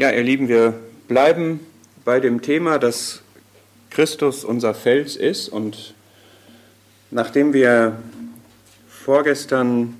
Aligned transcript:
Ja, 0.00 0.10
ihr 0.10 0.22
Lieben, 0.22 0.48
wir 0.48 0.74
bleiben 1.08 1.60
bei 2.06 2.20
dem 2.20 2.40
Thema, 2.40 2.78
dass 2.78 3.22
Christus 3.90 4.44
unser 4.44 4.72
Fels 4.72 5.14
ist. 5.14 5.48
Und 5.50 5.94
nachdem 7.10 7.52
wir 7.52 7.98
vorgestern 8.88 9.94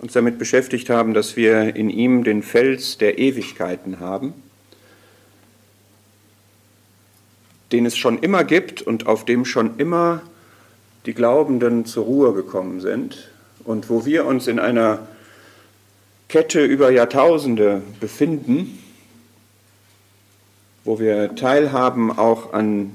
uns 0.00 0.12
damit 0.12 0.38
beschäftigt 0.38 0.90
haben, 0.90 1.14
dass 1.14 1.36
wir 1.36 1.76
in 1.76 1.90
ihm 1.90 2.24
den 2.24 2.42
Fels 2.42 2.98
der 2.98 3.18
Ewigkeiten 3.18 4.00
haben, 4.00 4.34
den 7.70 7.86
es 7.86 7.96
schon 7.96 8.18
immer 8.18 8.44
gibt 8.44 8.82
und 8.82 9.06
auf 9.06 9.24
dem 9.24 9.44
schon 9.44 9.78
immer 9.78 10.22
die 11.06 11.14
Glaubenden 11.14 11.84
zur 11.84 12.04
Ruhe 12.04 12.32
gekommen 12.32 12.80
sind 12.80 13.28
und 13.64 13.88
wo 13.90 14.04
wir 14.04 14.26
uns 14.26 14.46
in 14.46 14.58
einer 14.58 15.00
Kette 16.28 16.64
über 16.64 16.90
Jahrtausende 16.90 17.82
befinden, 18.00 18.78
wo 20.84 20.98
wir 20.98 21.34
teilhaben 21.34 22.10
auch 22.10 22.52
an 22.52 22.92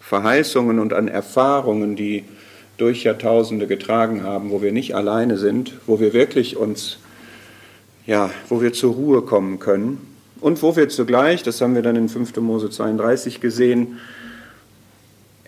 Verheißungen 0.00 0.78
und 0.78 0.92
an 0.92 1.08
Erfahrungen, 1.08 1.96
die 1.96 2.24
durch 2.78 3.04
Jahrtausende 3.04 3.66
getragen 3.66 4.22
haben, 4.22 4.50
wo 4.50 4.62
wir 4.62 4.72
nicht 4.72 4.94
alleine 4.94 5.36
sind, 5.36 5.74
wo 5.86 6.00
wir 6.00 6.12
wirklich 6.12 6.56
uns, 6.56 6.98
ja, 8.06 8.30
wo 8.48 8.62
wir 8.62 8.72
zur 8.72 8.94
Ruhe 8.94 9.22
kommen 9.22 9.58
können 9.58 9.98
und 10.40 10.62
wo 10.62 10.76
wir 10.76 10.88
zugleich, 10.88 11.42
das 11.42 11.60
haben 11.60 11.74
wir 11.74 11.82
dann 11.82 11.96
in 11.96 12.08
5. 12.08 12.36
Mose 12.36 12.70
32 12.70 13.40
gesehen, 13.40 13.98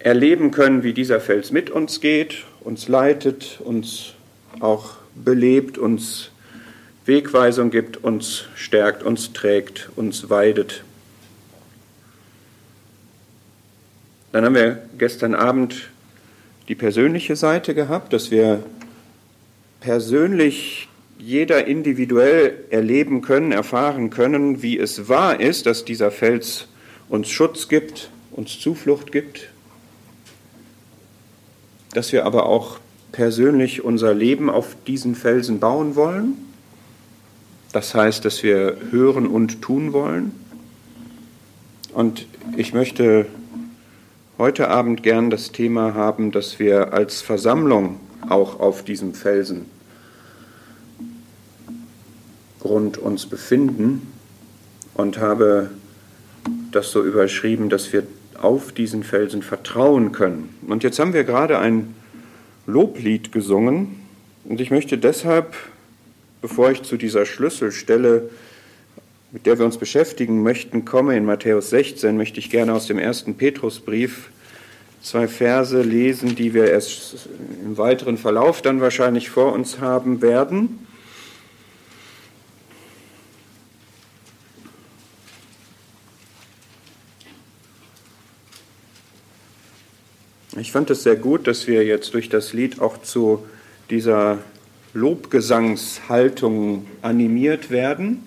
erleben 0.00 0.50
können, 0.50 0.82
wie 0.82 0.92
dieser 0.92 1.20
Fels 1.20 1.52
mit 1.52 1.70
uns 1.70 2.00
geht, 2.00 2.44
uns 2.60 2.88
leitet, 2.88 3.60
uns 3.62 4.14
auch 4.58 4.94
belebt, 5.14 5.78
uns 5.78 6.30
Wegweisung 7.06 7.70
gibt, 7.70 8.02
uns 8.02 8.44
stärkt, 8.54 9.02
uns 9.02 9.32
trägt, 9.32 9.90
uns 9.96 10.30
weidet. 10.30 10.84
Dann 14.32 14.44
haben 14.44 14.54
wir 14.54 14.82
gestern 14.96 15.34
Abend 15.34 15.90
die 16.68 16.74
persönliche 16.74 17.36
Seite 17.36 17.74
gehabt, 17.74 18.12
dass 18.12 18.30
wir 18.30 18.62
persönlich 19.80 20.88
jeder 21.18 21.66
individuell 21.66 22.64
erleben 22.70 23.22
können, 23.22 23.52
erfahren 23.52 24.08
können, 24.08 24.62
wie 24.62 24.78
es 24.78 25.08
wahr 25.08 25.40
ist, 25.40 25.66
dass 25.66 25.84
dieser 25.84 26.10
Fels 26.10 26.68
uns 27.08 27.28
Schutz 27.28 27.68
gibt, 27.68 28.10
uns 28.30 28.58
Zuflucht 28.60 29.10
gibt, 29.10 29.49
dass 31.92 32.12
wir 32.12 32.24
aber 32.24 32.46
auch 32.46 32.78
persönlich 33.12 33.84
unser 33.84 34.14
Leben 34.14 34.50
auf 34.50 34.76
diesen 34.86 35.14
Felsen 35.14 35.60
bauen 35.60 35.96
wollen. 35.96 36.34
Das 37.72 37.94
heißt, 37.94 38.24
dass 38.24 38.42
wir 38.42 38.76
hören 38.90 39.26
und 39.26 39.62
tun 39.62 39.92
wollen. 39.92 40.32
Und 41.92 42.26
ich 42.56 42.72
möchte 42.72 43.26
heute 44.38 44.68
Abend 44.68 45.02
gern 45.02 45.30
das 45.30 45.52
Thema 45.52 45.94
haben, 45.94 46.30
dass 46.32 46.58
wir 46.58 46.92
als 46.92 47.20
Versammlung 47.20 48.00
auch 48.28 48.60
auf 48.60 48.84
diesem 48.84 49.14
Felsengrund 49.14 49.66
uns 52.98 53.26
befinden 53.26 54.12
und 54.94 55.18
habe 55.18 55.70
das 56.70 56.90
so 56.90 57.02
überschrieben, 57.02 57.68
dass 57.68 57.92
wir 57.92 58.04
auf 58.40 58.72
diesen 58.72 59.04
Felsen 59.04 59.42
vertrauen 59.42 60.12
können. 60.12 60.54
Und 60.66 60.82
jetzt 60.82 60.98
haben 60.98 61.12
wir 61.12 61.24
gerade 61.24 61.58
ein 61.58 61.94
Loblied 62.66 63.32
gesungen 63.32 63.96
und 64.44 64.60
ich 64.60 64.70
möchte 64.70 64.98
deshalb, 64.98 65.54
bevor 66.40 66.70
ich 66.70 66.82
zu 66.82 66.96
dieser 66.96 67.26
Schlüsselstelle 67.26 68.30
mit 69.32 69.46
der 69.46 69.58
wir 69.58 69.64
uns 69.64 69.78
beschäftigen 69.78 70.42
möchten, 70.42 70.84
komme 70.84 71.16
in 71.16 71.24
Matthäus 71.24 71.70
16, 71.70 72.16
möchte 72.16 72.40
ich 72.40 72.50
gerne 72.50 72.72
aus 72.72 72.86
dem 72.86 72.98
ersten 72.98 73.36
Petrusbrief 73.36 74.30
zwei 75.02 75.28
Verse 75.28 75.80
lesen, 75.80 76.34
die 76.34 76.52
wir 76.52 76.68
erst 76.68 77.28
im 77.64 77.78
weiteren 77.78 78.18
Verlauf 78.18 78.60
dann 78.60 78.80
wahrscheinlich 78.80 79.30
vor 79.30 79.52
uns 79.52 79.78
haben 79.80 80.20
werden. 80.20 80.86
Ich 90.60 90.72
fand 90.72 90.90
es 90.90 91.04
sehr 91.04 91.16
gut, 91.16 91.46
dass 91.46 91.66
wir 91.66 91.86
jetzt 91.86 92.12
durch 92.12 92.28
das 92.28 92.52
Lied 92.52 92.82
auch 92.82 93.00
zu 93.00 93.46
dieser 93.88 94.40
Lobgesangshaltung 94.92 96.86
animiert 97.00 97.70
werden. 97.70 98.22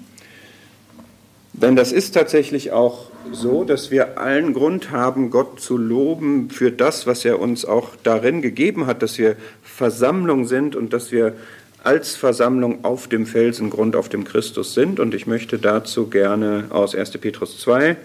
Denn 1.54 1.76
das 1.76 1.92
ist 1.92 2.14
tatsächlich 2.14 2.72
auch 2.72 3.12
so, 3.32 3.64
dass 3.64 3.92
wir 3.92 4.18
allen 4.18 4.54
Grund 4.54 4.90
haben, 4.90 5.30
Gott 5.30 5.60
zu 5.60 5.78
loben 5.78 6.50
für 6.50 6.72
das, 6.72 7.06
was 7.06 7.24
er 7.24 7.40
uns 7.40 7.66
auch 7.66 7.90
darin 8.02 8.42
gegeben 8.42 8.88
hat, 8.88 9.04
dass 9.04 9.20
wir 9.20 9.36
Versammlung 9.62 10.48
sind 10.48 10.76
und 10.76 10.92
dass 10.92 11.12
wir 11.12 11.36
als 11.84 12.16
Versammlung 12.16 12.84
auf 12.84 13.08
dem 13.08 13.28
Felsengrund, 13.28 13.96
auf 13.96 14.10
dem 14.10 14.24
Christus 14.24 14.74
sind. 14.74 15.00
Und 15.00 15.14
ich 15.14 15.28
möchte 15.28 15.60
dazu 15.60 16.08
gerne 16.08 16.66
aus 16.72 16.96
1. 16.96 17.12
Petrus 17.12 17.60
2 17.60 17.96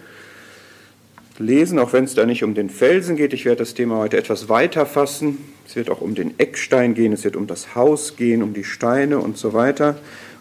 lesen, 1.39 1.79
auch 1.79 1.93
wenn 1.93 2.05
es 2.05 2.15
da 2.15 2.27
nicht 2.27 2.45
um 2.45 2.55
den 2.55 2.71
Felsen 2.71 3.17
geht. 3.17 3.33
Ich 3.33 3.45
werde 3.45 3.59
das 3.59 3.75
Thema 3.75 3.99
heute 3.99 4.17
etwas 4.17 4.49
weiter 4.49 4.87
fassen. 4.87 5.39
Es 5.67 5.77
wird 5.77 5.91
auch 5.91 6.01
um 6.01 6.15
den 6.15 6.39
Eckstein 6.39 6.95
gehen, 6.95 7.13
es 7.13 7.25
wird 7.25 7.37
um 7.37 7.47
das 7.47 7.75
Haus 7.75 8.17
gehen, 8.17 8.43
um 8.43 8.55
die 8.55 8.65
Steine 8.65 9.19
und 9.19 9.37
so 9.37 9.53
weiter. 9.53 9.97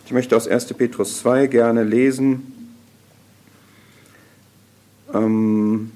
Ich 0.05 0.11
möchte 0.11 0.35
aus 0.35 0.47
1. 0.47 0.73
Petrus 0.73 1.19
2 1.19 1.47
gerne 1.47 1.83
lesen, 1.83 2.71
ähm, 5.13 5.91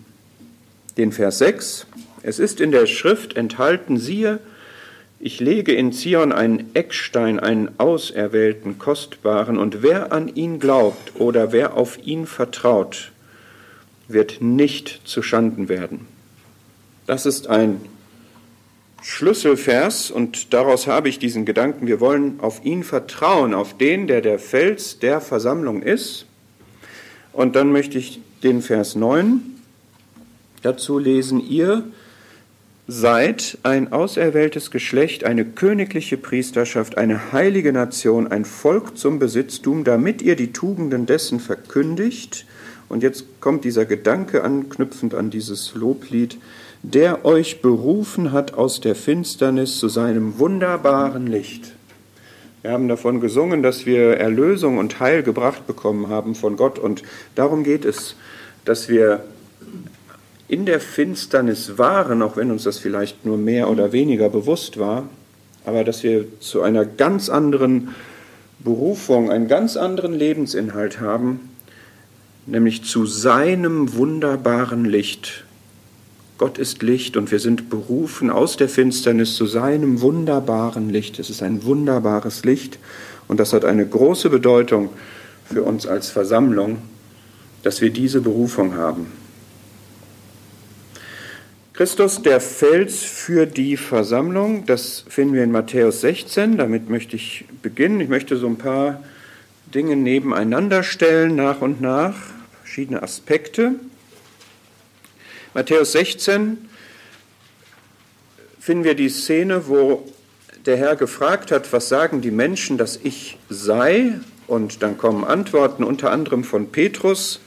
den 0.98 1.12
Vers 1.12 1.38
6. 1.38 1.88
Es 2.22 2.38
ist 2.38 2.60
in 2.60 2.72
der 2.72 2.88
Schrift 2.88 3.38
enthalten, 3.38 3.98
siehe, 3.98 4.40
ich 5.24 5.40
lege 5.40 5.74
in 5.74 5.94
Zion 5.94 6.32
einen 6.32 6.76
Eckstein, 6.76 7.40
einen 7.40 7.70
auserwählten, 7.78 8.80
kostbaren, 8.80 9.60
und 9.60 9.84
wer 9.84 10.12
an 10.12 10.28
ihn 10.28 10.60
glaubt 10.60 11.14
oder 11.20 11.52
wer 11.52 11.78
auf 11.78 12.00
ihn 12.04 12.26
vertraut, 12.26 13.12
wird 14.14 14.42
nicht 14.42 15.02
zu 15.06 15.22
Schanden 15.22 15.70
werden. 15.70 16.08
Das 17.06 17.26
ist 17.26 17.48
ein 17.48 17.82
Schlüsselvers 19.02 20.12
und 20.12 20.54
daraus 20.54 20.86
habe 20.86 21.10
ich 21.10 21.18
diesen 21.18 21.46
Gedanken, 21.46 21.88
wir 21.88 22.00
wollen 22.00 22.40
auf 22.40 22.64
ihn 22.64 22.84
vertrauen, 22.84 23.54
auf 23.54 23.76
den, 23.78 24.08
der 24.08 24.22
der 24.22 24.38
Fels 24.38 25.00
der 25.00 25.22
Versammlung 25.22 25.82
ist. 25.82 26.28
Und 27.34 27.56
dann 27.56 27.72
möchte 27.72 27.98
ich 27.98 28.22
den 28.44 28.62
Vers 28.62 28.96
9 28.96 29.42
dazu 30.62 31.00
lesen, 31.00 31.40
ihr 31.40 31.84
seid 32.88 33.58
ein 33.64 33.92
auserwähltes 33.92 34.70
Geschlecht, 34.70 35.24
eine 35.24 35.46
königliche 35.46 36.18
Priesterschaft, 36.18 36.98
eine 36.98 37.32
heilige 37.32 37.72
Nation, 37.72 38.28
ein 38.28 38.46
Volk 38.46 38.98
zum 38.98 39.18
Besitztum, 39.18 39.84
damit 39.84 40.22
ihr 40.22 40.36
die 40.36 40.52
Tugenden 40.52 41.06
dessen 41.06 41.40
verkündigt. 41.40 42.46
Und 42.92 43.04
jetzt 43.04 43.26
kommt 43.40 43.64
dieser 43.64 43.86
Gedanke 43.86 44.44
anknüpfend 44.44 45.16
an 45.16 45.30
dieses 45.30 45.74
Loblied, 45.76 46.38
der 46.84 47.26
euch 47.26 47.62
berufen 47.62 48.32
hat 48.32 48.54
aus 48.54 48.82
der 48.82 48.96
Finsternis 48.96 49.80
zu 49.80 49.88
seinem 49.88 50.40
wunderbaren 50.40 51.28
Licht. 51.28 51.74
Wir 52.62 52.72
haben 52.72 52.88
davon 52.88 53.22
gesungen, 53.22 53.64
dass 53.64 53.86
wir 53.86 54.18
Erlösung 54.18 54.78
und 54.78 55.00
Heil 55.00 55.24
gebracht 55.24 55.66
bekommen 55.66 56.10
haben 56.10 56.36
von 56.36 56.58
Gott. 56.58 56.78
Und 56.78 57.02
darum 57.36 57.64
geht 57.64 57.86
es 57.86 58.16
dass 58.66 58.90
wir 58.90 59.24
in 60.48 60.66
der 60.66 60.80
Finsternis 60.80 61.78
waren, 61.78 62.22
auch 62.22 62.38
wenn 62.38 62.52
uns 62.52 62.64
das 62.64 62.78
vielleicht 62.78 63.26
nur 63.26 63.38
mehr 63.38 63.70
oder 63.70 63.92
weniger 63.92 64.30
bewusst 64.30 64.80
war, 64.80 65.08
aber 65.66 65.84
dass 65.84 66.04
wir 66.04 66.26
zu 66.40 66.62
einer 66.62 66.86
ganz 66.86 67.30
anderen 67.30 67.90
Berufung, 68.60 69.32
einen 69.32 69.48
ganz 69.48 69.78
anderen 69.78 70.14
Lebensinhalt 70.14 71.00
haben, 71.00 71.51
nämlich 72.52 72.84
zu 72.84 73.06
seinem 73.06 73.94
wunderbaren 73.94 74.86
Licht. 74.86 75.46
Gott 76.38 76.58
ist 76.58 76.84
Licht 76.84 77.18
und 77.18 77.32
wir 77.32 77.40
sind 77.40 77.70
berufen 77.70 78.30
aus 78.30 78.58
der 78.58 78.70
Finsternis 78.70 79.36
zu 79.36 79.46
seinem 79.46 80.02
wunderbaren 80.02 80.90
Licht. 80.90 81.20
Es 81.20 81.30
ist 81.30 81.42
ein 81.42 81.64
wunderbares 81.64 82.46
Licht 82.46 82.80
und 83.28 83.40
das 83.40 83.54
hat 83.54 83.66
eine 83.66 83.88
große 83.88 84.30
Bedeutung 84.30 84.90
für 85.46 85.64
uns 85.64 85.88
als 85.88 86.10
Versammlung 86.10 86.78
dass 87.64 87.82
wir 87.82 87.92
diese 87.92 88.22
Berufung 88.22 88.76
haben. 88.76 89.08
Christus, 91.74 92.22
der 92.22 92.42
Fels 92.42 93.02
für 93.04 93.46
die 93.46 93.78
Versammlung, 93.78 94.66
das 94.66 95.06
finden 95.08 95.34
wir 95.34 95.44
in 95.44 95.52
Matthäus 95.52 96.02
16. 96.02 96.58
Damit 96.58 96.90
möchte 96.90 97.16
ich 97.16 97.46
beginnen. 97.62 98.02
Ich 98.02 98.10
möchte 98.10 98.38
so 98.38 98.48
ein 98.48 98.58
paar 98.58 99.02
Dinge 99.74 99.96
nebeneinander 99.96 100.84
stellen, 100.84 101.36
nach 101.36 101.62
und 101.62 101.82
nach, 101.82 102.16
verschiedene 102.72 103.04
Aspekte. 103.04 103.76
Matthäus 105.54 105.92
16, 105.92 106.70
finden 108.62 108.86
wir 108.86 108.96
die 108.96 109.10
Szene, 109.10 109.68
wo 109.68 110.10
der 110.66 110.78
Herr 110.78 110.96
gefragt 110.96 111.52
hat, 111.52 111.74
was 111.74 111.90
sagen 111.90 112.22
die 112.22 112.32
Menschen, 112.32 112.78
dass 112.78 112.96
ich 113.04 113.38
sei? 113.50 114.14
Und 114.48 114.84
dann 114.84 114.98
kommen 114.98 115.26
Antworten 115.26 115.84
unter 115.84 116.12
anderem 116.12 116.46
von 116.46 116.72
Petrus 116.72 117.42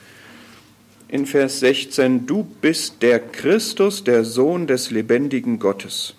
in 1.08 1.24
Vers 1.24 1.60
16, 1.60 2.26
du 2.26 2.42
bist 2.60 3.00
der 3.00 3.18
Christus, 3.18 4.04
der 4.04 4.26
Sohn 4.26 4.66
des 4.66 4.90
lebendigen 4.90 5.58
Gottes. 5.58 6.16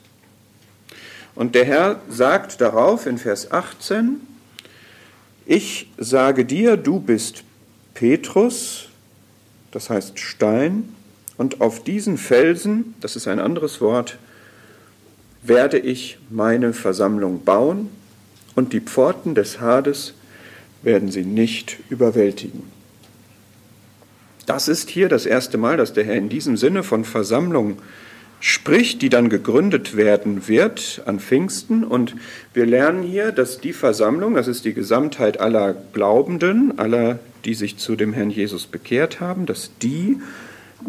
Und 1.35 1.53
der 1.53 1.65
Herr 1.65 2.01
sagt 2.09 2.59
darauf 2.59 3.05
in 3.05 3.19
Vers 3.19 3.51
18, 3.51 4.19
ich 5.45 5.91
sage 5.95 6.43
dir, 6.43 6.75
du 6.75 6.99
bist 6.99 7.43
Petrus, 7.93 8.84
das 9.75 9.89
heißt 9.89 10.19
Stein, 10.19 10.95
und 11.36 11.60
auf 11.60 11.83
diesen 11.83 12.18
Felsen, 12.18 12.95
das 13.01 13.18
ist 13.18 13.27
ein 13.27 13.39
anderes 13.39 13.81
Wort, 13.81 14.18
werde 15.44 15.77
ich 15.77 16.18
meine 16.30 16.72
Versammlung 16.72 17.44
bauen 17.44 17.89
und 18.56 18.72
die 18.72 18.80
Pforten 18.80 19.36
des 19.36 19.60
Hades 19.60 20.13
werden 20.81 21.12
sie 21.12 21.25
nicht 21.25 21.75
überwältigen. 21.89 22.63
Das 24.45 24.69
ist 24.69 24.89
hier 24.89 25.10
das 25.10 25.25
erste 25.25 25.57
Mal, 25.57 25.75
dass 25.75 25.92
der 25.92 26.06
Herr 26.06 26.16
in 26.16 26.30
diesem 26.30 26.56
Sinne 26.56 26.81
von 26.81 27.04
Versammlung 27.04 27.80
spricht, 28.39 29.01
die 29.01 29.09
dann 29.09 29.29
gegründet 29.29 29.95
werden 29.95 30.47
wird 30.47 31.01
an 31.05 31.19
Pfingsten. 31.19 31.83
Und 31.83 32.15
wir 32.53 32.65
lernen 32.65 33.03
hier, 33.03 33.31
dass 33.31 33.59
die 33.59 33.73
Versammlung, 33.73 34.35
das 34.35 34.47
ist 34.47 34.65
die 34.65 34.73
Gesamtheit 34.73 35.39
aller 35.39 35.75
Glaubenden, 35.93 36.77
aller, 36.77 37.19
die 37.45 37.53
sich 37.53 37.77
zu 37.77 37.95
dem 37.95 38.13
Herrn 38.13 38.29
Jesus 38.29 38.67
bekehrt 38.67 39.19
haben, 39.19 39.45
dass 39.45 39.71
die 39.81 40.17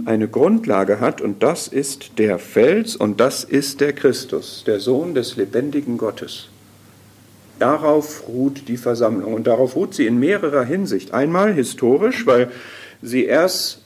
eine 0.04 0.28
Grundlage 0.28 1.00
hat 1.00 1.20
und 1.20 1.42
das 1.42 1.68
ist 1.68 2.18
der 2.18 2.38
Fels 2.38 2.96
und 2.96 3.20
das 3.20 3.44
ist 3.44 3.80
der 3.80 3.92
Christus, 3.92 4.64
der 4.66 4.80
Sohn 4.80 5.14
des 5.14 5.36
lebendigen 5.36 5.96
Gottes. 5.96 6.48
Darauf 7.58 8.28
ruht 8.28 8.68
die 8.68 8.76
Versammlung 8.76 9.32
und 9.32 9.46
darauf 9.46 9.76
ruht 9.76 9.94
sie 9.94 10.06
in 10.06 10.18
mehrerer 10.18 10.64
Hinsicht. 10.64 11.14
Einmal 11.14 11.54
historisch, 11.54 12.26
weil 12.26 12.50
sie 13.00 13.24
erst 13.24 13.85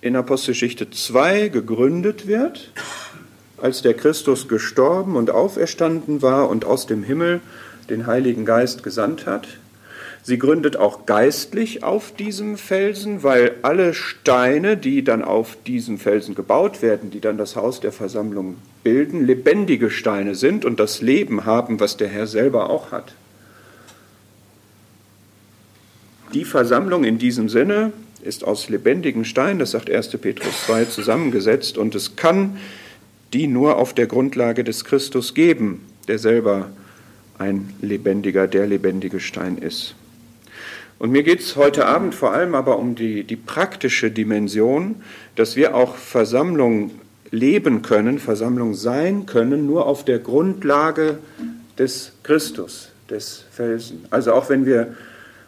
in 0.00 0.16
Apostelgeschichte 0.16 0.90
2 0.90 1.48
gegründet 1.48 2.26
wird, 2.26 2.72
als 3.56 3.82
der 3.82 3.94
Christus 3.94 4.48
gestorben 4.48 5.16
und 5.16 5.30
auferstanden 5.30 6.22
war 6.22 6.48
und 6.48 6.64
aus 6.64 6.86
dem 6.86 7.02
Himmel 7.02 7.40
den 7.88 8.06
Heiligen 8.06 8.44
Geist 8.44 8.82
gesandt 8.82 9.26
hat. 9.26 9.48
Sie 10.22 10.38
gründet 10.38 10.76
auch 10.76 11.06
geistlich 11.06 11.84
auf 11.84 12.12
diesem 12.12 12.58
Felsen, 12.58 13.22
weil 13.22 13.54
alle 13.62 13.94
Steine, 13.94 14.76
die 14.76 15.04
dann 15.04 15.22
auf 15.22 15.56
diesem 15.66 15.98
Felsen 15.98 16.34
gebaut 16.34 16.82
werden, 16.82 17.10
die 17.10 17.20
dann 17.20 17.38
das 17.38 17.54
Haus 17.54 17.80
der 17.80 17.92
Versammlung 17.92 18.56
bilden, 18.82 19.24
lebendige 19.24 19.88
Steine 19.88 20.34
sind 20.34 20.64
und 20.64 20.80
das 20.80 21.00
Leben 21.00 21.44
haben, 21.44 21.78
was 21.78 21.96
der 21.96 22.08
Herr 22.08 22.26
selber 22.26 22.70
auch 22.70 22.90
hat. 22.90 23.14
Die 26.34 26.44
Versammlung 26.44 27.04
in 27.04 27.18
diesem 27.18 27.48
Sinne 27.48 27.92
ist 28.26 28.44
aus 28.44 28.68
lebendigen 28.68 29.24
Steinen, 29.24 29.58
das 29.58 29.70
sagt 29.70 29.90
1. 29.90 30.08
Petrus 30.18 30.66
2, 30.66 30.86
zusammengesetzt 30.86 31.78
und 31.78 31.94
es 31.94 32.16
kann 32.16 32.58
die 33.32 33.46
nur 33.46 33.76
auf 33.76 33.94
der 33.94 34.06
Grundlage 34.06 34.64
des 34.64 34.84
Christus 34.84 35.34
geben, 35.34 35.84
der 36.08 36.18
selber 36.18 36.70
ein 37.38 37.72
lebendiger, 37.80 38.46
der 38.46 38.66
lebendige 38.66 39.20
Stein 39.20 39.58
ist. 39.58 39.94
Und 40.98 41.10
mir 41.10 41.22
geht 41.22 41.40
es 41.40 41.56
heute 41.56 41.86
Abend 41.86 42.14
vor 42.14 42.32
allem 42.32 42.54
aber 42.54 42.78
um 42.78 42.94
die, 42.94 43.24
die 43.24 43.36
praktische 43.36 44.10
Dimension, 44.10 44.96
dass 45.34 45.56
wir 45.56 45.74
auch 45.74 45.96
Versammlung 45.96 46.92
leben 47.30 47.82
können, 47.82 48.18
Versammlung 48.18 48.74
sein 48.74 49.26
können, 49.26 49.66
nur 49.66 49.86
auf 49.86 50.04
der 50.04 50.18
Grundlage 50.18 51.18
des 51.78 52.12
Christus, 52.22 52.90
des 53.10 53.44
Felsen. 53.50 54.06
Also 54.10 54.32
auch 54.32 54.48
wenn 54.48 54.64
wir 54.64 54.94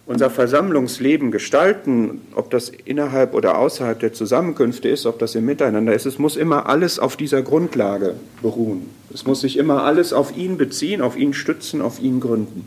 unser 0.09 0.31
Versammlungsleben 0.31 1.31
gestalten, 1.31 2.23
ob 2.35 2.51
das 2.51 2.71
innerhalb 2.71 3.35
oder 3.35 3.59
außerhalb 3.59 4.01
der 4.01 4.15
Zusammenkünfte 4.15 4.89
ist, 4.89 5.05
ob 5.05 5.19
das 5.19 5.35
im 5.35 5.45
Miteinander 5.45 5.93
ist, 5.93 6.07
es 6.07 6.19
muss 6.19 6.37
immer 6.37 6.67
alles 6.67 6.99
auf 6.99 7.19
dieser 7.19 7.43
Grundlage 7.43 8.15
beruhen. 8.41 8.89
Es 9.13 9.27
muss 9.27 9.43
sich 9.43 9.59
immer 9.59 9.85
alles 9.85 10.15
auf 10.15 10.35
ihn 10.35 10.57
beziehen, 10.57 11.03
auf 11.03 11.19
ihn 11.19 11.35
stützen, 11.35 11.83
auf 11.83 12.01
ihn 12.01 12.21
gründen. 12.21 12.67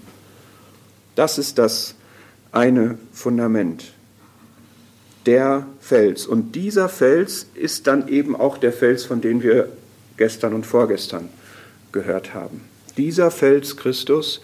Das 1.16 1.40
ist 1.40 1.58
das 1.58 1.96
eine 2.52 3.00
Fundament, 3.12 3.86
der 5.26 5.66
Fels. 5.80 6.28
Und 6.28 6.56
dieser 6.56 6.90
Fels 6.90 7.48
ist 7.56 7.88
dann 7.88 8.08
eben 8.08 8.36
auch 8.36 8.60
der 8.60 8.72
Fels, 8.72 9.04
von 9.04 9.20
dem 9.20 9.42
wir 9.42 9.68
gestern 10.16 10.54
und 10.54 10.68
vorgestern 10.68 11.28
gehört 11.92 12.36
haben. 12.36 12.62
Dieser 12.98 13.32
Fels 13.32 13.78
Christus, 13.78 14.42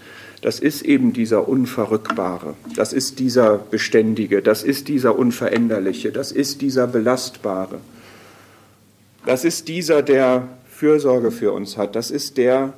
das 0.47 0.61
ist 0.61 0.83
eben 0.83 1.11
dieser 1.11 1.49
Unverrückbare, 1.49 2.53
das 2.73 2.93
ist 2.93 3.19
dieser 3.19 3.57
Beständige, 3.57 4.41
das 4.41 4.63
ist 4.63 4.87
dieser 4.87 5.19
Unveränderliche, 5.19 6.13
das 6.13 6.31
ist 6.31 6.61
dieser 6.61 6.87
Belastbare. 6.87 7.81
Das 9.25 9.43
ist 9.43 9.67
dieser, 9.67 10.01
der 10.01 10.47
Fürsorge 10.69 11.31
für 11.31 11.51
uns 11.51 11.75
hat, 11.75 11.97
das 11.97 12.11
ist 12.11 12.37
der, 12.37 12.71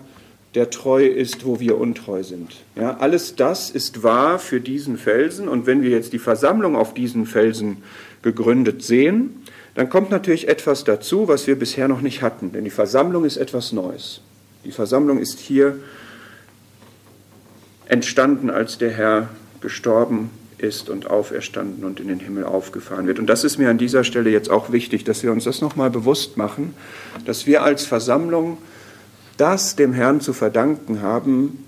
der 0.56 0.72
treu 0.72 1.06
ist, 1.06 1.46
wo 1.46 1.60
wir 1.60 1.78
untreu 1.78 2.24
sind. 2.24 2.56
Ja, 2.76 2.98
alles 2.98 3.36
das 3.36 3.70
ist 3.70 4.02
wahr 4.02 4.40
für 4.40 4.62
diesen 4.62 4.98
Felsen. 4.98 5.48
Und 5.48 5.68
wenn 5.68 5.84
wir 5.84 5.92
jetzt 5.92 6.12
die 6.12 6.18
Versammlung 6.18 6.76
auf 6.76 6.96
diesen 6.96 7.28
Felsen 7.28 7.84
gegründet 8.24 8.82
sehen, 8.82 9.44
dann 9.76 9.92
kommt 9.92 10.10
natürlich 10.10 10.48
etwas 10.48 10.86
dazu, 10.86 11.28
was 11.28 11.46
wir 11.46 11.56
bisher 11.56 11.88
noch 11.88 12.02
nicht 12.02 12.24
hatten. 12.24 12.52
Denn 12.52 12.64
die 12.64 12.72
Versammlung 12.72 13.26
ist 13.26 13.38
etwas 13.38 13.74
Neues. 13.74 14.22
Die 14.66 14.72
Versammlung 14.72 15.20
ist 15.20 15.38
hier 15.38 15.78
entstanden, 17.90 18.50
als 18.50 18.78
der 18.78 18.92
Herr 18.92 19.30
gestorben 19.60 20.30
ist 20.58 20.90
und 20.90 21.10
auferstanden 21.10 21.84
und 21.84 22.00
in 22.00 22.08
den 22.08 22.20
Himmel 22.20 22.46
aufgefahren 22.46 23.08
wird. 23.08 23.20
Und 23.20 23.28
das 23.28 23.44
ist 23.44 23.58
mir 23.58 23.70
an 23.70 23.78
dieser 23.78 24.04
Stelle 24.04 24.30
jetzt 24.30 24.50
auch 24.50 24.72
wichtig, 24.72 25.04
dass 25.04 25.24
wir 25.24 25.32
uns 25.32 25.44
das 25.44 25.62
nochmal 25.62 25.90
bewusst 25.90 26.38
machen, 26.38 26.74
dass 27.26 27.46
wir 27.46 27.64
als 27.64 27.86
Versammlung 27.86 28.58
das 29.38 29.76
dem 29.76 29.94
Herrn 29.94 30.22
zu 30.22 30.34
verdanken 30.34 31.02
haben, 31.02 31.66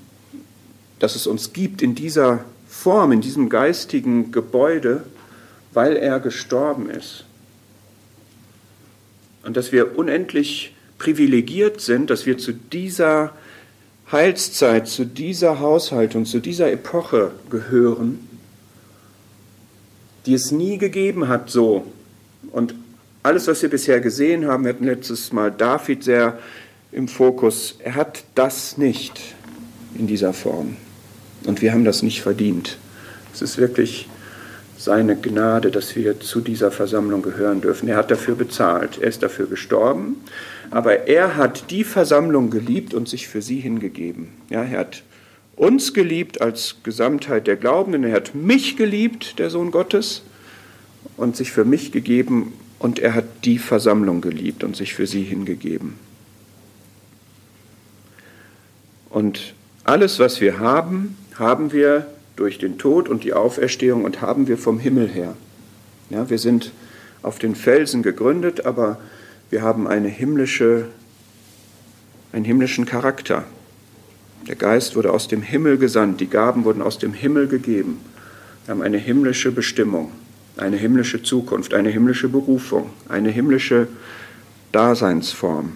dass 0.99 1.15
es 1.15 1.25
uns 1.25 1.53
gibt 1.53 1.81
in 1.81 1.95
dieser 1.95 2.43
Form, 2.67 3.11
in 3.11 3.21
diesem 3.21 3.49
geistigen 3.49 4.31
Gebäude, 4.31 5.03
weil 5.73 5.95
er 5.95 6.19
gestorben 6.19 6.89
ist. 6.89 7.25
Und 9.43 9.57
dass 9.57 9.71
wir 9.71 9.97
unendlich 9.97 10.75
privilegiert 10.99 11.81
sind, 11.81 12.09
dass 12.09 12.25
wir 12.25 12.37
zu 12.37 12.51
dieser 12.53 13.33
Heilszeit, 14.11 14.87
zu 14.87 15.05
dieser 15.05 15.59
Haushaltung, 15.59 16.25
zu 16.25 16.39
dieser 16.39 16.71
Epoche 16.71 17.31
gehören, 17.49 18.27
die 20.25 20.33
es 20.33 20.51
nie 20.51 20.77
gegeben 20.77 21.27
hat 21.27 21.49
so. 21.49 21.85
Und 22.51 22.75
alles, 23.23 23.47
was 23.47 23.61
wir 23.61 23.69
bisher 23.69 24.01
gesehen 24.01 24.47
haben, 24.47 24.63
wir 24.63 24.73
hatten 24.73 24.85
letztes 24.85 25.31
Mal 25.31 25.51
David 25.51 26.03
sehr 26.03 26.39
im 26.91 27.07
Fokus. 27.07 27.75
Er 27.79 27.95
hat 27.95 28.23
das 28.35 28.77
nicht 28.77 29.21
in 29.97 30.07
dieser 30.07 30.33
Form. 30.33 30.77
Und 31.45 31.61
wir 31.61 31.71
haben 31.71 31.85
das 31.85 32.03
nicht 32.03 32.21
verdient. 32.21 32.77
Es 33.33 33.41
ist 33.41 33.57
wirklich 33.57 34.09
seine 34.77 35.15
Gnade, 35.15 35.71
dass 35.71 35.95
wir 35.95 36.19
zu 36.19 36.41
dieser 36.41 36.71
Versammlung 36.71 37.21
gehören 37.21 37.61
dürfen. 37.61 37.87
Er 37.87 37.97
hat 37.97 38.11
dafür 38.11 38.35
bezahlt. 38.35 38.97
Er 38.99 39.07
ist 39.07 39.23
dafür 39.23 39.45
gestorben. 39.47 40.17
Aber 40.71 41.07
er 41.07 41.35
hat 41.35 41.69
die 41.69 41.83
Versammlung 41.83 42.49
geliebt 42.49 42.93
und 42.93 43.07
sich 43.07 43.27
für 43.27 43.41
sie 43.41 43.59
hingegeben. 43.59 44.29
Ja, 44.49 44.63
er 44.63 44.79
hat 44.79 45.03
uns 45.57 45.93
geliebt 45.93 46.41
als 46.41 46.77
Gesamtheit 46.83 47.45
der 47.45 47.57
Glaubenden. 47.57 48.05
Er 48.05 48.13
hat 48.13 48.33
mich 48.33 48.77
geliebt, 48.77 49.37
der 49.37 49.49
Sohn 49.49 49.71
Gottes, 49.71 50.23
und 51.17 51.35
sich 51.35 51.51
für 51.51 51.65
mich 51.65 51.91
gegeben. 51.91 52.53
Und 52.79 52.99
er 52.99 53.13
hat 53.13 53.25
die 53.43 53.59
Versammlung 53.59 54.21
geliebt 54.21 54.63
und 54.63 54.75
sich 54.75 54.93
für 54.93 55.05
sie 55.05 55.23
hingegeben. 55.23 55.99
Und 59.09 59.53
alles, 59.83 60.19
was 60.19 60.39
wir 60.39 60.59
haben, 60.59 61.17
haben 61.37 61.73
wir 61.73 62.07
durch 62.37 62.59
den 62.59 62.77
Tod 62.77 63.09
und 63.09 63.25
die 63.25 63.33
Auferstehung 63.33 64.05
und 64.05 64.21
haben 64.21 64.47
wir 64.47 64.57
vom 64.57 64.79
Himmel 64.79 65.09
her. 65.09 65.35
Ja, 66.09 66.29
wir 66.29 66.39
sind 66.39 66.71
auf 67.21 67.39
den 67.39 67.55
Felsen 67.55 68.03
gegründet, 68.03 68.65
aber 68.65 68.97
wir 69.51 69.61
haben 69.61 69.85
eine 69.85 70.07
himmlische, 70.07 70.87
einen 72.31 72.45
himmlischen 72.45 72.85
Charakter. 72.85 73.43
Der 74.47 74.55
Geist 74.55 74.95
wurde 74.95 75.11
aus 75.11 75.27
dem 75.27 75.41
Himmel 75.41 75.77
gesandt, 75.77 76.21
die 76.21 76.29
Gaben 76.29 76.63
wurden 76.63 76.81
aus 76.81 76.97
dem 76.97 77.13
Himmel 77.13 77.47
gegeben. 77.47 77.99
Wir 78.65 78.71
haben 78.71 78.81
eine 78.81 78.97
himmlische 78.97 79.51
Bestimmung, 79.51 80.11
eine 80.55 80.77
himmlische 80.77 81.21
Zukunft, 81.21 81.73
eine 81.73 81.89
himmlische 81.89 82.29
Berufung, 82.29 82.89
eine 83.09 83.29
himmlische 83.29 83.89
Daseinsform. 84.71 85.73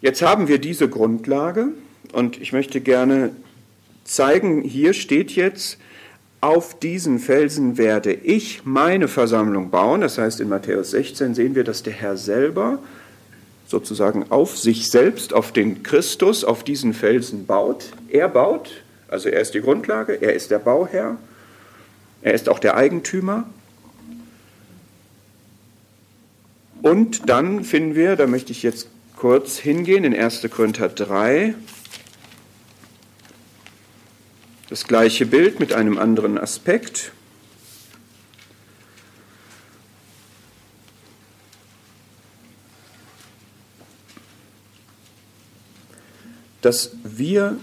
Jetzt 0.00 0.22
haben 0.22 0.46
wir 0.46 0.58
diese 0.58 0.88
Grundlage 0.88 1.68
und 2.12 2.40
ich 2.40 2.52
möchte 2.52 2.80
gerne 2.80 3.32
zeigen, 4.04 4.62
hier 4.62 4.94
steht 4.94 5.32
jetzt 5.32 5.78
auf 6.40 6.78
diesen 6.78 7.18
Felsen 7.18 7.76
werde 7.76 8.12
ich 8.12 8.62
meine 8.64 9.08
Versammlung 9.08 9.70
bauen. 9.70 10.00
Das 10.00 10.16
heißt, 10.16 10.40
in 10.40 10.48
Matthäus 10.48 10.90
16 10.92 11.34
sehen 11.34 11.54
wir, 11.54 11.64
dass 11.64 11.82
der 11.82 11.92
Herr 11.92 12.16
selber 12.16 12.78
sozusagen 13.66 14.26
auf 14.30 14.58
sich 14.58 14.90
selbst, 14.90 15.32
auf 15.32 15.52
den 15.52 15.82
Christus, 15.82 16.44
auf 16.44 16.64
diesen 16.64 16.94
Felsen 16.94 17.46
baut. 17.46 17.92
Er 18.08 18.28
baut, 18.28 18.70
also 19.08 19.28
er 19.28 19.40
ist 19.40 19.54
die 19.54 19.60
Grundlage, 19.60 20.14
er 20.14 20.34
ist 20.34 20.50
der 20.50 20.58
Bauherr, 20.58 21.16
er 22.22 22.34
ist 22.34 22.48
auch 22.48 22.58
der 22.58 22.76
Eigentümer. 22.76 23.44
Und 26.82 27.28
dann 27.28 27.64
finden 27.64 27.94
wir, 27.94 28.16
da 28.16 28.26
möchte 28.26 28.52
ich 28.52 28.62
jetzt 28.62 28.88
kurz 29.16 29.58
hingehen, 29.58 30.04
in 30.04 30.14
1. 30.14 30.48
Korinther 30.50 30.88
3, 30.88 31.54
das 34.70 34.84
gleiche 34.84 35.26
Bild 35.26 35.58
mit 35.58 35.72
einem 35.72 35.98
anderen 35.98 36.38
Aspekt. 36.38 37.10
Dass 46.62 46.92
wir 47.02 47.58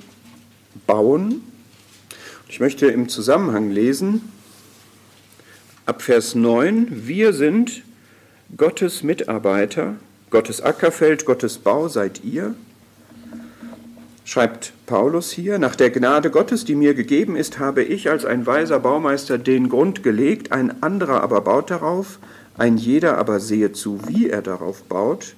bauen, 0.86 1.42
ich 2.50 2.60
möchte 2.60 2.88
im 2.88 3.08
Zusammenhang 3.08 3.72
lesen, 3.72 4.34
ab 5.86 6.02
Vers 6.02 6.36
9, 6.36 7.08
wir 7.08 7.32
sind 7.32 7.84
Gottes 8.58 9.04
Mitarbeiter, 9.04 9.96
Gottes 10.30 10.60
Ackerfeld, 10.60 11.24
Gottes 11.24 11.58
Bau 11.58 11.88
seid 11.88 12.26
ihr 12.26 12.54
schreibt 14.28 14.74
Paulus 14.88 15.32
hier, 15.32 15.58
nach 15.58 15.78
der 15.78 15.90
Gnade 15.90 16.30
Gottes, 16.30 16.66
die 16.66 16.76
mir 16.76 16.94
gegeben 16.94 17.38
ist, 17.38 17.60
habe 17.60 17.82
ich 17.82 18.10
als 18.10 18.26
ein 18.26 18.46
weiser 18.46 18.78
Baumeister 18.80 19.38
den 19.38 19.70
Grund 19.70 20.04
gelegt, 20.04 20.52
ein 20.52 20.84
anderer 20.84 21.24
aber 21.24 21.40
baut 21.40 21.72
darauf, 21.72 22.20
ein 22.58 22.76
jeder 22.76 23.18
aber 23.18 23.40
sehe 23.40 23.72
zu, 23.72 24.02
wie 24.06 24.30
er 24.30 24.42
darauf 24.42 24.84
baut. 24.84 25.34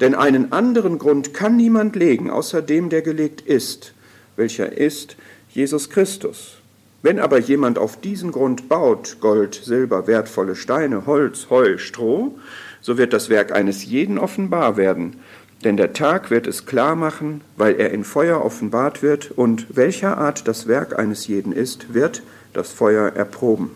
Denn 0.00 0.14
einen 0.14 0.52
anderen 0.52 1.00
Grund 1.00 1.34
kann 1.34 1.56
niemand 1.56 1.96
legen, 1.96 2.30
außer 2.30 2.62
dem, 2.62 2.90
der 2.90 3.02
gelegt 3.02 3.40
ist, 3.40 3.92
welcher 4.36 4.70
ist 4.70 5.16
Jesus 5.50 5.90
Christus. 5.90 6.58
Wenn 7.02 7.18
aber 7.18 7.40
jemand 7.40 7.76
auf 7.76 8.00
diesen 8.00 8.30
Grund 8.30 8.68
baut, 8.68 9.16
Gold, 9.20 9.60
Silber, 9.64 10.06
wertvolle 10.06 10.54
Steine, 10.54 11.06
Holz, 11.06 11.48
Heu, 11.50 11.76
Stroh, 11.78 12.38
so 12.80 12.98
wird 12.98 13.12
das 13.12 13.30
Werk 13.30 13.50
eines 13.50 13.84
jeden 13.84 14.16
offenbar 14.16 14.76
werden, 14.76 15.16
denn 15.64 15.76
der 15.76 15.92
Tag 15.92 16.30
wird 16.30 16.46
es 16.46 16.66
klar 16.66 16.94
machen, 16.94 17.40
weil 17.56 17.74
er 17.80 17.90
in 17.90 18.04
Feuer 18.04 18.44
offenbart 18.44 19.02
wird, 19.02 19.32
und 19.32 19.66
welcher 19.76 20.18
Art 20.18 20.46
das 20.46 20.68
Werk 20.68 20.98
eines 20.98 21.26
jeden 21.26 21.52
ist, 21.52 21.94
wird 21.94 22.22
das 22.52 22.70
Feuer 22.70 23.12
erproben. 23.14 23.70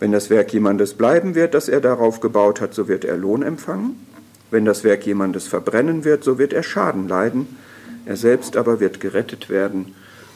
Wenn 0.00 0.12
das 0.12 0.30
Werk 0.30 0.52
jemandes 0.52 0.94
bleiben 0.94 1.34
wird, 1.34 1.54
das 1.54 1.68
er 1.68 1.80
darauf 1.80 2.20
gebaut 2.20 2.60
hat, 2.60 2.74
so 2.74 2.88
wird 2.88 3.04
er 3.04 3.16
Lohn 3.16 3.42
empfangen. 3.42 3.96
Wenn 4.50 4.64
das 4.64 4.84
Werk 4.84 5.04
jemandes 5.06 5.48
verbrennen 5.48 6.04
wird, 6.04 6.24
so 6.24 6.38
wird 6.38 6.52
er 6.52 6.62
Schaden 6.62 7.08
leiden. 7.08 7.56
Er 8.06 8.16
selbst 8.16 8.56
aber 8.56 8.80
wird 8.80 9.00
gerettet 9.00 9.50
werden, 9.50 9.94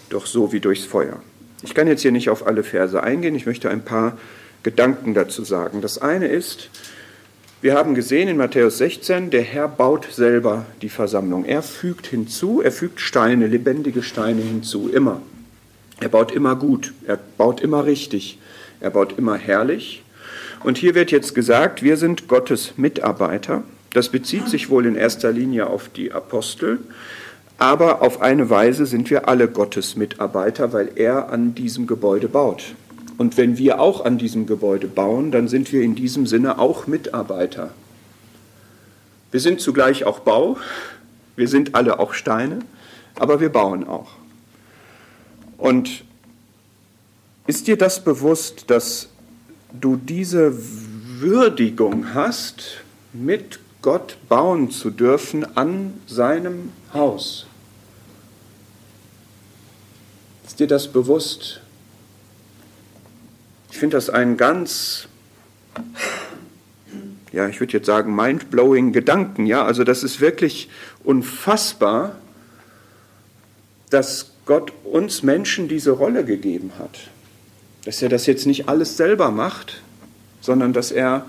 doch 0.08 0.26
so 0.26 0.52
wie 0.52 0.60
durchs 0.60 0.84
Feuer. 0.84 1.20
Ich 1.62 1.74
kann 1.74 1.86
jetzt 1.86 2.02
hier 2.02 2.12
nicht 2.12 2.28
auf 2.28 2.46
alle 2.46 2.64
Verse 2.64 3.00
eingehen, 3.02 3.34
ich 3.34 3.46
möchte 3.46 3.70
ein 3.70 3.84
paar 3.84 4.18
Gedanken 4.62 5.14
dazu 5.14 5.44
sagen. 5.44 5.80
Das 5.80 5.98
eine 5.98 6.26
ist, 6.26 6.68
wir 7.62 7.74
haben 7.74 7.94
gesehen 7.94 8.26
in 8.26 8.36
Matthäus 8.36 8.78
16, 8.78 9.30
der 9.30 9.42
Herr 9.42 9.68
baut 9.68 10.08
selber 10.10 10.66
die 10.82 10.88
Versammlung. 10.88 11.44
Er 11.44 11.62
fügt 11.62 12.08
hinzu, 12.08 12.60
er 12.60 12.72
fügt 12.72 13.00
Steine, 13.00 13.46
lebendige 13.46 14.02
Steine 14.02 14.42
hinzu, 14.42 14.90
immer. 14.92 15.22
Er 16.00 16.08
baut 16.08 16.32
immer 16.32 16.56
gut, 16.56 16.92
er 17.06 17.20
baut 17.38 17.60
immer 17.60 17.86
richtig, 17.86 18.40
er 18.80 18.90
baut 18.90 19.16
immer 19.16 19.36
herrlich. 19.36 20.02
Und 20.64 20.76
hier 20.76 20.96
wird 20.96 21.12
jetzt 21.12 21.36
gesagt, 21.36 21.84
wir 21.84 21.96
sind 21.96 22.26
Gottes 22.26 22.74
Mitarbeiter. 22.76 23.62
Das 23.92 24.08
bezieht 24.08 24.48
sich 24.48 24.68
wohl 24.68 24.84
in 24.84 24.96
erster 24.96 25.30
Linie 25.30 25.68
auf 25.68 25.88
die 25.88 26.10
Apostel, 26.10 26.80
aber 27.58 28.02
auf 28.02 28.20
eine 28.20 28.50
Weise 28.50 28.86
sind 28.86 29.08
wir 29.08 29.28
alle 29.28 29.46
Gottes 29.46 29.94
Mitarbeiter, 29.94 30.72
weil 30.72 30.90
er 30.96 31.30
an 31.30 31.54
diesem 31.54 31.86
Gebäude 31.86 32.26
baut. 32.26 32.74
Und 33.22 33.36
wenn 33.36 33.56
wir 33.56 33.80
auch 33.80 34.04
an 34.04 34.18
diesem 34.18 34.46
Gebäude 34.46 34.88
bauen, 34.88 35.30
dann 35.30 35.46
sind 35.46 35.72
wir 35.72 35.82
in 35.82 35.94
diesem 35.94 36.26
Sinne 36.26 36.58
auch 36.58 36.88
Mitarbeiter. 36.88 37.70
Wir 39.30 39.38
sind 39.38 39.60
zugleich 39.60 40.02
auch 40.02 40.18
Bau, 40.18 40.56
wir 41.36 41.46
sind 41.46 41.76
alle 41.76 42.00
auch 42.00 42.14
Steine, 42.14 42.58
aber 43.14 43.38
wir 43.38 43.50
bauen 43.50 43.86
auch. 43.86 44.10
Und 45.56 46.02
ist 47.46 47.68
dir 47.68 47.78
das 47.78 48.02
bewusst, 48.02 48.64
dass 48.70 49.08
du 49.70 49.94
diese 49.94 50.52
Würdigung 51.20 52.14
hast, 52.14 52.82
mit 53.12 53.60
Gott 53.82 54.16
bauen 54.28 54.72
zu 54.72 54.90
dürfen 54.90 55.56
an 55.56 55.94
seinem 56.08 56.72
Haus? 56.92 57.46
Ist 60.44 60.58
dir 60.58 60.66
das 60.66 60.88
bewusst? 60.88 61.60
Ich 63.72 63.78
finde 63.78 63.96
das 63.96 64.10
einen 64.10 64.36
ganz, 64.36 65.08
ja, 67.32 67.48
ich 67.48 67.58
würde 67.58 67.72
jetzt 67.72 67.86
sagen, 67.86 68.14
mind-blowing 68.14 68.92
Gedanken. 68.92 69.46
Ja, 69.46 69.64
also 69.64 69.82
das 69.82 70.04
ist 70.04 70.20
wirklich 70.20 70.68
unfassbar, 71.02 72.16
dass 73.88 74.32
Gott 74.44 74.72
uns 74.84 75.22
Menschen 75.22 75.68
diese 75.68 75.92
Rolle 75.92 76.24
gegeben 76.24 76.72
hat. 76.78 77.08
Dass 77.86 78.02
er 78.02 78.10
das 78.10 78.26
jetzt 78.26 78.46
nicht 78.46 78.68
alles 78.68 78.98
selber 78.98 79.30
macht, 79.30 79.80
sondern 80.42 80.74
dass 80.74 80.92
er 80.92 81.24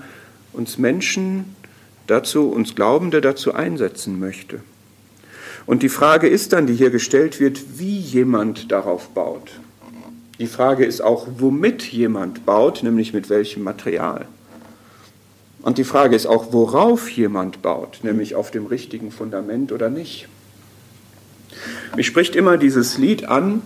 uns 0.52 0.76
Menschen 0.76 1.56
dazu, 2.06 2.50
uns 2.50 2.74
Glaubende 2.74 3.22
dazu 3.22 3.54
einsetzen 3.54 4.20
möchte. 4.20 4.60
Und 5.64 5.82
die 5.82 5.88
Frage 5.88 6.28
ist 6.28 6.52
dann, 6.52 6.66
die 6.66 6.74
hier 6.74 6.90
gestellt 6.90 7.40
wird, 7.40 7.78
wie 7.78 7.98
jemand 7.98 8.70
darauf 8.70 9.08
baut. 9.08 9.50
Die 10.38 10.46
Frage 10.46 10.84
ist 10.84 11.00
auch, 11.00 11.26
womit 11.38 11.84
jemand 11.92 12.44
baut, 12.44 12.82
nämlich 12.82 13.12
mit 13.12 13.30
welchem 13.30 13.62
Material. 13.62 14.26
Und 15.62 15.78
die 15.78 15.84
Frage 15.84 16.16
ist 16.16 16.26
auch, 16.26 16.52
worauf 16.52 17.08
jemand 17.10 17.62
baut, 17.62 18.00
nämlich 18.02 18.34
auf 18.34 18.50
dem 18.50 18.66
richtigen 18.66 19.10
Fundament 19.10 19.72
oder 19.72 19.88
nicht. 19.90 20.28
Mich 21.96 22.06
spricht 22.06 22.34
immer 22.36 22.58
dieses 22.58 22.98
Lied 22.98 23.24
an, 23.26 23.62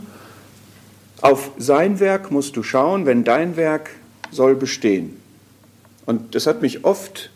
auf 1.20 1.50
sein 1.58 1.98
Werk 1.98 2.30
musst 2.30 2.56
du 2.56 2.62
schauen, 2.62 3.06
wenn 3.06 3.25
dein 3.25 3.56
Werk 3.56 3.90
soll 4.30 4.54
bestehen. 4.54 5.20
Und 6.06 6.34
das 6.34 6.46
hat 6.46 6.62
mich 6.62 6.84
oft 6.84 7.30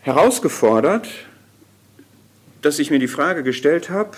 herausgefordert, 0.00 1.06
dass 2.62 2.78
ich 2.78 2.90
mir 2.90 2.98
die 2.98 3.08
Frage 3.08 3.42
gestellt 3.42 3.90
habe, 3.90 4.16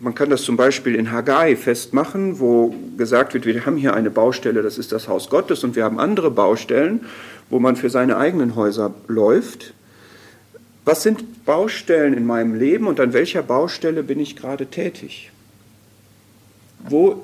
man 0.00 0.14
kann 0.14 0.30
das 0.30 0.42
zum 0.42 0.56
Beispiel 0.56 0.94
in 0.94 1.10
Haggai 1.10 1.56
festmachen, 1.56 2.38
wo 2.38 2.74
gesagt 2.96 3.34
wird, 3.34 3.46
wir 3.46 3.66
haben 3.66 3.76
hier 3.76 3.94
eine 3.94 4.10
Baustelle, 4.10 4.62
das 4.62 4.78
ist 4.78 4.92
das 4.92 5.08
Haus 5.08 5.28
Gottes, 5.28 5.64
und 5.64 5.74
wir 5.76 5.84
haben 5.84 5.98
andere 5.98 6.30
Baustellen, 6.30 7.06
wo 7.50 7.58
man 7.58 7.76
für 7.76 7.90
seine 7.90 8.16
eigenen 8.16 8.54
Häuser 8.54 8.94
läuft. 9.08 9.74
Was 10.84 11.02
sind 11.02 11.44
Baustellen 11.44 12.14
in 12.14 12.26
meinem 12.26 12.54
Leben 12.54 12.86
und 12.86 13.00
an 13.00 13.12
welcher 13.12 13.42
Baustelle 13.42 14.02
bin 14.02 14.20
ich 14.20 14.36
gerade 14.36 14.66
tätig? 14.66 15.32
Wo 16.88 17.22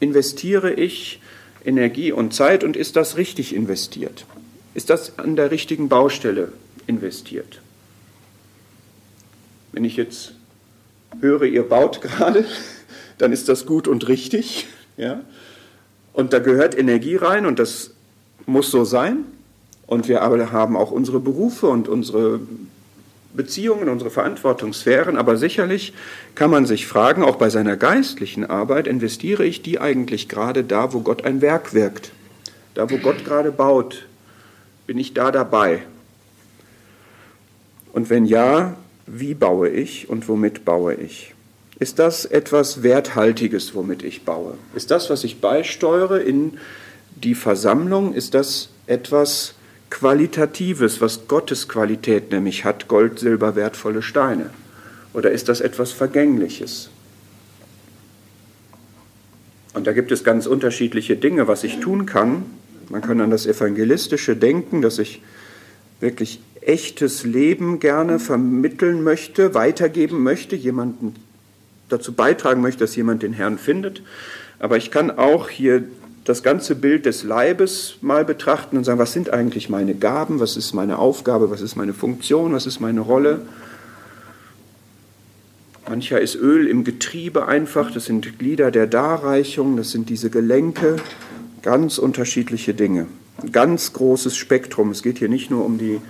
investiere 0.00 0.72
ich 0.72 1.20
Energie 1.64 2.12
und 2.12 2.32
Zeit 2.32 2.64
und 2.64 2.76
ist 2.76 2.96
das 2.96 3.16
richtig 3.16 3.54
investiert? 3.54 4.24
Ist 4.74 4.90
das 4.90 5.18
an 5.18 5.36
der 5.36 5.50
richtigen 5.50 5.88
Baustelle 5.88 6.52
investiert? 6.86 7.60
Wenn 9.72 9.84
ich 9.84 9.96
jetzt 9.96 10.35
höre, 11.20 11.42
ihr 11.42 11.62
baut 11.62 12.00
gerade, 12.00 12.44
dann 13.18 13.32
ist 13.32 13.48
das 13.48 13.66
gut 13.66 13.88
und 13.88 14.08
richtig. 14.08 14.66
Ja? 14.96 15.20
Und 16.12 16.32
da 16.32 16.38
gehört 16.38 16.76
Energie 16.76 17.16
rein 17.16 17.46
und 17.46 17.58
das 17.58 17.90
muss 18.46 18.70
so 18.70 18.84
sein. 18.84 19.24
Und 19.86 20.08
wir 20.08 20.22
aber 20.22 20.50
haben 20.50 20.76
auch 20.76 20.90
unsere 20.90 21.20
Berufe 21.20 21.68
und 21.68 21.88
unsere 21.88 22.40
Beziehungen, 23.34 23.88
unsere 23.88 24.10
Verantwortungssphären. 24.10 25.16
Aber 25.16 25.36
sicherlich 25.36 25.92
kann 26.34 26.50
man 26.50 26.66
sich 26.66 26.86
fragen, 26.86 27.22
auch 27.22 27.36
bei 27.36 27.50
seiner 27.50 27.76
geistlichen 27.76 28.44
Arbeit, 28.44 28.86
investiere 28.86 29.44
ich 29.44 29.62
die 29.62 29.78
eigentlich 29.78 30.28
gerade 30.28 30.64
da, 30.64 30.92
wo 30.92 31.00
Gott 31.00 31.24
ein 31.24 31.40
Werk 31.40 31.72
wirkt? 31.72 32.10
Da, 32.74 32.90
wo 32.90 32.96
Gott 32.98 33.24
gerade 33.24 33.52
baut, 33.52 34.06
bin 34.86 34.98
ich 34.98 35.14
da 35.14 35.30
dabei? 35.30 35.82
Und 37.92 38.10
wenn 38.10 38.26
ja, 38.26 38.74
wie 39.06 39.34
baue 39.34 39.68
ich 39.68 40.08
und 40.08 40.28
womit 40.28 40.64
baue 40.64 40.94
ich? 40.94 41.34
Ist 41.78 41.98
das 41.98 42.24
etwas 42.24 42.82
Werthaltiges, 42.82 43.74
womit 43.74 44.02
ich 44.02 44.24
baue? 44.24 44.54
Ist 44.74 44.90
das, 44.90 45.10
was 45.10 45.24
ich 45.24 45.40
beisteuere 45.40 46.20
in 46.20 46.58
die 47.16 47.34
Versammlung, 47.34 48.14
ist 48.14 48.34
das 48.34 48.70
etwas 48.86 49.54
Qualitatives, 49.90 51.00
was 51.00 51.28
Gottes 51.28 51.68
Qualität 51.68 52.32
nämlich 52.32 52.64
hat, 52.64 52.88
Gold, 52.88 53.18
Silber, 53.18 53.56
wertvolle 53.56 54.02
Steine? 54.02 54.50
Oder 55.12 55.30
ist 55.30 55.48
das 55.48 55.60
etwas 55.60 55.92
Vergängliches? 55.92 56.90
Und 59.74 59.86
da 59.86 59.92
gibt 59.92 60.10
es 60.12 60.24
ganz 60.24 60.46
unterschiedliche 60.46 61.16
Dinge, 61.16 61.48
was 61.48 61.62
ich 61.62 61.80
tun 61.80 62.06
kann. 62.06 62.44
Man 62.88 63.02
kann 63.02 63.20
an 63.20 63.30
das 63.30 63.46
Evangelistische 63.46 64.36
denken, 64.36 64.80
dass 64.80 64.98
ich 64.98 65.22
wirklich 66.00 66.40
echtes 66.66 67.24
Leben 67.24 67.78
gerne 67.78 68.18
vermitteln 68.18 69.02
möchte, 69.02 69.54
weitergeben 69.54 70.22
möchte, 70.22 70.56
jemanden 70.56 71.14
dazu 71.88 72.12
beitragen 72.12 72.60
möchte, 72.60 72.80
dass 72.80 72.96
jemand 72.96 73.22
den 73.22 73.32
Herrn 73.32 73.58
findet. 73.58 74.02
Aber 74.58 74.76
ich 74.76 74.90
kann 74.90 75.10
auch 75.10 75.48
hier 75.48 75.84
das 76.24 76.42
ganze 76.42 76.74
Bild 76.74 77.06
des 77.06 77.22
Leibes 77.22 77.98
mal 78.00 78.24
betrachten 78.24 78.76
und 78.76 78.84
sagen, 78.84 78.98
was 78.98 79.12
sind 79.12 79.30
eigentlich 79.30 79.68
meine 79.68 79.94
Gaben, 79.94 80.40
was 80.40 80.56
ist 80.56 80.72
meine 80.72 80.98
Aufgabe, 80.98 81.50
was 81.50 81.60
ist 81.60 81.76
meine 81.76 81.94
Funktion, 81.94 82.52
was 82.52 82.66
ist 82.66 82.80
meine 82.80 83.00
Rolle. 83.00 83.42
Mancher 85.88 86.20
ist 86.20 86.34
Öl 86.34 86.66
im 86.66 86.82
Getriebe 86.82 87.46
einfach, 87.46 87.92
das 87.92 88.06
sind 88.06 88.40
Glieder 88.40 88.72
der 88.72 88.88
Darreichung, 88.88 89.76
das 89.76 89.90
sind 89.90 90.08
diese 90.08 90.30
Gelenke, 90.30 90.96
ganz 91.62 91.98
unterschiedliche 91.98 92.74
Dinge. 92.74 93.06
Ein 93.40 93.52
ganz 93.52 93.92
großes 93.92 94.36
Spektrum. 94.36 94.90
Es 94.90 95.04
geht 95.04 95.18
hier 95.18 95.28
nicht 95.28 95.50
nur 95.50 95.64
um 95.64 95.78
die 95.78 96.00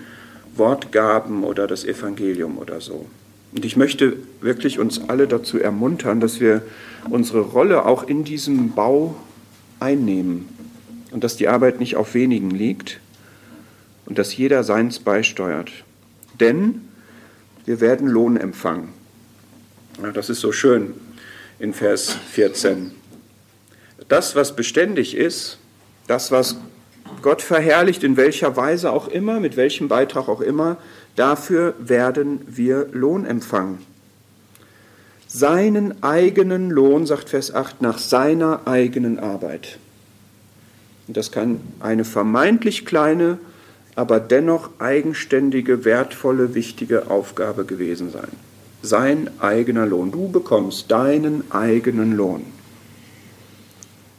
Wortgaben 0.58 1.44
oder 1.44 1.66
das 1.66 1.84
Evangelium 1.84 2.58
oder 2.58 2.80
so. 2.80 3.06
Und 3.52 3.64
ich 3.64 3.76
möchte 3.76 4.16
wirklich 4.40 4.78
uns 4.78 5.08
alle 5.08 5.26
dazu 5.26 5.58
ermuntern, 5.58 6.20
dass 6.20 6.40
wir 6.40 6.62
unsere 7.08 7.40
Rolle 7.40 7.84
auch 7.86 8.04
in 8.04 8.24
diesem 8.24 8.72
Bau 8.72 9.16
einnehmen 9.80 10.48
und 11.12 11.24
dass 11.24 11.36
die 11.36 11.48
Arbeit 11.48 11.80
nicht 11.80 11.96
auf 11.96 12.14
wenigen 12.14 12.50
liegt 12.50 13.00
und 14.06 14.18
dass 14.18 14.36
jeder 14.36 14.64
seins 14.64 14.98
beisteuert. 14.98 15.70
Denn 16.40 16.82
wir 17.64 17.80
werden 17.80 18.08
Lohn 18.08 18.36
empfangen. 18.36 18.88
Ja, 20.02 20.12
das 20.12 20.28
ist 20.28 20.40
so 20.40 20.52
schön 20.52 20.94
in 21.58 21.72
Vers 21.72 22.16
14. 22.32 22.92
Das, 24.08 24.36
was 24.36 24.54
beständig 24.54 25.16
ist, 25.16 25.58
das, 26.06 26.30
was 26.30 26.56
Gott 27.22 27.42
verherrlicht, 27.42 28.04
in 28.04 28.16
welcher 28.16 28.56
Weise 28.56 28.92
auch 28.92 29.08
immer, 29.08 29.40
mit 29.40 29.56
welchem 29.56 29.88
Beitrag 29.88 30.28
auch 30.28 30.40
immer, 30.40 30.76
dafür 31.14 31.74
werden 31.78 32.40
wir 32.46 32.88
Lohn 32.92 33.24
empfangen. 33.24 33.78
Seinen 35.26 36.02
eigenen 36.02 36.70
Lohn, 36.70 37.06
sagt 37.06 37.28
Vers 37.28 37.54
8, 37.54 37.82
nach 37.82 37.98
seiner 37.98 38.60
eigenen 38.66 39.18
Arbeit. 39.18 39.78
Und 41.08 41.16
das 41.16 41.30
kann 41.32 41.60
eine 41.80 42.04
vermeintlich 42.04 42.86
kleine, 42.86 43.38
aber 43.94 44.20
dennoch 44.20 44.70
eigenständige, 44.78 45.84
wertvolle, 45.84 46.54
wichtige 46.54 47.10
Aufgabe 47.10 47.64
gewesen 47.64 48.10
sein. 48.10 48.28
Sein 48.82 49.30
eigener 49.40 49.86
Lohn. 49.86 50.12
Du 50.12 50.28
bekommst 50.28 50.90
deinen 50.90 51.50
eigenen 51.50 52.16
Lohn 52.16 52.55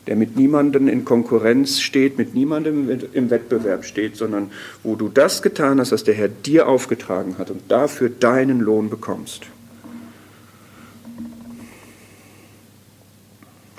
der 0.08 0.16
mit 0.16 0.38
niemandem 0.38 0.88
in 0.88 1.06
Konkurrenz 1.06 1.82
steht, 1.82 2.18
mit 2.18 2.34
niemandem 2.34 2.90
im 3.14 3.30
Wettbewerb 3.30 3.84
steht, 3.86 4.16
sondern 4.16 4.50
wo 4.82 4.96
du 4.96 5.10
das 5.10 5.42
getan 5.42 5.80
hast, 5.80 5.92
was 5.92 6.06
der 6.06 6.16
Herr 6.16 6.30
dir 6.30 6.68
aufgetragen 6.68 7.38
hat 7.38 7.52
und 7.52 7.70
dafür 7.70 8.10
deinen 8.10 8.62
Lohn 8.62 8.90
bekommst. 8.90 9.48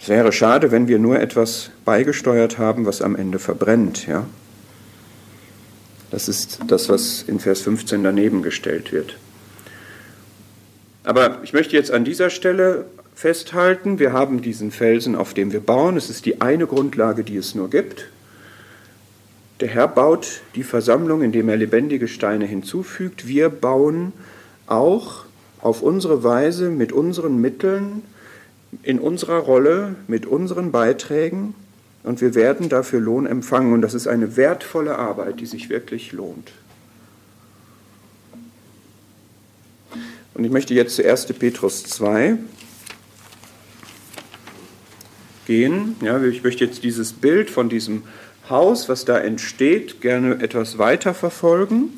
Es 0.01 0.09
wäre 0.09 0.33
schade, 0.33 0.71
wenn 0.71 0.87
wir 0.87 0.99
nur 0.99 1.19
etwas 1.19 1.71
beigesteuert 1.85 2.59
haben, 2.59 2.87
was 2.87 3.03
am 3.03 3.17
Ende 3.17 3.39
verbrennt. 3.39 4.07
Ja? 4.07 4.27
Das 6.11 6.29
ist 6.29 6.61
das, 6.69 6.89
was 6.89 7.23
in 7.23 7.41
Vers 7.41 7.63
15 7.63 8.03
daneben 8.03 8.43
gestellt 8.43 8.93
wird. 8.93 9.19
Aber 11.05 11.41
ich 11.43 11.53
möchte 11.53 11.77
jetzt 11.77 11.91
an 11.91 12.05
dieser 12.05 12.31
Stelle 12.31 12.87
festhalten. 13.19 13.99
Wir 13.99 14.13
haben 14.13 14.43
diesen 14.43 14.71
Felsen, 14.71 15.17
auf 15.17 15.35
dem 15.35 15.51
wir 15.51 15.59
bauen. 15.59 15.97
Es 15.97 16.09
ist 16.09 16.25
die 16.25 16.41
eine 16.41 16.69
Grundlage, 16.69 17.25
die 17.25 17.37
es 17.37 17.57
nur 17.57 17.69
gibt. 17.69 18.11
Der 19.59 19.67
Herr 19.67 19.89
baut 19.89 20.43
die 20.55 20.63
Versammlung, 20.63 21.23
indem 21.23 21.49
er 21.49 21.57
lebendige 21.57 22.07
Steine 22.07 22.47
hinzufügt. 22.47 23.27
Wir 23.27 23.49
bauen 23.49 24.13
auch 24.69 25.25
auf 25.61 25.83
unsere 25.83 26.23
Weise 26.23 26.71
mit 26.71 26.93
unseren 26.93 27.41
Mitteln, 27.41 28.03
in 28.85 29.01
unserer 29.01 29.39
Rolle, 29.39 29.97
mit 30.07 30.25
unseren 30.25 30.71
Beiträgen 30.71 31.57
und 32.05 32.21
wir 32.21 32.37
werden 32.37 32.69
dafür 32.69 33.01
Lohn 33.01 33.27
empfangen. 33.27 33.73
Und 33.73 33.83
das 33.83 33.95
ist 33.95 34.07
eine 34.07 34.37
wertvolle 34.37 34.97
Arbeit, 34.97 35.41
die 35.41 35.47
sich 35.47 35.71
wirklich 35.71 36.13
lohnt. 36.13 36.53
Und 40.35 40.45
ich 40.45 40.53
möchte 40.53 40.73
jetzt 40.73 40.95
zu 40.95 41.05
1. 41.05 41.27
Petrus 41.33 41.83
2 41.83 42.39
gehen. 45.49 45.97
Ja, 46.03 46.23
ich 46.23 46.45
möchte 46.45 46.65
jetzt 46.65 46.85
dieses 46.85 47.15
Bild 47.15 47.51
von 47.51 47.69
diesem 47.69 48.05
Haus, 48.49 48.89
was 48.89 49.05
da 49.05 49.19
entsteht, 49.19 50.01
gerne 50.01 50.41
etwas 50.43 50.79
weiter 50.79 51.15
verfolgen. 51.15 51.89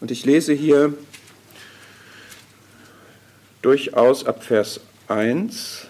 Und 0.00 0.10
ich 0.10 0.24
lese 0.26 0.52
hier 0.52 0.94
durchaus 3.62 4.26
ab 4.26 4.42
Vers 4.42 4.80
1. 5.06 5.86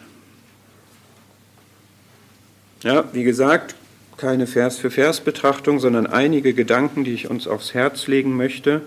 Ja, 2.82 3.04
wie 3.12 3.24
gesagt, 3.24 3.74
keine 4.18 4.46
Vers 4.46 4.76
für 4.78 4.90
Vers 4.90 5.20
Betrachtung, 5.20 5.80
sondern 5.80 6.06
einige 6.06 6.52
Gedanken, 6.52 7.04
die 7.04 7.14
ich 7.14 7.30
uns 7.30 7.48
aufs 7.48 7.72
Herz 7.72 8.06
legen 8.06 8.36
möchte. 8.36 8.82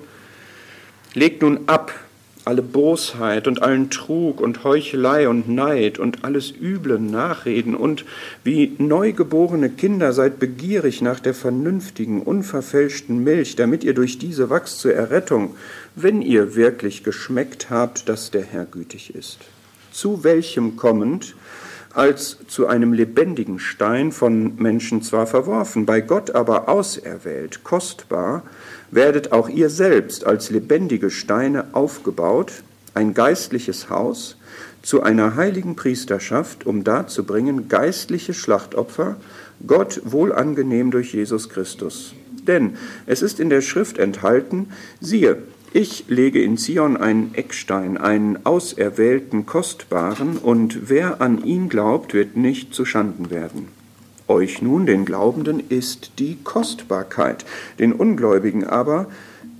Legt 1.15 1.41
nun 1.41 1.67
ab 1.67 1.91
alle 2.43 2.61
Bosheit 2.61 3.47
und 3.47 3.61
allen 3.61 3.89
Trug 3.89 4.41
und 4.41 4.63
Heuchelei 4.63 5.29
und 5.29 5.47
Neid 5.47 5.99
und 5.99 6.23
alles 6.23 6.51
üble 6.51 6.99
Nachreden 6.99 7.75
und 7.75 8.05
wie 8.43 8.75
neugeborene 8.77 9.69
Kinder 9.69 10.11
seid 10.11 10.39
begierig 10.39 11.01
nach 11.01 11.19
der 11.19 11.33
vernünftigen, 11.33 12.21
unverfälschten 12.21 13.23
Milch, 13.23 13.55
damit 13.55 13.83
ihr 13.83 13.93
durch 13.93 14.17
diese 14.17 14.49
wachst 14.49 14.79
zur 14.79 14.93
Errettung, 14.93 15.55
wenn 15.95 16.21
ihr 16.21 16.55
wirklich 16.55 17.03
geschmeckt 17.03 17.69
habt, 17.69 18.09
dass 18.09 18.31
der 18.31 18.43
Herr 18.43 18.65
gütig 18.65 19.13
ist. 19.13 19.39
Zu 19.91 20.23
welchem 20.23 20.77
kommend, 20.77 21.35
als 21.93 22.37
zu 22.47 22.67
einem 22.67 22.93
lebendigen 22.93 23.59
Stein 23.59 24.11
von 24.11 24.55
Menschen 24.55 25.01
zwar 25.03 25.27
verworfen, 25.27 25.85
bei 25.85 26.01
Gott 26.01 26.31
aber 26.31 26.69
auserwählt, 26.69 27.63
kostbar, 27.63 28.43
werdet 28.91 29.31
auch 29.31 29.49
ihr 29.49 29.69
selbst 29.69 30.25
als 30.25 30.49
lebendige 30.49 31.09
Steine 31.09 31.65
aufgebaut, 31.73 32.63
ein 32.93 33.13
geistliches 33.13 33.89
Haus, 33.89 34.37
zu 34.81 35.03
einer 35.03 35.35
heiligen 35.35 35.75
Priesterschaft, 35.75 36.65
um 36.65 36.83
darzubringen 36.83 37.67
geistliche 37.67 38.33
Schlachtopfer, 38.33 39.17
Gott 39.65 40.01
wohlangenehm 40.03 40.91
durch 40.91 41.13
Jesus 41.13 41.49
Christus. 41.49 42.13
Denn 42.47 42.77
es 43.05 43.21
ist 43.21 43.39
in 43.39 43.49
der 43.49 43.61
Schrift 43.61 43.97
enthalten, 43.97 44.69
siehe, 44.99 45.37
ich 45.73 46.05
lege 46.09 46.41
in 46.41 46.57
Zion 46.57 46.97
einen 46.97 47.33
Eckstein, 47.33 47.97
einen 47.97 48.45
auserwählten, 48.45 49.45
kostbaren, 49.45 50.37
und 50.37 50.89
wer 50.89 51.21
an 51.21 51.45
ihn 51.45 51.69
glaubt, 51.69 52.13
wird 52.13 52.35
nicht 52.35 52.73
zu 52.73 52.83
Schanden 52.83 53.29
werden. 53.29 53.67
Euch 54.31 54.61
nun, 54.61 54.85
den 54.85 55.03
Glaubenden, 55.03 55.61
ist 55.67 56.13
die 56.17 56.37
Kostbarkeit, 56.41 57.43
den 57.79 57.91
Ungläubigen 57.91 58.65
aber 58.65 59.07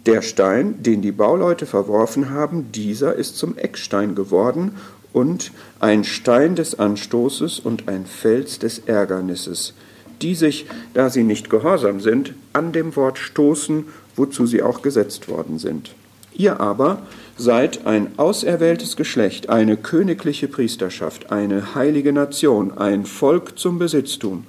der 0.06 0.22
Stein, 0.22 0.82
den 0.82 1.02
die 1.02 1.12
Bauleute 1.12 1.66
verworfen 1.66 2.30
haben, 2.30 2.72
dieser 2.72 3.14
ist 3.14 3.38
zum 3.38 3.58
Eckstein 3.58 4.16
geworden 4.16 4.78
und 5.12 5.52
ein 5.82 6.06
Stein 6.06 6.56
des 6.56 6.80
Anstoßes 6.80 7.60
und 7.60 7.90
ein 7.90 8.06
Fels 8.06 8.60
des 8.60 8.80
Ärgernisses, 8.80 9.74
die 10.22 10.36
sich, 10.36 10.68
da 10.94 11.10
sie 11.10 11.24
nicht 11.24 11.50
gehorsam 11.50 12.00
sind, 12.00 12.34
an 12.54 12.72
dem 12.72 12.96
Wort 12.96 13.18
stoßen, 13.18 13.88
wozu 14.16 14.46
sie 14.46 14.64
auch 14.64 14.82
gesetzt 14.82 15.28
worden 15.28 15.60
sind. 15.60 15.94
Ihr 16.34 16.60
aber 16.60 17.02
seid 17.38 17.86
ein 17.86 18.18
auserwähltes 18.18 18.96
Geschlecht, 18.96 19.50
eine 19.50 19.78
königliche 19.78 20.48
Priesterschaft, 20.48 21.32
eine 21.32 21.76
heilige 21.76 22.14
Nation, 22.14 22.78
ein 22.78 23.06
Volk 23.06 23.58
zum 23.58 23.80
Besitztum, 23.80 24.46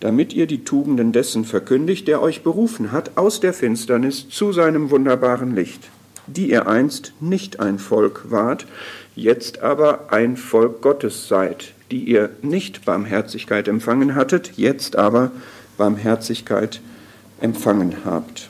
damit 0.00 0.32
ihr 0.32 0.46
die 0.46 0.64
Tugenden 0.64 1.12
dessen 1.12 1.44
verkündigt, 1.44 2.08
der 2.08 2.20
euch 2.20 2.42
berufen 2.42 2.92
hat 2.92 3.16
aus 3.16 3.40
der 3.40 3.52
Finsternis 3.52 4.28
zu 4.28 4.52
seinem 4.52 4.90
wunderbaren 4.90 5.54
Licht, 5.54 5.88
die 6.26 6.50
ihr 6.50 6.66
einst 6.66 7.12
nicht 7.20 7.60
ein 7.60 7.78
Volk 7.78 8.30
wart, 8.30 8.66
jetzt 9.14 9.60
aber 9.60 10.12
ein 10.12 10.36
Volk 10.36 10.82
Gottes 10.82 11.28
seid, 11.28 11.72
die 11.90 12.04
ihr 12.04 12.30
nicht 12.42 12.84
Barmherzigkeit 12.84 13.68
empfangen 13.68 14.14
hattet, 14.14 14.52
jetzt 14.56 14.96
aber 14.96 15.30
Barmherzigkeit 15.76 16.80
empfangen 17.40 17.96
habt. 18.04 18.48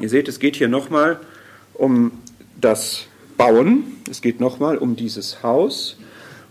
Ihr 0.00 0.08
seht, 0.08 0.28
es 0.28 0.40
geht 0.40 0.56
hier 0.56 0.68
nochmal 0.68 1.20
das 2.60 3.06
Bauen, 3.36 3.84
es 4.10 4.20
geht 4.20 4.40
nochmal 4.40 4.78
um 4.78 4.96
dieses 4.96 5.42
Haus. 5.42 5.96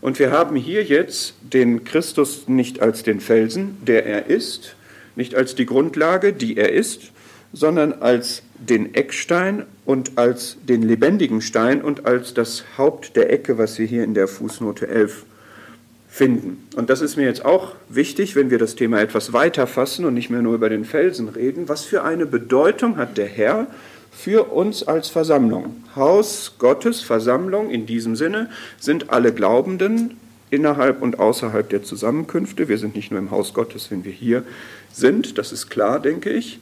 Und 0.01 0.19
wir 0.19 0.31
haben 0.31 0.55
hier 0.55 0.83
jetzt 0.83 1.35
den 1.41 1.85
Christus 1.85 2.47
nicht 2.47 2.81
als 2.81 3.03
den 3.03 3.21
Felsen, 3.21 3.77
der 3.85 4.05
er 4.05 4.27
ist, 4.27 4.75
nicht 5.15 5.35
als 5.35 5.55
die 5.55 5.65
Grundlage, 5.65 6.33
die 6.33 6.57
er 6.57 6.73
ist, 6.73 7.11
sondern 7.53 7.93
als 7.93 8.43
den 8.57 8.95
Eckstein 8.95 9.65
und 9.85 10.17
als 10.17 10.57
den 10.67 10.81
lebendigen 10.81 11.41
Stein 11.41 11.81
und 11.81 12.05
als 12.05 12.33
das 12.33 12.63
Haupt 12.77 13.15
der 13.15 13.31
Ecke, 13.31 13.57
was 13.57 13.77
wir 13.79 13.85
hier 13.85 14.03
in 14.03 14.13
der 14.13 14.27
Fußnote 14.27 14.87
11 14.87 15.25
finden. 16.09 16.67
Und 16.75 16.89
das 16.89 17.01
ist 17.01 17.15
mir 17.15 17.25
jetzt 17.25 17.45
auch 17.45 17.73
wichtig, 17.89 18.35
wenn 18.35 18.51
wir 18.51 18.59
das 18.59 18.75
Thema 18.75 19.01
etwas 19.01 19.33
weiter 19.33 19.67
fassen 19.67 20.05
und 20.05 20.13
nicht 20.13 20.29
mehr 20.29 20.41
nur 20.41 20.55
über 20.55 20.69
den 20.69 20.85
Felsen 20.85 21.29
reden. 21.29 21.69
Was 21.69 21.85
für 21.85 22.03
eine 22.03 22.25
Bedeutung 22.25 22.97
hat 22.97 23.17
der 23.17 23.27
Herr 23.27 23.67
für 24.15 24.51
uns 24.51 24.83
als 24.83 25.09
Versammlung? 25.09 25.83
Haus 25.95 26.53
Gottes, 26.59 27.01
Versammlung 27.01 27.69
in 27.69 27.85
diesem 27.85 28.15
Sinne 28.15 28.49
sind 28.79 29.09
alle 29.09 29.33
Glaubenden 29.33 30.17
innerhalb 30.49 31.01
und 31.01 31.19
außerhalb 31.19 31.67
der 31.69 31.83
Zusammenkünfte. 31.83 32.69
Wir 32.69 32.77
sind 32.77 32.95
nicht 32.95 33.11
nur 33.11 33.19
im 33.19 33.31
Haus 33.31 33.53
Gottes, 33.53 33.89
wenn 33.89 34.05
wir 34.05 34.11
hier 34.11 34.43
sind, 34.91 35.37
das 35.37 35.51
ist 35.51 35.69
klar, 35.69 35.99
denke 35.99 36.29
ich. 36.29 36.59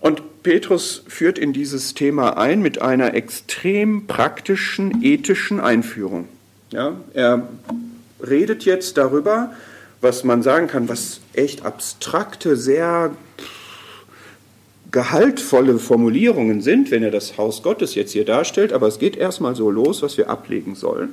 Und 0.00 0.42
Petrus 0.42 1.02
führt 1.08 1.38
in 1.38 1.52
dieses 1.52 1.94
Thema 1.94 2.36
ein 2.36 2.62
mit 2.62 2.80
einer 2.80 3.14
extrem 3.14 4.06
praktischen, 4.06 5.02
ethischen 5.02 5.60
Einführung. 5.60 6.28
Ja, 6.70 6.96
er 7.14 7.48
redet 8.26 8.64
jetzt 8.64 8.96
darüber, 8.96 9.52
was 10.00 10.24
man 10.24 10.42
sagen 10.42 10.68
kann, 10.68 10.88
was 10.88 11.20
echt 11.34 11.64
abstrakte, 11.64 12.56
sehr 12.56 13.10
gehaltvolle 14.90 15.78
Formulierungen 15.78 16.60
sind, 16.60 16.90
wenn 16.90 17.02
er 17.02 17.10
das 17.10 17.38
Haus 17.38 17.62
Gottes 17.62 17.94
jetzt 17.94 18.12
hier 18.12 18.24
darstellt, 18.24 18.72
aber 18.72 18.88
es 18.88 18.98
geht 18.98 19.16
erstmal 19.16 19.54
so 19.54 19.70
los, 19.70 20.02
was 20.02 20.16
wir 20.16 20.30
ablegen 20.30 20.74
sollen. 20.74 21.10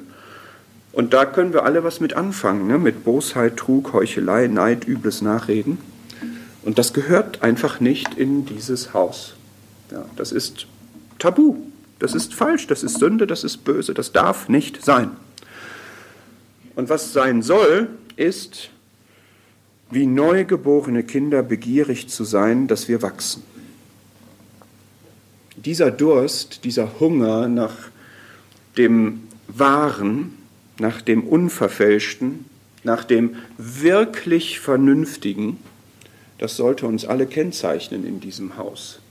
Und 0.93 1.13
da 1.13 1.25
können 1.25 1.53
wir 1.53 1.63
alle 1.63 1.83
was 1.83 1.99
mit 1.99 2.13
anfangen, 2.13 2.67
ne? 2.67 2.79
mit 2.79 3.03
Bosheit, 3.03 3.57
Trug, 3.57 3.93
Heuchelei, 3.93 4.47
Neid, 4.47 4.87
übles 4.87 5.21
Nachreden. 5.21 5.77
Und 6.63 6.79
das 6.79 6.91
gehört 6.91 7.43
einfach 7.43 7.79
nicht 7.79 8.15
in 8.15 8.45
dieses 8.45 8.93
Haus. 8.93 9.35
Ja, 9.91 10.05
das 10.15 10.31
ist 10.31 10.65
Tabu, 11.19 11.55
das 11.99 12.13
ist 12.13 12.33
falsch, 12.33 12.67
das 12.67 12.83
ist 12.83 12.99
Sünde, 12.99 13.27
das 13.27 13.43
ist 13.43 13.63
böse, 13.63 13.93
das 13.93 14.11
darf 14.11 14.49
nicht 14.49 14.83
sein. 14.83 15.11
Und 16.75 16.89
was 16.89 17.13
sein 17.13 17.41
soll, 17.41 17.89
ist, 18.15 18.69
wie 19.89 20.05
neugeborene 20.05 21.03
Kinder 21.03 21.43
begierig 21.43 22.09
zu 22.09 22.23
sein, 22.23 22.67
dass 22.67 22.87
wir 22.87 23.01
wachsen. 23.01 23.43
Dieser 25.67 25.91
Durst, 25.91 26.63
dieser 26.63 27.01
Hunger 27.01 27.49
nach 27.49 27.75
dem 28.77 29.23
Wahren, 29.49 30.37
nach 30.79 31.01
dem 31.01 31.27
Unverfälschten, 31.27 32.45
nach 32.85 33.03
dem 33.03 33.35
wirklich 33.57 34.61
Vernünftigen, 34.61 35.59
das 36.37 36.55
sollte 36.55 36.87
uns 36.87 37.03
alle 37.03 37.25
kennzeichnen 37.25 38.07
in 38.07 38.21
diesem 38.21 38.55
Haus. 38.55 39.01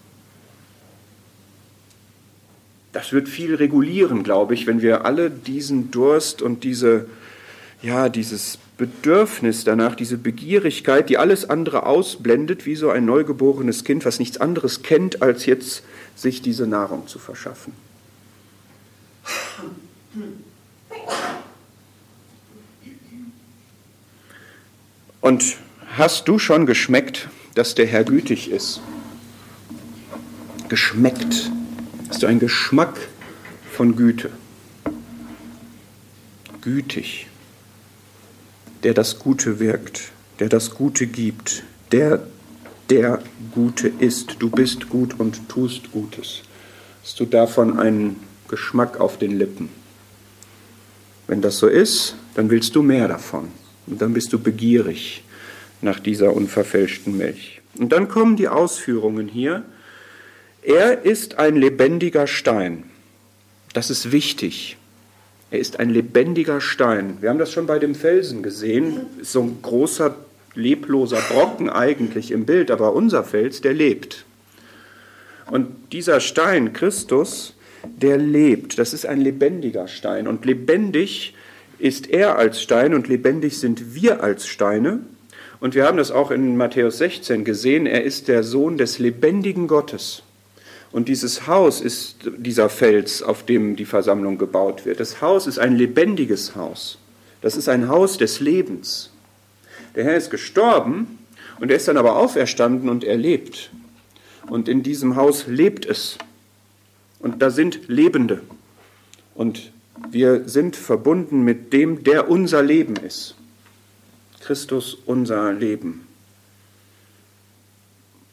Das 2.95 3.13
wird 3.13 3.29
viel 3.29 3.57
regulieren, 3.57 4.23
glaube 4.23 4.55
ich, 4.55 4.67
wenn 4.67 4.81
wir 4.81 5.05
alle 5.05 5.31
diesen 5.31 5.91
Durst 5.91 6.41
und 6.41 6.65
diese 6.65 7.07
ja, 7.83 8.09
dieses 8.09 8.59
Bedürfnis 8.79 9.65
danach, 9.65 9.95
diese 9.95 10.17
Begierigkeit, 10.17 11.09
die 11.09 11.19
alles 11.19 11.49
andere 11.49 11.85
ausblendet, 11.85 12.67
wie 12.67 12.77
so 12.77 12.91
ein 12.91 13.05
neugeborenes 13.05 13.85
Kind, 13.85 14.05
was 14.05 14.19
nichts 14.19 14.39
anderes 14.39 14.83
kennt, 14.83 15.23
als 15.23 15.47
jetzt 15.47 15.83
sich 16.17 16.43
diese 16.43 16.67
Nahrung 16.67 17.07
zu 17.07 17.21
verschaffen. 17.21 17.73
Und 25.21 25.57
hast 25.97 26.27
du 26.27 26.41
schon 26.41 26.67
geschmeckt, 26.67 27.29
dass 27.55 27.77
der 27.77 27.87
Herr 27.87 28.03
gütig 28.03 28.51
ist? 28.51 28.81
Geschmeckt. 30.69 31.53
Hast 32.09 32.25
du 32.25 32.27
einen 32.27 32.41
Geschmack 32.41 32.99
von 33.71 33.95
Güte? 33.95 34.31
Gütig 36.61 37.29
der 38.87 38.95
das 38.95 39.19
Gute 39.19 39.59
wirkt, 39.59 40.13
der 40.39 40.49
das 40.49 40.71
Gute 40.71 41.09
gibt, 41.09 41.65
der 41.91 42.25
der 42.91 43.23
Gute 43.53 43.89
ist. 43.89 44.37
Du 44.39 44.51
bist 44.51 44.89
gut 44.89 45.19
und 45.19 45.49
tust 45.49 45.93
Gutes. 45.93 46.43
Hast 47.03 47.21
du 47.21 47.25
davon 47.25 47.79
einen 47.79 48.21
Geschmack 48.49 49.01
auf 49.01 49.19
den 49.19 49.39
Lippen? 49.39 49.69
Wenn 51.27 51.41
das 51.41 51.59
so 51.59 51.67
ist, 51.67 52.17
dann 52.35 52.51
willst 52.51 52.75
du 52.77 52.83
mehr 52.83 53.09
davon. 53.09 53.49
Und 53.87 54.01
dann 54.01 54.13
bist 54.13 54.33
du 54.33 54.39
begierig 54.39 55.25
nach 55.81 56.01
dieser 56.01 56.35
unverfälschten 56.35 57.17
Milch. 57.17 57.61
Und 57.79 57.93
dann 57.93 58.09
kommen 58.09 58.37
die 58.37 58.49
Ausführungen 58.49 59.29
hier. 59.29 59.65
Er 60.63 61.05
ist 61.05 61.39
ein 61.39 61.57
lebendiger 61.57 62.27
Stein. 62.27 62.85
Das 63.73 63.91
ist 63.91 64.11
wichtig. 64.11 64.77
Er 65.51 65.59
ist 65.61 65.79
ein 65.79 65.91
lebendiger 65.91 66.61
Stein. 66.61 67.19
Wir 67.21 67.31
haben 67.31 67.39
das 67.39 67.53
schon 67.53 67.67
bei 67.67 67.79
dem 67.79 67.95
Felsen 67.95 68.43
gesehen. 68.43 69.07
So 69.23 69.43
ein 69.43 69.59
großer, 69.63 70.17
lebloser 70.57 71.21
Brocken 71.31 71.71
eigentlich 71.71 72.31
im 72.31 72.47
Bild, 72.47 72.71
aber 72.71 72.95
unser 72.95 73.25
Fels, 73.25 73.61
der 73.61 73.75
lebt. 73.75 74.25
Und 75.51 75.93
dieser 75.93 76.21
Stein, 76.21 76.73
Christus, 76.73 77.55
der 77.85 78.19
lebt. 78.19 78.79
Das 78.79 78.93
ist 78.93 79.07
ein 79.07 79.21
lebendiger 79.21 79.87
Stein. 79.89 80.27
Und 80.27 80.45
lebendig 80.45 81.35
ist 81.79 82.11
er 82.11 82.37
als 82.37 82.63
Stein 82.63 82.95
und 82.95 83.07
lebendig 83.07 83.59
sind 83.59 83.95
wir 83.95 84.23
als 84.23 84.47
Steine. 84.47 85.01
Und 85.61 85.75
wir 85.75 85.85
haben 85.85 85.99
das 85.99 86.11
auch 86.11 86.31
in 86.31 86.57
Matthäus 86.57 86.99
16 86.99 87.45
gesehen. 87.45 87.87
Er 87.87 88.03
ist 88.03 88.29
der 88.29 88.43
Sohn 88.43 88.77
des 88.77 88.99
lebendigen 88.99 89.69
Gottes. 89.69 90.23
Und 90.93 91.09
dieses 91.09 91.47
Haus 91.47 91.81
ist 91.81 92.17
dieser 92.37 92.69
Fels, 92.69 93.23
auf 93.23 93.45
dem 93.45 93.77
die 93.77 93.85
Versammlung 93.85 94.39
gebaut 94.39 94.87
wird. 94.87 95.01
Das 95.01 95.21
Haus 95.21 95.47
ist 95.47 95.59
ein 95.59 95.77
lebendiges 95.77 96.57
Haus. 96.57 96.99
Das 97.43 97.57
ist 97.57 97.69
ein 97.69 97.89
Haus 97.89 98.19
des 98.19 98.41
Lebens. 98.41 99.11
Der 99.97 100.05
Herr 100.05 100.17
ist 100.17 100.31
gestorben 100.31 101.19
und 101.59 101.71
er 101.71 101.79
ist 101.79 101.89
dann 101.89 101.97
aber 101.97 102.17
auferstanden 102.17 102.91
und 102.91 103.03
er 103.03 103.17
lebt. 103.17 103.71
Und 104.47 104.69
in 104.69 104.83
diesem 104.83 105.17
Haus 105.17 105.47
lebt 105.47 105.87
es. 105.87 106.19
Und 107.19 107.41
da 107.41 107.51
sind 107.51 107.89
Lebende. 107.89 108.43
Und 109.35 109.73
wir 110.11 110.49
sind 110.49 110.77
verbunden 110.77 111.43
mit 111.43 111.73
dem, 111.73 112.05
der 112.05 112.29
unser 112.29 112.63
Leben 112.63 112.97
ist. 112.97 113.35
Christus 114.41 114.99
unser 115.07 115.53
Leben. 115.53 116.07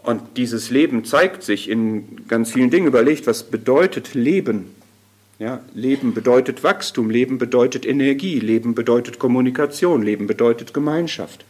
Und 0.03 0.21
dieses 0.35 0.69
Leben 0.69 1.05
zeigt 1.05 1.43
sich 1.43 1.69
in 1.69 2.27
ganz 2.27 2.51
vielen 2.51 2.69
Dingen. 2.69 2.87
Überlegt, 2.87 3.25
was 3.25 3.43
bedeutet 3.43 4.13
Leben? 4.13 4.75
Ja, 5.39 5.61
Leben 5.73 6.13
bedeutet 6.13 6.63
Wachstum, 6.63 7.09
Leben 7.09 7.37
bedeutet 7.37 7.85
Energie, 7.85 8.39
Leben 8.39 8.75
bedeutet 8.75 9.17
Kommunikation, 9.17 10.03
Leben 10.03 10.27
bedeutet 10.27 10.73
Gemeinschaft. 10.73 11.45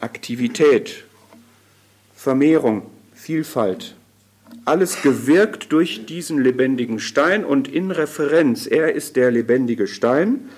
Aktivität, 0.00 1.04
Vermehrung, 2.14 2.82
Vielfalt. 3.14 3.94
Alles 4.64 5.02
gewirkt 5.02 5.72
durch 5.72 6.06
diesen 6.06 6.42
lebendigen 6.42 6.98
Stein 6.98 7.44
und 7.44 7.68
in 7.68 7.90
Referenz, 7.90 8.66
er 8.66 8.94
ist 8.94 9.16
der 9.16 9.30
lebendige 9.30 9.86
Stein, 9.86 10.48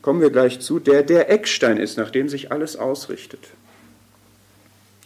kommen 0.00 0.20
wir 0.20 0.30
gleich 0.30 0.60
zu, 0.60 0.78
der 0.78 1.02
der 1.02 1.30
Eckstein 1.30 1.76
ist, 1.76 1.98
nach 1.98 2.10
dem 2.10 2.28
sich 2.28 2.50
alles 2.50 2.76
ausrichtet. 2.76 3.40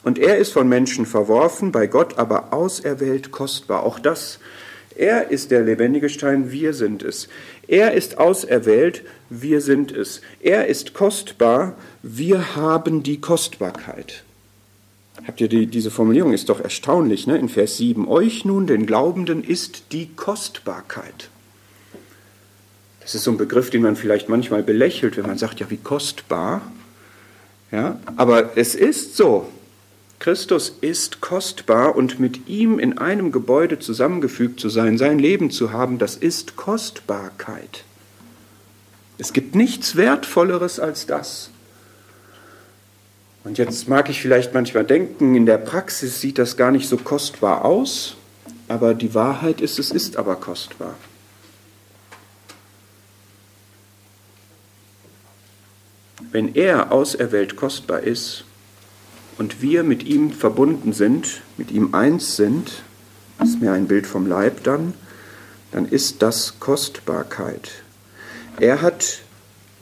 Und 0.05 0.19
er 0.19 0.39
ist 0.39 0.53
von 0.53 0.69
Menschen 0.69 1.07
verworfen, 1.07 1.73
bei 1.73 1.87
Gott 1.87 2.19
aber 2.19 2.53
auserwählt 2.53 3.31
kostbar. 3.31 3.85
Auch 3.85 3.99
das, 3.99 4.39
er 4.97 5.31
ist 5.31 5.51
der 5.51 5.63
lebendige 5.63 6.09
Stein, 6.09 6.51
wir 6.53 6.75
sind 6.75 7.03
es. 7.03 7.29
Er 7.69 7.93
ist 7.93 8.19
auserwählt, 8.19 9.03
wir 9.31 9.61
sind 9.61 9.93
es. 9.93 10.21
Er 10.41 10.67
ist 10.67 10.95
kostbar, 10.95 11.77
wir 12.03 12.57
haben 12.57 13.03
die 13.03 13.21
Kostbarkeit. 13.21 14.25
Habt 15.27 15.41
ihr 15.41 15.49
die, 15.49 15.67
diese 15.67 15.91
Formulierung 15.91 16.33
ist 16.33 16.49
doch 16.49 16.61
erstaunlich, 16.61 17.27
ne? 17.27 17.39
In 17.39 17.49
Vers 17.49 17.77
7. 17.77 18.09
Euch 18.09 18.45
nun, 18.45 18.67
den 18.67 18.87
Glaubenden, 18.87 19.45
ist 19.45 19.93
die 19.93 20.09
Kostbarkeit. 20.17 21.29
Das 23.01 23.15
ist 23.15 23.25
so 23.25 23.31
ein 23.31 23.37
Begriff, 23.37 23.71
den 23.71 23.83
man 23.83 23.97
vielleicht 23.97 24.29
manchmal 24.29 24.63
belächelt, 24.63 25.17
wenn 25.17 25.27
man 25.27 25.39
sagt, 25.39 25.61
ja, 25.61 25.71
wie 25.71 25.77
kostbar. 25.77 26.63
Ja, 27.71 28.01
aber 28.17 28.57
es 28.57 28.75
ist 28.75 29.17
so. 29.17 29.49
Christus 30.23 30.73
ist 30.81 31.21
kostbar 31.21 31.97
und 31.97 32.21
mit 32.21 32.47
ihm 32.49 32.79
in 32.79 32.97
einem 32.97 33.33
Gebäude 33.33 33.81
zusammengefügt 33.81 34.61
zu 34.61 34.69
sein, 34.69 34.97
sein 34.97 35.19
Leben 35.19 35.51
zu 35.51 35.73
haben, 35.73 35.99
das 35.99 36.15
ist 36.15 36.55
Kostbarkeit. 36.55 37.83
Es 39.19 39.33
gibt 39.33 39.57
nichts 39.57 39.97
Wertvolleres 39.97 40.79
als 40.79 41.07
das. 41.07 41.51
Und 43.43 43.59
jetzt 43.59 43.89
mag 43.89 44.09
ich 44.11 44.23
vielleicht 44.23 44.55
manchmal 44.55 44.85
denken, 44.85 45.35
in 45.35 45.45
der 45.45 45.59
Praxis 45.59 46.21
sieht 46.21 46.39
das 46.39 46.57
gar 46.57 46.71
nicht 46.71 46.89
so 46.89 46.99
kostbar 46.99 47.65
aus, 47.65 48.15
aber 48.69 48.95
die 48.95 49.15
Wahrheit 49.15 49.61
ist, 49.61 49.81
es 49.81 49.91
ist 49.91 50.17
aber 50.17 50.37
kostbar. 50.37 50.95
Wenn 56.31 56.55
er 56.55 56.93
auserwählt 56.93 57.57
kostbar 57.57 58.03
ist, 58.03 58.45
und 59.43 59.61
wir 59.61 59.83
mit 59.83 60.05
ihm 60.05 60.31
verbunden 60.31 60.93
sind, 60.93 61.43
mit 61.57 61.73
ihm 61.73 61.95
eins 61.97 62.37
sind, 62.37 62.85
ist 63.43 63.61
mehr 63.61 63.73
ein 63.73 63.89
Bild 63.89 64.07
vom 64.07 64.29
Leib 64.29 64.63
dann, 64.63 64.95
dann 65.73 65.85
ist 65.85 66.23
das 66.23 66.61
Kostbarkeit. 66.61 67.83
Er 68.61 68.83
hat 68.83 69.19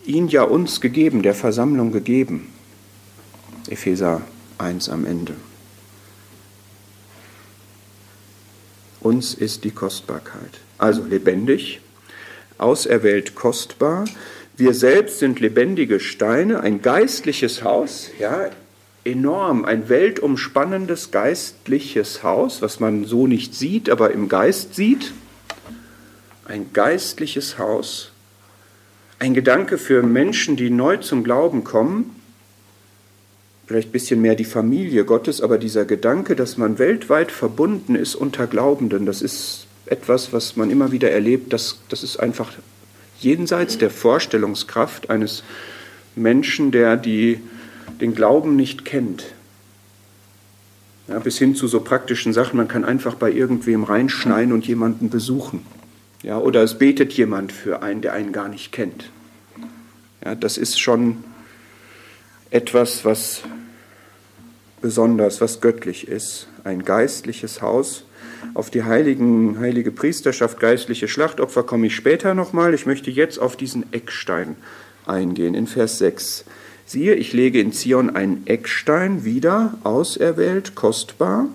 ihn 0.06 0.28
ja 0.28 0.44
uns 0.44 0.80
gegeben, 0.80 1.22
der 1.22 1.34
Versammlung 1.34 1.92
gegeben. 1.92 2.50
Epheser 3.68 4.22
1 4.56 4.88
am 4.88 5.04
Ende. 5.04 5.34
Uns 9.00 9.34
ist 9.34 9.64
die 9.64 9.72
Kostbarkeit. 9.72 10.60
Also 10.78 11.04
lebendig, 11.04 11.82
auserwählt 12.56 13.34
kostbar. 13.34 14.06
Wir 14.56 14.72
selbst 14.72 15.18
sind 15.18 15.38
lebendige 15.38 16.00
Steine, 16.00 16.60
ein 16.60 16.80
geistliches 16.80 17.62
Haus, 17.62 18.08
ja, 18.18 18.48
enorm, 19.04 19.64
ein 19.64 19.88
weltumspannendes 19.88 21.10
geistliches 21.10 22.22
Haus, 22.22 22.62
was 22.62 22.80
man 22.80 23.04
so 23.04 23.26
nicht 23.26 23.54
sieht, 23.54 23.88
aber 23.90 24.12
im 24.12 24.28
Geist 24.28 24.74
sieht. 24.74 25.12
Ein 26.46 26.72
geistliches 26.72 27.58
Haus, 27.58 28.10
ein 29.20 29.34
Gedanke 29.34 29.78
für 29.78 30.02
Menschen, 30.02 30.56
die 30.56 30.70
neu 30.70 30.96
zum 30.96 31.22
Glauben 31.22 31.62
kommen, 31.62 32.16
vielleicht 33.66 33.90
ein 33.90 33.92
bisschen 33.92 34.20
mehr 34.20 34.34
die 34.34 34.44
Familie 34.44 35.04
Gottes, 35.04 35.40
aber 35.40 35.58
dieser 35.58 35.84
Gedanke, 35.84 36.34
dass 36.34 36.56
man 36.56 36.78
weltweit 36.78 37.30
verbunden 37.30 37.94
ist 37.94 38.16
unter 38.16 38.48
Glaubenden, 38.48 39.06
das 39.06 39.22
ist 39.22 39.66
etwas, 39.86 40.32
was 40.32 40.56
man 40.56 40.70
immer 40.70 40.90
wieder 40.90 41.10
erlebt, 41.10 41.52
das, 41.52 41.80
das 41.88 42.02
ist 42.02 42.18
einfach 42.18 42.50
jenseits 43.20 43.78
der 43.78 43.90
Vorstellungskraft 43.90 45.10
eines 45.10 45.44
Menschen, 46.16 46.70
der 46.70 46.96
die, 46.96 47.40
den 48.00 48.14
Glauben 48.14 48.56
nicht 48.56 48.84
kennt. 48.84 49.26
Ja, 51.08 51.18
bis 51.18 51.38
hin 51.38 51.54
zu 51.54 51.66
so 51.66 51.80
praktischen 51.80 52.32
Sachen, 52.32 52.56
man 52.56 52.68
kann 52.68 52.84
einfach 52.84 53.14
bei 53.14 53.32
irgendwem 53.32 53.82
reinschneien 53.82 54.52
und 54.52 54.66
jemanden 54.66 55.10
besuchen. 55.10 55.66
Ja, 56.22 56.38
oder 56.38 56.62
es 56.62 56.78
betet 56.78 57.12
jemand 57.14 57.52
für 57.52 57.82
einen, 57.82 58.02
der 58.02 58.12
einen 58.12 58.32
gar 58.32 58.48
nicht 58.48 58.72
kennt. 58.72 59.10
Ja, 60.24 60.34
das 60.34 60.58
ist 60.58 60.78
schon 60.78 61.24
etwas, 62.50 63.04
was 63.04 63.42
besonders, 64.80 65.40
was 65.40 65.60
göttlich 65.60 66.08
ist. 66.08 66.48
Ein 66.64 66.84
geistliches 66.84 67.62
Haus. 67.62 68.04
Auf 68.54 68.70
die 68.70 68.84
heiligen, 68.84 69.58
heilige 69.58 69.92
Priesterschaft, 69.92 70.60
geistliche 70.60 71.08
Schlachtopfer 71.08 71.62
komme 71.62 71.86
ich 71.86 71.94
später 71.94 72.34
nochmal. 72.34 72.74
Ich 72.74 72.86
möchte 72.86 73.10
jetzt 73.10 73.38
auf 73.38 73.56
diesen 73.56 73.92
Eckstein 73.92 74.56
eingehen. 75.06 75.54
In 75.54 75.66
Vers 75.66 75.98
6. 75.98 76.44
Siehe, 76.90 77.14
ich 77.14 77.32
lege 77.32 77.60
in 77.60 77.72
Zion 77.72 78.16
einen 78.16 78.48
Eckstein 78.48 79.24
wieder, 79.24 79.78
auserwählt, 79.84 80.74
kostbar. 80.74 81.46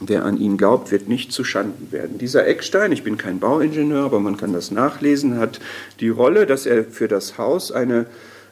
Wer 0.00 0.24
an 0.24 0.40
ihn 0.40 0.56
glaubt, 0.56 0.90
wird 0.92 1.10
nicht 1.10 1.30
zu 1.30 1.44
Schanden 1.44 1.92
werden. 1.92 2.16
Dieser 2.16 2.46
Eckstein, 2.46 2.90
ich 2.90 3.02
bin 3.02 3.18
kein 3.18 3.38
Bauingenieur, 3.38 4.02
aber 4.02 4.18
man 4.18 4.38
kann 4.38 4.54
das 4.54 4.70
nachlesen, 4.70 5.36
hat 5.36 5.60
die 6.00 6.08
Rolle, 6.08 6.46
dass 6.46 6.64
er 6.64 6.84
für 6.84 7.06
das 7.06 7.36
Haus 7.36 7.70
eine, 7.70 8.06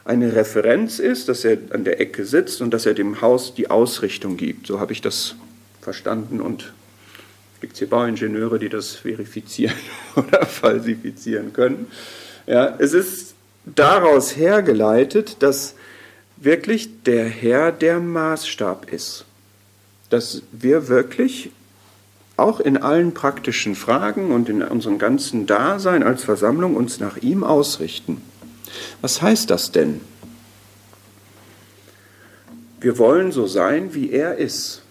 eine 0.05 0.37
Referenz 0.37 0.98
ist, 0.98 1.31
dass 1.31 1.42
er 1.46 1.57
an 1.70 1.85
der 1.85 2.03
Ecke 2.03 2.27
sitzt 2.27 2.61
und 2.61 2.74
dass 2.74 2.85
er 2.85 2.92
dem 2.92 3.22
Haus 3.22 3.55
die 3.55 3.70
Ausrichtung 3.70 4.37
gibt. 4.37 4.66
So 4.66 4.81
habe 4.81 4.92
ich 4.92 5.01
das 5.01 5.37
verstanden 5.81 6.42
und 6.42 6.74
gibt 7.62 7.72
es 7.72 7.79
hier 7.79 7.88
Bauingenieure, 7.88 8.59
die 8.59 8.68
das 8.68 8.94
verifizieren 8.94 9.72
oder 10.16 10.44
falsifizieren 10.44 11.55
können. 11.55 11.87
Ja, 12.46 12.77
es 12.79 12.92
ist 12.92 13.37
daraus 13.74 14.37
hergeleitet, 14.37 15.37
dass 15.40 15.74
wirklich 16.40 17.03
der 17.05 17.29
Herr 17.29 17.72
der 17.72 18.01
Maßstab 18.01 18.92
ist 18.92 19.24
dass 20.11 20.42
wir 20.53 20.88
wirklich 20.88 21.51
auch 22.37 22.61
in 22.61 22.77
allen 22.77 23.14
praktischen 23.14 23.74
Fragen 23.74 24.31
und 24.31 24.48
in 24.48 24.62
unserem 24.62 24.98
ganzen 24.98 25.46
Dasein 25.46 26.03
als 26.03 26.24
Versammlung 26.24 26.77
uns 26.77 27.01
nach 27.01 27.16
ihm 27.16 27.42
ausrichten. 27.42 28.22
Was 29.01 29.22
heißt 29.22 29.51
das 29.51 29.72
denn? 29.72 30.01
Wir 32.81 32.96
wollen 32.98 33.33
so 33.33 33.46
sein, 33.46 33.92
wie 33.92 34.12
er 34.12 34.37
ist. 34.37 34.83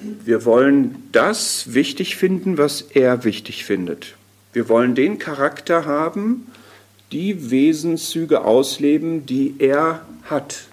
Wir 0.00 0.44
wollen 0.44 1.08
das 1.12 1.74
wichtig 1.74 2.16
finden, 2.16 2.58
was 2.58 2.82
er 2.82 3.24
wichtig 3.24 3.64
findet. 3.64 4.14
Wir 4.52 4.68
wollen 4.68 4.94
den 4.94 5.18
Charakter 5.18 5.84
haben, 5.84 6.48
die 7.12 7.50
Wesenszüge 7.50 8.44
ausleben, 8.44 9.26
die 9.26 9.54
er 9.58 10.04
hat, 10.24 10.68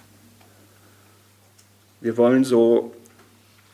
wir 2.04 2.18
wollen 2.18 2.44
so 2.44 2.92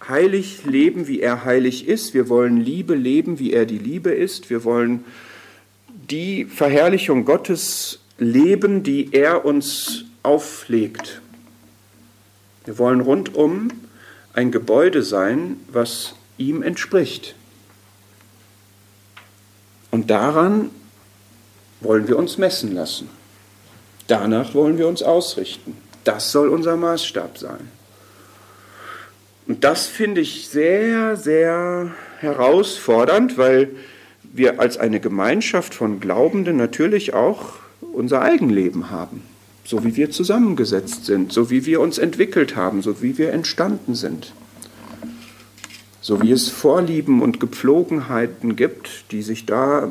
heilig 0.08 0.64
leben, 0.64 1.08
wie 1.08 1.20
er 1.20 1.44
heilig 1.44 1.88
ist. 1.88 2.14
Wir 2.14 2.28
wollen 2.28 2.58
Liebe 2.58 2.94
leben, 2.94 3.40
wie 3.40 3.52
er 3.52 3.66
die 3.66 3.76
Liebe 3.76 4.12
ist. 4.12 4.50
Wir 4.50 4.62
wollen 4.62 5.04
die 5.88 6.44
Verherrlichung 6.44 7.24
Gottes 7.24 7.98
leben, 8.18 8.84
die 8.84 9.12
er 9.12 9.44
uns 9.44 10.04
auflegt. 10.22 11.20
Wir 12.66 12.78
wollen 12.78 13.00
rundum 13.00 13.72
ein 14.32 14.52
Gebäude 14.52 15.02
sein, 15.02 15.56
was 15.66 16.14
ihm 16.38 16.62
entspricht. 16.62 17.34
Und 19.90 20.08
daran 20.08 20.70
wollen 21.80 22.08
wir 22.08 22.18
uns 22.18 22.38
messen 22.38 22.74
lassen. 22.74 23.08
Danach 24.06 24.54
wollen 24.54 24.78
wir 24.78 24.88
uns 24.88 25.02
ausrichten. 25.02 25.76
Das 26.04 26.32
soll 26.32 26.48
unser 26.48 26.76
Maßstab 26.76 27.38
sein. 27.38 27.68
Und 29.46 29.64
das 29.64 29.86
finde 29.86 30.20
ich 30.20 30.48
sehr, 30.48 31.16
sehr 31.16 31.90
herausfordernd, 32.20 33.38
weil 33.38 33.70
wir 34.32 34.60
als 34.60 34.78
eine 34.78 35.00
Gemeinschaft 35.00 35.74
von 35.74 36.00
Glaubenden 36.00 36.56
natürlich 36.56 37.14
auch 37.14 37.54
unser 37.92 38.22
Eigenleben 38.22 38.90
haben, 38.90 39.22
so 39.64 39.84
wie 39.84 39.96
wir 39.96 40.10
zusammengesetzt 40.10 41.04
sind, 41.06 41.32
so 41.32 41.50
wie 41.50 41.66
wir 41.66 41.80
uns 41.80 41.98
entwickelt 41.98 42.56
haben, 42.56 42.82
so 42.82 43.02
wie 43.02 43.18
wir 43.18 43.32
entstanden 43.32 43.94
sind. 43.94 44.32
So 46.00 46.22
wie 46.22 46.30
es 46.32 46.48
Vorlieben 46.48 47.20
und 47.20 47.40
Gepflogenheiten 47.40 48.56
gibt, 48.56 49.10
die 49.10 49.22
sich 49.22 49.46
da 49.46 49.88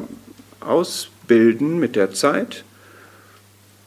ausbilden 1.30 1.80
mit 1.80 1.96
der 1.96 2.12
Zeit, 2.12 2.64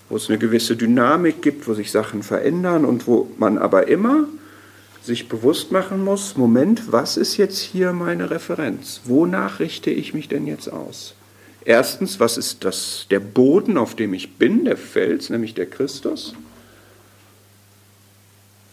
wo 0.09 0.17
es 0.17 0.29
eine 0.29 0.39
gewisse 0.39 0.77
Dynamik 0.77 1.43
gibt, 1.43 1.67
wo 1.67 1.75
sich 1.75 1.91
Sachen 1.91 2.23
verändern 2.23 2.85
und 2.85 3.07
wo 3.07 3.29
man 3.39 3.59
aber 3.59 3.89
immer 3.89 4.29
sich 5.03 5.29
bewusst 5.29 5.73
machen 5.73 6.05
muss, 6.05 6.37
Moment, 6.37 6.93
was 6.93 7.17
ist 7.17 7.37
jetzt 7.37 7.59
hier 7.59 7.93
meine 7.93 8.31
Referenz? 8.31 9.01
Wonach 9.05 9.59
richte 9.59 9.91
ich 9.91 10.15
mich 10.15 10.29
denn 10.29 10.47
jetzt 10.47 10.69
aus? 10.69 11.15
Erstens, 11.65 12.21
was 12.21 12.37
ist 12.37 12.65
das, 12.65 13.07
der 13.11 13.19
Boden, 13.19 13.77
auf 13.79 13.97
dem 13.97 14.15
ich 14.15 14.37
bin, 14.37 14.65
der 14.65 14.77
Fels, 14.77 15.29
nämlich 15.29 15.55
der 15.55 15.67
Christus, 15.67 16.35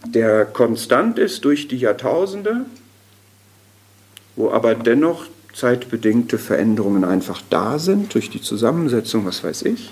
der 0.05 0.45
konstant 0.45 1.17
ist 1.17 1.45
durch 1.45 1.67
die 1.67 1.77
Jahrtausende, 1.77 2.65
wo 4.35 4.51
aber 4.51 4.75
dennoch 4.75 5.25
zeitbedingte 5.53 6.37
Veränderungen 6.37 7.03
einfach 7.03 7.41
da 7.49 7.79
sind, 7.79 8.13
durch 8.13 8.29
die 8.29 8.41
Zusammensetzung, 8.41 9.25
was 9.25 9.43
weiß 9.43 9.63
ich 9.63 9.91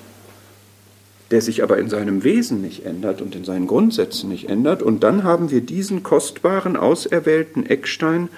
der 1.32 1.42
sich 1.42 1.62
aber 1.64 1.78
in 1.78 1.90
seinem 1.90 2.24
Wesen 2.24 2.62
nicht 2.62 2.86
ändert 2.86 3.22
und 3.22 3.36
in 3.36 3.44
seinen 3.44 3.68
Grundsätzen 3.68 4.30
nicht 4.30 4.50
ändert. 4.50 4.82
Und 4.82 5.04
dann 5.04 5.24
haben 5.24 5.52
wir 5.52 5.62
diesen 5.62 6.04
kostbaren, 6.04 6.78
auserwählten 6.78 7.66
Eckstein, 7.66 8.30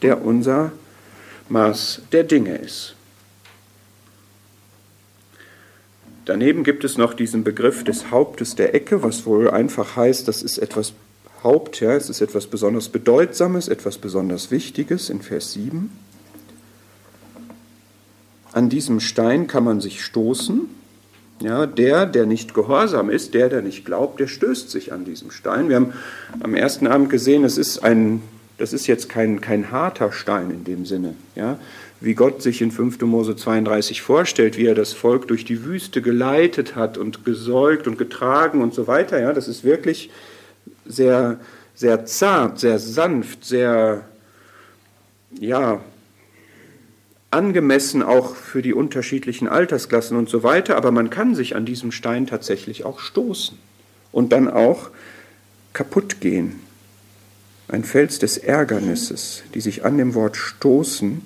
der 0.00 0.24
unser 0.24 0.72
Maß 1.48 2.02
der 2.12 2.24
Dinge 2.24 2.56
ist. 2.56 2.94
Daneben 6.24 6.62
gibt 6.62 6.84
es 6.84 6.96
noch 6.96 7.14
diesen 7.14 7.44
Begriff 7.44 7.84
des 7.84 8.10
Hauptes 8.10 8.54
der 8.54 8.74
Ecke, 8.74 9.02
was 9.02 9.26
wohl 9.26 9.50
einfach 9.50 9.96
heißt, 9.96 10.28
das 10.28 10.42
ist 10.42 10.58
etwas 10.58 10.94
Haupt, 11.42 11.80
ja, 11.80 11.92
es 11.94 12.08
ist 12.08 12.20
etwas 12.20 12.46
besonders 12.46 12.88
Bedeutsames, 12.88 13.66
etwas 13.66 13.98
besonders 13.98 14.52
Wichtiges 14.52 15.10
in 15.10 15.20
Vers 15.20 15.52
7. 15.52 15.90
An 18.52 18.68
diesem 18.68 19.00
Stein 19.00 19.46
kann 19.46 19.64
man 19.64 19.80
sich 19.80 20.04
stoßen, 20.04 20.68
ja, 21.40 21.66
der, 21.66 22.06
der 22.06 22.26
nicht 22.26 22.54
gehorsam 22.54 23.10
ist, 23.10 23.34
der, 23.34 23.48
der 23.48 23.62
nicht 23.62 23.84
glaubt, 23.84 24.20
der 24.20 24.28
stößt 24.28 24.70
sich 24.70 24.92
an 24.92 25.04
diesem 25.04 25.30
Stein. 25.30 25.68
Wir 25.68 25.76
haben 25.76 25.92
am 26.40 26.54
ersten 26.54 26.86
Abend 26.86 27.10
gesehen, 27.10 27.44
es 27.44 27.58
ist 27.58 27.82
ein, 27.82 28.22
das 28.58 28.72
ist 28.72 28.86
jetzt 28.86 29.08
kein, 29.08 29.40
kein 29.40 29.72
harter 29.72 30.12
Stein 30.12 30.50
in 30.50 30.64
dem 30.64 30.84
Sinne. 30.86 31.14
Ja, 31.34 31.58
wie 32.00 32.14
Gott 32.14 32.42
sich 32.42 32.62
in 32.62 32.70
5. 32.70 33.00
Mose 33.02 33.36
32 33.36 34.02
vorstellt, 34.02 34.56
wie 34.58 34.66
er 34.66 34.74
das 34.74 34.92
Volk 34.92 35.28
durch 35.28 35.44
die 35.44 35.64
Wüste 35.64 36.02
geleitet 36.02 36.76
hat 36.76 36.98
und 36.98 37.24
gesäugt 37.24 37.86
und 37.86 37.98
getragen 37.98 38.60
und 38.60 38.74
so 38.74 38.86
weiter. 38.86 39.20
Ja, 39.20 39.32
das 39.32 39.48
ist 39.48 39.64
wirklich 39.64 40.10
sehr, 40.84 41.40
sehr 41.74 42.04
zart, 42.04 42.60
sehr 42.60 42.78
sanft, 42.78 43.44
sehr, 43.44 44.04
ja, 45.40 45.80
angemessen 47.32 48.02
auch 48.02 48.36
für 48.36 48.62
die 48.62 48.74
unterschiedlichen 48.74 49.48
Altersklassen 49.48 50.16
und 50.16 50.28
so 50.28 50.42
weiter, 50.42 50.76
aber 50.76 50.90
man 50.90 51.10
kann 51.10 51.34
sich 51.34 51.56
an 51.56 51.64
diesem 51.64 51.92
Stein 51.92 52.26
tatsächlich 52.26 52.84
auch 52.84 53.00
stoßen 53.00 53.58
und 54.12 54.32
dann 54.32 54.48
auch 54.48 54.90
kaputt 55.72 56.20
gehen, 56.20 56.60
ein 57.68 57.84
Fels 57.84 58.18
des 58.18 58.36
Ärgernisses, 58.36 59.42
die 59.54 59.60
sich 59.60 59.84
an 59.84 59.96
dem 59.96 60.14
Wort 60.14 60.36
stoßen. 60.36 61.22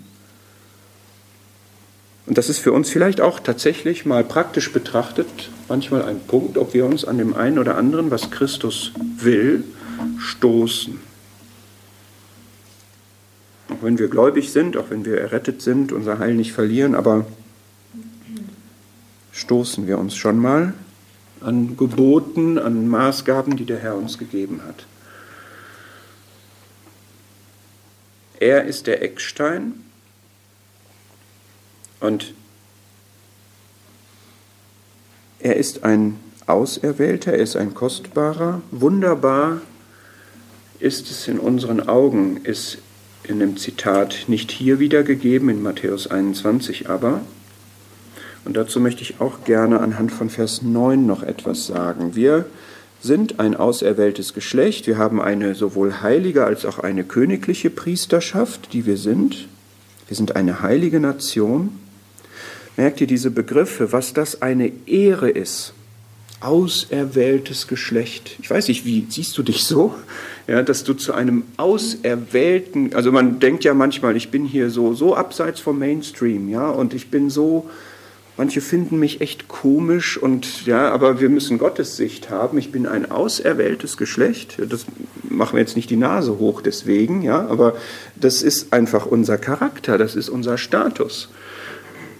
Und 2.26 2.38
das 2.38 2.48
ist 2.48 2.58
für 2.58 2.72
uns 2.72 2.88
vielleicht 2.90 3.20
auch 3.20 3.40
tatsächlich 3.40 4.06
mal 4.06 4.22
praktisch 4.22 4.72
betrachtet 4.72 5.50
manchmal 5.68 6.02
ein 6.04 6.20
Punkt, 6.20 6.56
ob 6.56 6.74
wir 6.74 6.86
uns 6.86 7.04
an 7.04 7.18
dem 7.18 7.34
einen 7.34 7.58
oder 7.58 7.76
anderen, 7.76 8.10
was 8.10 8.30
Christus 8.30 8.92
will, 9.18 9.64
stoßen. 10.18 11.00
Auch 13.68 13.82
wenn 13.82 13.98
wir 13.98 14.08
gläubig 14.08 14.52
sind, 14.52 14.76
auch 14.76 14.90
wenn 14.90 15.04
wir 15.04 15.20
errettet 15.20 15.60
sind, 15.60 15.92
unser 15.92 16.18
Heil 16.18 16.34
nicht 16.34 16.52
verlieren, 16.52 16.94
aber 16.94 17.26
stoßen 19.32 19.86
wir 19.86 19.98
uns 19.98 20.16
schon 20.16 20.38
mal 20.38 20.74
an 21.40 21.76
Geboten, 21.76 22.58
an 22.58 22.88
Maßgaben, 22.88 23.56
die 23.56 23.64
der 23.64 23.78
Herr 23.78 23.96
uns 23.96 24.18
gegeben 24.18 24.62
hat. 24.66 24.86
Er 28.38 28.64
ist 28.64 28.86
der 28.86 29.02
Eckstein 29.02 29.74
und 32.00 32.34
er 35.38 35.56
ist 35.56 35.84
ein 35.84 36.18
Auserwählter, 36.46 37.32
er 37.32 37.38
ist 37.38 37.56
ein 37.56 37.74
Kostbarer. 37.74 38.60
Wunderbar 38.70 39.60
ist 40.78 41.10
es 41.10 41.28
in 41.28 41.38
unseren 41.38 41.88
Augen, 41.88 42.38
ist 42.44 42.78
in 43.28 43.40
dem 43.40 43.56
Zitat 43.56 44.24
nicht 44.28 44.50
hier 44.50 44.78
wiedergegeben, 44.78 45.48
in 45.48 45.62
Matthäus 45.62 46.06
21 46.06 46.88
aber. 46.88 47.20
Und 48.44 48.56
dazu 48.56 48.80
möchte 48.80 49.02
ich 49.02 49.20
auch 49.20 49.44
gerne 49.44 49.80
anhand 49.80 50.12
von 50.12 50.30
Vers 50.30 50.62
9 50.62 51.04
noch 51.04 51.22
etwas 51.22 51.66
sagen. 51.66 52.14
Wir 52.14 52.46
sind 53.00 53.40
ein 53.40 53.56
auserwähltes 53.56 54.34
Geschlecht. 54.34 54.86
Wir 54.86 54.98
haben 54.98 55.20
eine 55.20 55.54
sowohl 55.54 56.00
heilige 56.00 56.44
als 56.44 56.64
auch 56.64 56.78
eine 56.78 57.04
königliche 57.04 57.70
Priesterschaft, 57.70 58.72
die 58.72 58.86
wir 58.86 58.96
sind. 58.96 59.48
Wir 60.08 60.16
sind 60.16 60.36
eine 60.36 60.62
heilige 60.62 61.00
Nation. 61.00 61.70
Merkt 62.76 63.00
ihr 63.00 63.06
diese 63.06 63.30
Begriffe, 63.30 63.92
was 63.92 64.12
das 64.12 64.42
eine 64.42 64.70
Ehre 64.86 65.30
ist? 65.30 65.72
Auserwähltes 66.40 67.66
Geschlecht. 67.66 68.36
Ich 68.40 68.50
weiß 68.50 68.68
nicht, 68.68 68.84
wie 68.84 69.06
siehst 69.08 69.36
du 69.38 69.42
dich 69.42 69.64
so? 69.64 69.94
Ja, 70.46 70.62
dass 70.62 70.84
du 70.84 70.94
zu 70.94 71.12
einem 71.12 71.44
auserwählten, 71.56 72.94
also 72.94 73.10
man 73.10 73.40
denkt 73.40 73.64
ja 73.64 73.74
manchmal, 73.74 74.16
ich 74.16 74.30
bin 74.30 74.44
hier 74.44 74.70
so, 74.70 74.94
so 74.94 75.16
abseits 75.16 75.60
vom 75.60 75.78
Mainstream, 75.78 76.48
ja, 76.48 76.68
und 76.68 76.94
ich 76.94 77.10
bin 77.10 77.30
so 77.30 77.68
Manche 78.38 78.60
finden 78.60 78.98
mich 78.98 79.22
echt 79.22 79.48
komisch 79.48 80.18
und 80.18 80.66
ja, 80.66 80.90
aber 80.90 81.20
wir 81.20 81.30
müssen 81.30 81.56
Gottes 81.56 81.96
Sicht 81.96 82.28
haben. 82.28 82.58
Ich 82.58 82.70
bin 82.70 82.86
ein 82.86 83.10
auserwähltes 83.10 83.96
Geschlecht. 83.96 84.58
Das 84.68 84.84
machen 85.22 85.54
wir 85.54 85.60
jetzt 85.60 85.74
nicht 85.74 85.88
die 85.88 85.96
Nase 85.96 86.38
hoch 86.38 86.60
deswegen, 86.60 87.22
ja, 87.22 87.46
aber 87.46 87.76
das 88.14 88.42
ist 88.42 88.74
einfach 88.74 89.06
unser 89.06 89.38
Charakter, 89.38 89.96
das 89.96 90.14
ist 90.16 90.28
unser 90.28 90.58
Status. 90.58 91.30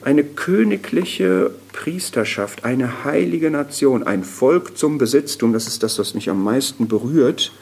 Eine 0.01 0.25
königliche 0.25 1.51
Priesterschaft, 1.77 2.65
eine 2.65 3.05
heilige 3.05 3.51
Nation, 3.51 4.03
ein 4.03 4.25
Volk 4.25 4.77
zum 4.77 4.99
Besitztum, 4.99 5.53
das 5.53 5.69
ist 5.69 5.83
das, 5.85 5.99
was 5.99 6.15
mich 6.15 6.29
am 6.29 6.43
meisten 6.43 6.89
berührt, 6.89 7.53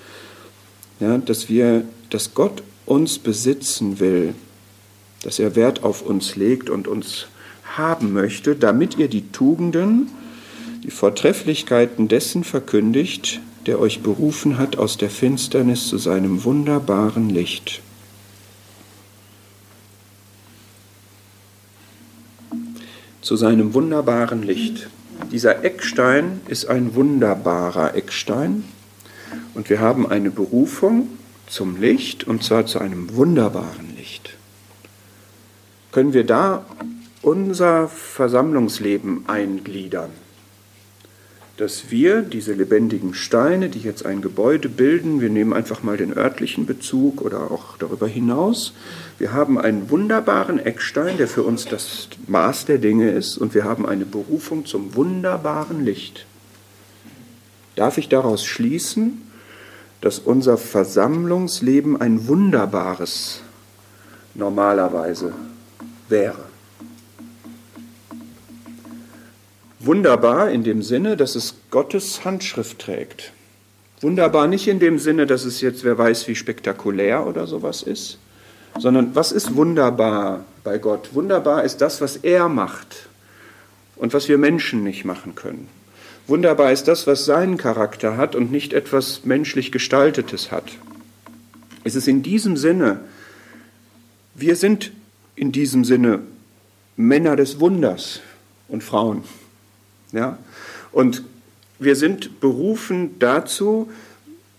ja, 1.00 1.18
dass 1.18 1.50
wir, 1.50 1.84
dass 2.08 2.32
Gott 2.32 2.62
uns 2.86 3.18
besitzen 3.18 4.00
will, 4.00 4.34
dass 5.22 5.38
er 5.38 5.56
Wert 5.56 5.82
auf 5.82 6.00
uns 6.00 6.36
legt 6.36 6.70
und 6.70 6.86
uns 6.86 7.26
haben 7.76 8.12
möchte, 8.12 8.54
damit 8.54 8.96
ihr 8.96 9.08
die 9.08 9.30
Tugenden, 9.32 10.08
die 10.84 10.90
Vortrefflichkeiten 10.90 12.08
dessen 12.08 12.44
verkündigt, 12.44 13.40
der 13.66 13.80
euch 13.80 14.02
berufen 14.02 14.58
hat 14.58 14.76
aus 14.76 14.96
der 14.96 15.10
Finsternis 15.10 15.88
zu 15.88 15.98
seinem 15.98 16.44
wunderbaren 16.44 17.30
Licht. 17.30 17.82
Zu 23.24 23.36
seinem 23.36 23.72
wunderbaren 23.72 24.42
Licht. 24.42 24.90
Dieser 25.32 25.64
Eckstein 25.64 26.42
ist 26.46 26.66
ein 26.66 26.94
wunderbarer 26.94 27.94
Eckstein 27.94 28.64
und 29.54 29.70
wir 29.70 29.80
haben 29.80 30.06
eine 30.06 30.30
Berufung 30.30 31.08
zum 31.46 31.80
Licht 31.80 32.24
und 32.24 32.44
zwar 32.44 32.66
zu 32.66 32.80
einem 32.80 33.16
wunderbaren 33.16 33.96
Licht. 33.96 34.36
Können 35.90 36.12
wir 36.12 36.24
da 36.24 36.66
unser 37.22 37.88
Versammlungsleben 37.88 39.24
eingliedern. 39.26 40.10
Dass 41.56 41.90
wir 41.90 42.22
diese 42.22 42.52
lebendigen 42.52 43.14
Steine, 43.14 43.68
die 43.68 43.78
jetzt 43.78 44.04
ein 44.04 44.20
Gebäude 44.20 44.68
bilden, 44.68 45.20
wir 45.20 45.30
nehmen 45.30 45.52
einfach 45.52 45.84
mal 45.84 45.96
den 45.96 46.16
örtlichen 46.16 46.66
Bezug 46.66 47.22
oder 47.22 47.52
auch 47.52 47.76
darüber 47.78 48.08
hinaus, 48.08 48.74
wir 49.18 49.32
haben 49.32 49.56
einen 49.56 49.88
wunderbaren 49.88 50.58
Eckstein, 50.58 51.16
der 51.16 51.28
für 51.28 51.44
uns 51.44 51.66
das 51.66 52.08
Maß 52.26 52.64
der 52.64 52.78
Dinge 52.78 53.10
ist, 53.12 53.38
und 53.38 53.54
wir 53.54 53.62
haben 53.62 53.86
eine 53.86 54.04
Berufung 54.04 54.66
zum 54.66 54.96
wunderbaren 54.96 55.84
Licht. 55.84 56.26
Darf 57.76 57.98
ich 57.98 58.08
daraus 58.08 58.44
schließen, 58.44 59.22
dass 60.00 60.18
unser 60.18 60.58
Versammlungsleben 60.58 62.00
ein 62.00 62.26
wunderbares 62.26 63.42
normalerweise 64.34 65.32
wäre? 66.08 66.53
Wunderbar 69.86 70.50
in 70.50 70.64
dem 70.64 70.82
Sinne, 70.82 71.16
dass 71.16 71.34
es 71.34 71.54
Gottes 71.70 72.24
Handschrift 72.24 72.78
trägt. 72.78 73.32
Wunderbar 74.00 74.46
nicht 74.46 74.66
in 74.66 74.78
dem 74.78 74.98
Sinne, 74.98 75.26
dass 75.26 75.44
es 75.44 75.60
jetzt, 75.60 75.84
wer 75.84 75.98
weiß, 75.98 76.26
wie 76.28 76.34
spektakulär 76.34 77.26
oder 77.26 77.46
sowas 77.46 77.82
ist, 77.82 78.18
sondern 78.78 79.14
was 79.14 79.30
ist 79.30 79.56
wunderbar 79.56 80.44
bei 80.62 80.78
Gott? 80.78 81.10
Wunderbar 81.14 81.64
ist 81.64 81.80
das, 81.80 82.00
was 82.00 82.16
er 82.16 82.48
macht 82.48 83.08
und 83.96 84.14
was 84.14 84.28
wir 84.28 84.38
Menschen 84.38 84.84
nicht 84.84 85.04
machen 85.04 85.34
können. 85.34 85.68
Wunderbar 86.26 86.72
ist 86.72 86.88
das, 86.88 87.06
was 87.06 87.26
seinen 87.26 87.58
Charakter 87.58 88.16
hat 88.16 88.34
und 88.34 88.50
nicht 88.50 88.72
etwas 88.72 89.24
menschlich 89.24 89.70
Gestaltetes 89.70 90.50
hat. 90.50 90.72
Es 91.84 91.94
ist 91.94 92.08
in 92.08 92.22
diesem 92.22 92.56
Sinne, 92.56 93.00
wir 94.34 94.56
sind 94.56 94.92
in 95.36 95.52
diesem 95.52 95.84
Sinne 95.84 96.20
Männer 96.96 97.36
des 97.36 97.60
Wunders 97.60 98.20
und 98.68 98.82
Frauen. 98.82 99.24
Ja? 100.14 100.38
Und 100.92 101.22
wir 101.78 101.96
sind 101.96 102.40
berufen 102.40 103.18
dazu, 103.18 103.90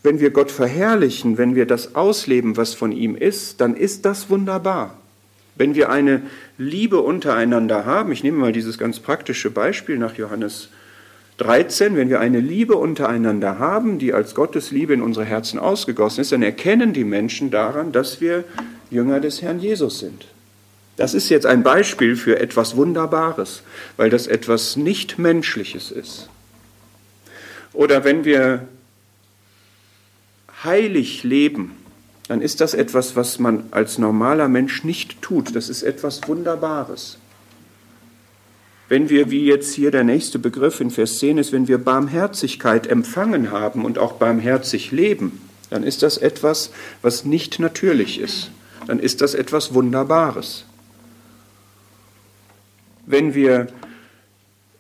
wenn 0.04 0.20
wir 0.20 0.30
Gott 0.30 0.52
verherrlichen, 0.52 1.38
wenn 1.38 1.56
wir 1.56 1.66
das 1.66 1.96
ausleben, 1.96 2.58
was 2.58 2.74
von 2.74 2.92
ihm 2.92 3.16
ist, 3.16 3.60
dann 3.62 3.76
ist 3.76 4.06
das 4.06 4.30
wunderbar. 4.30 4.98
Wenn 5.56 5.74
wir 5.74 5.90
eine 5.90 6.22
Liebe 6.58 7.02
untereinander 7.02 7.86
haben, 7.86 8.12
ich 8.12 8.24
nehme 8.24 8.38
mal 8.38 8.52
dieses 8.52 8.78
ganz 8.78 9.00
praktische 9.00 9.50
Beispiel 9.50 9.98
nach 9.98 10.16
Johannes 10.16 10.70
13, 11.38 11.96
wenn 11.96 12.10
wir 12.10 12.20
eine 12.20 12.40
Liebe 12.40 12.76
untereinander 12.76 13.58
haben, 13.60 13.98
die 13.98 14.14
als 14.14 14.36
Gottes 14.36 14.72
Liebe 14.72 14.94
in 14.94 15.02
unsere 15.02 15.26
Herzen 15.26 15.60
ausgegossen 15.60 16.22
ist, 16.22 16.32
dann 16.32 16.44
erkennen 16.44 16.94
die 16.94 17.04
Menschen 17.04 17.52
daran, 17.52 17.92
dass 17.92 18.22
wir 18.22 18.44
Jünger 18.90 19.20
des 19.20 19.42
Herrn 19.42 19.60
Jesus 19.60 20.00
sind. 20.00 20.28
Das 20.98 21.14
ist 21.14 21.30
jetzt 21.30 21.46
ein 21.46 21.64
Beispiel 21.64 22.16
für 22.16 22.40
etwas 22.40 22.76
Wunderbares, 22.76 23.64
weil 23.98 24.10
das 24.10 24.28
etwas 24.28 24.78
nicht 24.78 25.20
Menschliches 25.20 25.92
ist. 25.92 26.30
Oder 27.74 28.06
wenn 28.06 28.24
wir 28.24 28.68
heilig 30.64 31.24
leben, 31.24 31.76
dann 32.28 32.42
ist 32.42 32.62
das 32.62 32.74
etwas, 32.74 33.16
was 33.16 33.40
man 33.40 33.66
als 33.72 33.98
normaler 33.98 34.48
Mensch 34.48 34.84
nicht 34.84 35.22
tut. 35.22 35.56
Das 35.56 35.70
ist 35.70 35.84
etwas 35.84 36.28
Wunderbares. 36.28 37.18
Wenn 38.88 39.10
wir, 39.10 39.30
wie 39.32 39.46
jetzt 39.46 39.74
hier 39.74 39.92
der 39.92 40.04
nächste 40.04 40.40
Begriff 40.40 40.80
in 40.80 40.92
Vers 40.92 41.20
10 41.20 41.40
ist, 41.40 41.52
wenn 41.52 41.68
wir 41.68 41.78
Barmherzigkeit 41.78 42.88
empfangen 42.88 43.52
haben 43.52 43.84
und 43.84 43.98
auch 43.98 44.14
barmherzig 44.14 44.92
leben, 44.92 45.42
dann 45.70 45.84
ist 45.84 46.04
das 46.04 46.18
etwas, 46.18 46.72
was 47.02 47.26
nicht 47.26 47.60
natürlich 47.60 48.20
ist. 48.20 48.52
Dann 48.88 49.00
ist 49.00 49.22
das 49.22 49.34
etwas 49.34 49.74
Wunderbares 49.74 50.66
wenn 53.06 53.34
wir 53.34 53.68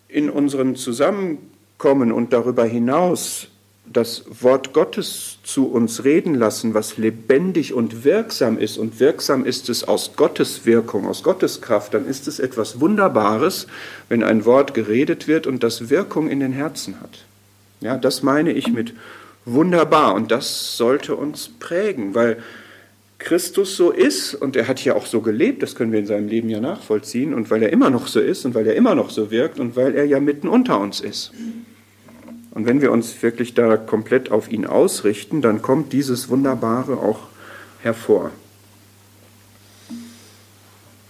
in 0.07 0.29
unserem 0.29 0.75
Zusammenkommen 0.75 2.11
und 2.11 2.33
darüber 2.33 2.65
hinaus 2.65 3.49
das 3.85 4.23
Wort 4.41 4.73
Gottes 4.73 5.37
zu 5.43 5.67
uns 5.67 6.03
reden 6.03 6.33
lassen, 6.33 6.73
was 6.73 6.97
lebendig 6.97 7.73
und 7.73 8.03
wirksam 8.03 8.57
ist, 8.57 8.77
und 8.77 8.99
wirksam 8.99 9.45
ist 9.45 9.69
es 9.69 9.83
aus 9.83 10.15
Gottes 10.15 10.65
Wirkung, 10.65 11.07
aus 11.07 11.21
Gottes 11.21 11.61
Kraft, 11.61 11.93
dann 11.93 12.07
ist 12.07 12.27
es 12.27 12.39
etwas 12.39 12.79
Wunderbares, 12.79 13.67
wenn 14.09 14.23
ein 14.23 14.45
Wort 14.45 14.73
geredet 14.73 15.27
wird 15.27 15.45
und 15.45 15.63
das 15.63 15.89
Wirkung 15.89 16.29
in 16.29 16.39
den 16.39 16.51
Herzen 16.51 16.99
hat. 16.99 17.25
Ja, 17.81 17.97
das 17.97 18.23
meine 18.23 18.53
ich 18.53 18.71
mit 18.71 18.93
wunderbar 19.45 20.15
und 20.15 20.31
das 20.31 20.77
sollte 20.77 21.15
uns 21.15 21.49
prägen, 21.59 22.15
weil 22.15 22.37
Christus 23.25 23.75
so 23.75 23.91
ist, 23.91 24.35
und 24.35 24.55
er 24.55 24.67
hat 24.67 24.85
ja 24.85 24.95
auch 24.95 25.07
so 25.07 25.19
gelebt, 25.19 25.63
das 25.63 25.75
können 25.75 25.91
wir 25.91 25.99
in 25.99 26.05
seinem 26.05 26.27
Leben 26.27 26.47
ja 26.47 26.59
nachvollziehen, 26.59 27.33
und 27.33 27.49
weil 27.49 27.63
er 27.63 27.73
immer 27.73 27.89
noch 27.89 28.07
so 28.07 28.19
ist 28.19 28.45
und 28.45 28.53
weil 28.53 28.67
er 28.67 28.75
immer 28.75 28.93
noch 28.93 29.09
so 29.09 29.31
wirkt 29.31 29.59
und 29.59 29.75
weil 29.75 29.95
er 29.95 30.05
ja 30.05 30.19
mitten 30.19 30.47
unter 30.47 30.79
uns 30.79 31.01
ist. 31.01 31.31
Und 32.51 32.67
wenn 32.67 32.81
wir 32.81 32.91
uns 32.91 33.21
wirklich 33.23 33.55
da 33.55 33.77
komplett 33.77 34.31
auf 34.31 34.51
ihn 34.51 34.65
ausrichten, 34.65 35.41
dann 35.41 35.63
kommt 35.63 35.91
dieses 35.91 36.29
Wunderbare 36.29 36.97
auch 36.97 37.21
hervor. 37.81 38.29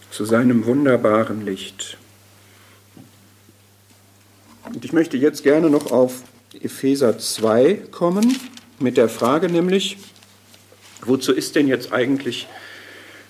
Zu 0.09 0.23
seinem 0.23 0.65
wunderbaren 0.65 1.45
Licht. 1.45 1.97
Und 4.73 4.85
ich 4.85 4.93
möchte 4.93 5.17
jetzt 5.17 5.43
gerne 5.43 5.69
noch 5.69 5.91
auf 5.91 6.23
Epheser 6.61 7.19
2 7.19 7.81
kommen, 7.91 8.39
mit 8.79 8.95
der 8.95 9.09
Frage 9.09 9.49
nämlich, 9.49 9.97
wozu 11.05 11.33
ist 11.33 11.55
denn 11.55 11.67
jetzt 11.67 11.93
eigentlich 11.93 12.47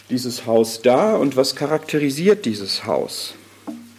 dieses 0.09 0.45
Haus 0.45 0.81
da 0.81 1.15
und 1.15 1.35
was 1.35 1.55
charakterisiert 1.55 2.45
dieses 2.45 2.85
Haus? 2.85 3.35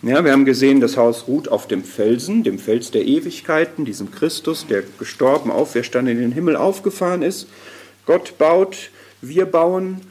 Ja, 0.03 0.25
wir 0.25 0.33
haben 0.33 0.45
gesehen, 0.45 0.81
das 0.81 0.97
Haus 0.97 1.27
ruht 1.27 1.49
auf 1.49 1.67
dem 1.67 1.83
Felsen, 1.83 2.45
dem 2.45 2.59
Fels 2.59 2.91
der 2.91 3.05
Ewigkeiten, 3.05 3.85
diesem 3.85 4.13
Christus, 4.13 4.67
der 4.67 4.83
gestorben, 4.99 5.51
auferstanden 5.51 6.17
in 6.17 6.21
den 6.21 6.33
Himmel 6.33 6.55
aufgefahren 6.55 7.23
ist. 7.23 7.49
Gott 8.05 8.39
baut, 8.39 8.91
wir 9.21 9.47
bauen, 9.47 10.03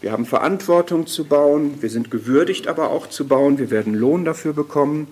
wir 0.00 0.12
haben 0.12 0.26
Verantwortung 0.26 1.06
zu 1.06 1.24
bauen, 1.24 1.78
wir 1.80 1.90
sind 1.90 2.10
gewürdigt 2.10 2.68
aber 2.68 2.90
auch 2.90 3.08
zu 3.08 3.26
bauen, 3.26 3.58
wir 3.58 3.70
werden 3.70 3.94
Lohn 3.94 4.24
dafür 4.24 4.52
bekommen. 4.52 5.08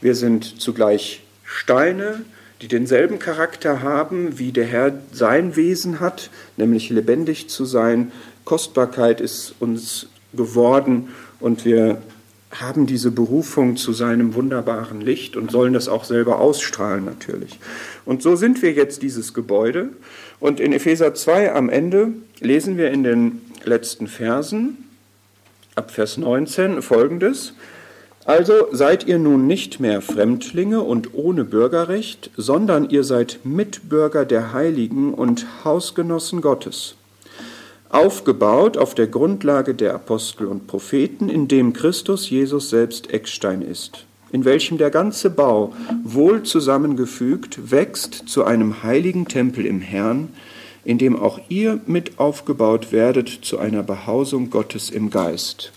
Wir 0.00 0.14
sind 0.14 0.60
zugleich 0.60 1.22
Steine, 1.44 2.24
die 2.62 2.68
denselben 2.68 3.18
Charakter 3.18 3.82
haben, 3.82 4.38
wie 4.38 4.52
der 4.52 4.64
Herr 4.64 4.98
sein 5.12 5.56
Wesen 5.56 6.00
hat, 6.00 6.30
nämlich 6.56 6.90
lebendig 6.90 7.48
zu 7.48 7.64
sein. 7.64 8.12
Kostbarkeit 8.44 9.20
ist 9.20 9.54
uns 9.60 10.08
geworden 10.32 11.08
und 11.40 11.64
wir 11.64 11.98
haben 12.60 12.86
diese 12.86 13.10
Berufung 13.10 13.76
zu 13.76 13.92
seinem 13.92 14.34
wunderbaren 14.34 15.00
Licht 15.00 15.36
und 15.36 15.50
sollen 15.50 15.72
das 15.72 15.88
auch 15.88 16.04
selber 16.04 16.40
ausstrahlen 16.40 17.04
natürlich. 17.04 17.58
Und 18.04 18.22
so 18.22 18.36
sind 18.36 18.62
wir 18.62 18.72
jetzt 18.72 19.02
dieses 19.02 19.34
Gebäude. 19.34 19.88
Und 20.38 20.60
in 20.60 20.72
Epheser 20.72 21.14
2 21.14 21.52
am 21.52 21.68
Ende 21.68 22.12
lesen 22.40 22.76
wir 22.76 22.90
in 22.92 23.02
den 23.02 23.40
letzten 23.64 24.06
Versen 24.06 24.88
ab 25.74 25.90
Vers 25.90 26.16
19 26.16 26.82
folgendes. 26.82 27.54
Also 28.26 28.68
seid 28.72 29.06
ihr 29.06 29.18
nun 29.18 29.46
nicht 29.46 29.80
mehr 29.80 30.00
Fremdlinge 30.00 30.80
und 30.80 31.12
ohne 31.12 31.44
Bürgerrecht, 31.44 32.30
sondern 32.38 32.88
ihr 32.88 33.04
seid 33.04 33.40
Mitbürger 33.44 34.24
der 34.24 34.54
Heiligen 34.54 35.12
und 35.12 35.46
Hausgenossen 35.62 36.40
Gottes, 36.40 36.94
aufgebaut 37.90 38.78
auf 38.78 38.94
der 38.94 39.08
Grundlage 39.08 39.74
der 39.74 39.94
Apostel 39.94 40.46
und 40.46 40.66
Propheten, 40.66 41.28
in 41.28 41.48
dem 41.48 41.74
Christus 41.74 42.30
Jesus 42.30 42.70
selbst 42.70 43.12
Eckstein 43.12 43.60
ist, 43.60 44.06
in 44.32 44.46
welchem 44.46 44.78
der 44.78 44.90
ganze 44.90 45.28
Bau, 45.28 45.74
wohl 46.02 46.44
zusammengefügt, 46.44 47.70
wächst 47.70 48.26
zu 48.26 48.44
einem 48.44 48.82
heiligen 48.82 49.28
Tempel 49.28 49.66
im 49.66 49.82
Herrn, 49.82 50.30
in 50.82 50.96
dem 50.96 51.20
auch 51.20 51.40
ihr 51.50 51.78
mit 51.86 52.18
aufgebaut 52.18 52.90
werdet 52.90 53.28
zu 53.28 53.58
einer 53.58 53.82
Behausung 53.82 54.48
Gottes 54.48 54.88
im 54.88 55.10
Geist. 55.10 55.72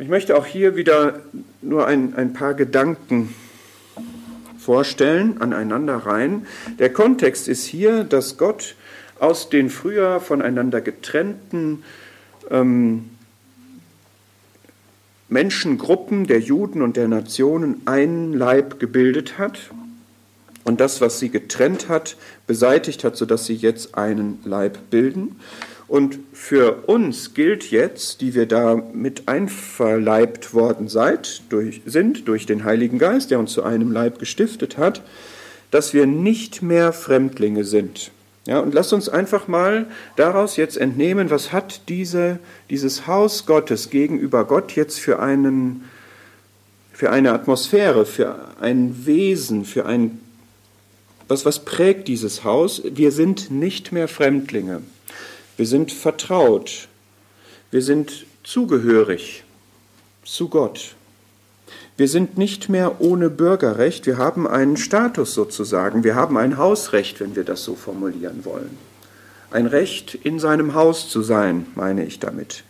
Ich 0.00 0.08
möchte 0.08 0.34
auch 0.34 0.46
hier 0.46 0.76
wieder 0.76 1.20
nur 1.60 1.86
ein, 1.86 2.14
ein 2.14 2.32
paar 2.32 2.54
Gedanken 2.54 3.34
vorstellen, 4.58 5.42
aneinander 5.42 5.96
rein. 5.96 6.46
Der 6.78 6.90
Kontext 6.90 7.48
ist 7.48 7.66
hier, 7.66 8.04
dass 8.04 8.38
Gott 8.38 8.76
aus 9.18 9.50
den 9.50 9.68
früher 9.68 10.20
voneinander 10.20 10.80
getrennten 10.80 11.84
ähm, 12.50 13.10
Menschengruppen 15.28 16.26
der 16.26 16.40
Juden 16.40 16.80
und 16.80 16.96
der 16.96 17.06
Nationen 17.06 17.82
einen 17.84 18.32
Leib 18.32 18.80
gebildet 18.80 19.36
hat 19.36 19.70
und 20.64 20.80
das, 20.80 21.02
was 21.02 21.18
sie 21.18 21.28
getrennt 21.28 21.90
hat, 21.90 22.16
beseitigt 22.46 23.04
hat, 23.04 23.18
sodass 23.18 23.44
sie 23.44 23.54
jetzt 23.54 23.96
einen 23.96 24.38
Leib 24.46 24.78
bilden. 24.88 25.36
Und 25.90 26.20
für 26.32 26.84
uns 26.86 27.34
gilt 27.34 27.72
jetzt, 27.72 28.20
die 28.20 28.32
wir 28.36 28.46
da 28.46 28.76
mit 28.76 29.26
einverleibt 29.26 30.54
worden 30.54 30.86
seid, 30.86 31.42
durch, 31.48 31.82
sind 31.84 32.28
durch 32.28 32.46
den 32.46 32.62
Heiligen 32.62 33.00
Geist, 33.00 33.32
der 33.32 33.40
uns 33.40 33.50
zu 33.50 33.64
einem 33.64 33.90
Leib 33.90 34.20
gestiftet 34.20 34.78
hat, 34.78 35.02
dass 35.72 35.92
wir 35.92 36.06
nicht 36.06 36.62
mehr 36.62 36.92
Fremdlinge 36.92 37.64
sind. 37.64 38.12
Ja, 38.46 38.60
und 38.60 38.72
lasst 38.72 38.92
uns 38.92 39.08
einfach 39.08 39.48
mal 39.48 39.86
daraus 40.14 40.56
jetzt 40.56 40.76
entnehmen, 40.76 41.28
was 41.28 41.50
hat 41.50 41.88
diese, 41.88 42.38
dieses 42.70 43.08
Haus 43.08 43.44
Gottes 43.44 43.90
gegenüber 43.90 44.44
Gott 44.44 44.76
jetzt 44.76 45.00
für, 45.00 45.18
einen, 45.18 45.86
für 46.92 47.10
eine 47.10 47.32
Atmosphäre, 47.32 48.06
für 48.06 48.36
ein 48.60 49.06
Wesen, 49.06 49.64
für 49.64 49.86
ein, 49.86 50.20
was, 51.26 51.44
was 51.44 51.64
prägt 51.64 52.06
dieses 52.06 52.44
Haus? 52.44 52.80
Wir 52.84 53.10
sind 53.10 53.50
nicht 53.50 53.90
mehr 53.90 54.06
Fremdlinge. 54.06 54.82
Wir 55.60 55.66
sind 55.66 55.92
vertraut. 55.92 56.88
Wir 57.70 57.82
sind 57.82 58.24
zugehörig 58.44 59.44
zu 60.24 60.48
Gott. 60.48 60.94
Wir 61.98 62.08
sind 62.08 62.38
nicht 62.38 62.70
mehr 62.70 63.02
ohne 63.02 63.28
Bürgerrecht. 63.28 64.06
Wir 64.06 64.16
haben 64.16 64.48
einen 64.48 64.78
Status 64.78 65.34
sozusagen. 65.34 66.02
Wir 66.02 66.14
haben 66.14 66.38
ein 66.38 66.56
Hausrecht, 66.56 67.20
wenn 67.20 67.36
wir 67.36 67.44
das 67.44 67.62
so 67.62 67.74
formulieren 67.74 68.46
wollen. 68.46 68.78
Ein 69.50 69.66
Recht, 69.66 70.14
in 70.14 70.38
seinem 70.38 70.72
Haus 70.72 71.10
zu 71.10 71.20
sein, 71.20 71.66
meine 71.74 72.06
ich 72.06 72.18
damit. 72.20 72.64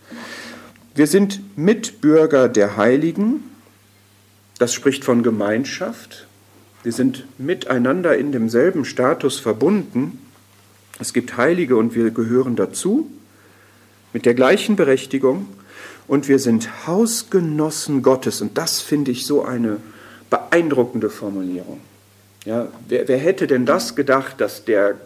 Wir 0.96 1.06
sind 1.06 1.56
Mitbürger 1.56 2.48
der 2.48 2.76
Heiligen. 2.76 3.44
Das 4.58 4.74
spricht 4.74 5.04
von 5.04 5.22
Gemeinschaft. 5.22 6.26
Wir 6.82 6.90
sind 6.90 7.24
miteinander 7.38 8.18
in 8.18 8.32
demselben 8.32 8.84
Status 8.84 9.38
verbunden. 9.38 10.18
Es 11.00 11.14
gibt 11.14 11.38
Heilige 11.38 11.76
und 11.76 11.94
wir 11.94 12.10
gehören 12.10 12.56
dazu 12.56 13.10
mit 14.12 14.26
der 14.26 14.34
gleichen 14.34 14.76
Berechtigung 14.76 15.48
und 16.06 16.28
wir 16.28 16.38
sind 16.38 16.86
Hausgenossen 16.86 18.02
Gottes 18.02 18.42
und 18.42 18.58
das 18.58 18.80
finde 18.80 19.10
ich 19.10 19.24
so 19.24 19.42
eine 19.42 19.78
beeindruckende 20.28 21.08
Formulierung. 21.08 21.80
Ja, 22.44 22.68
wer, 22.88 23.08
wer 23.08 23.18
hätte 23.18 23.46
denn 23.46 23.64
das 23.64 23.96
gedacht, 23.96 24.40
dass 24.42 24.64
der 24.64 24.96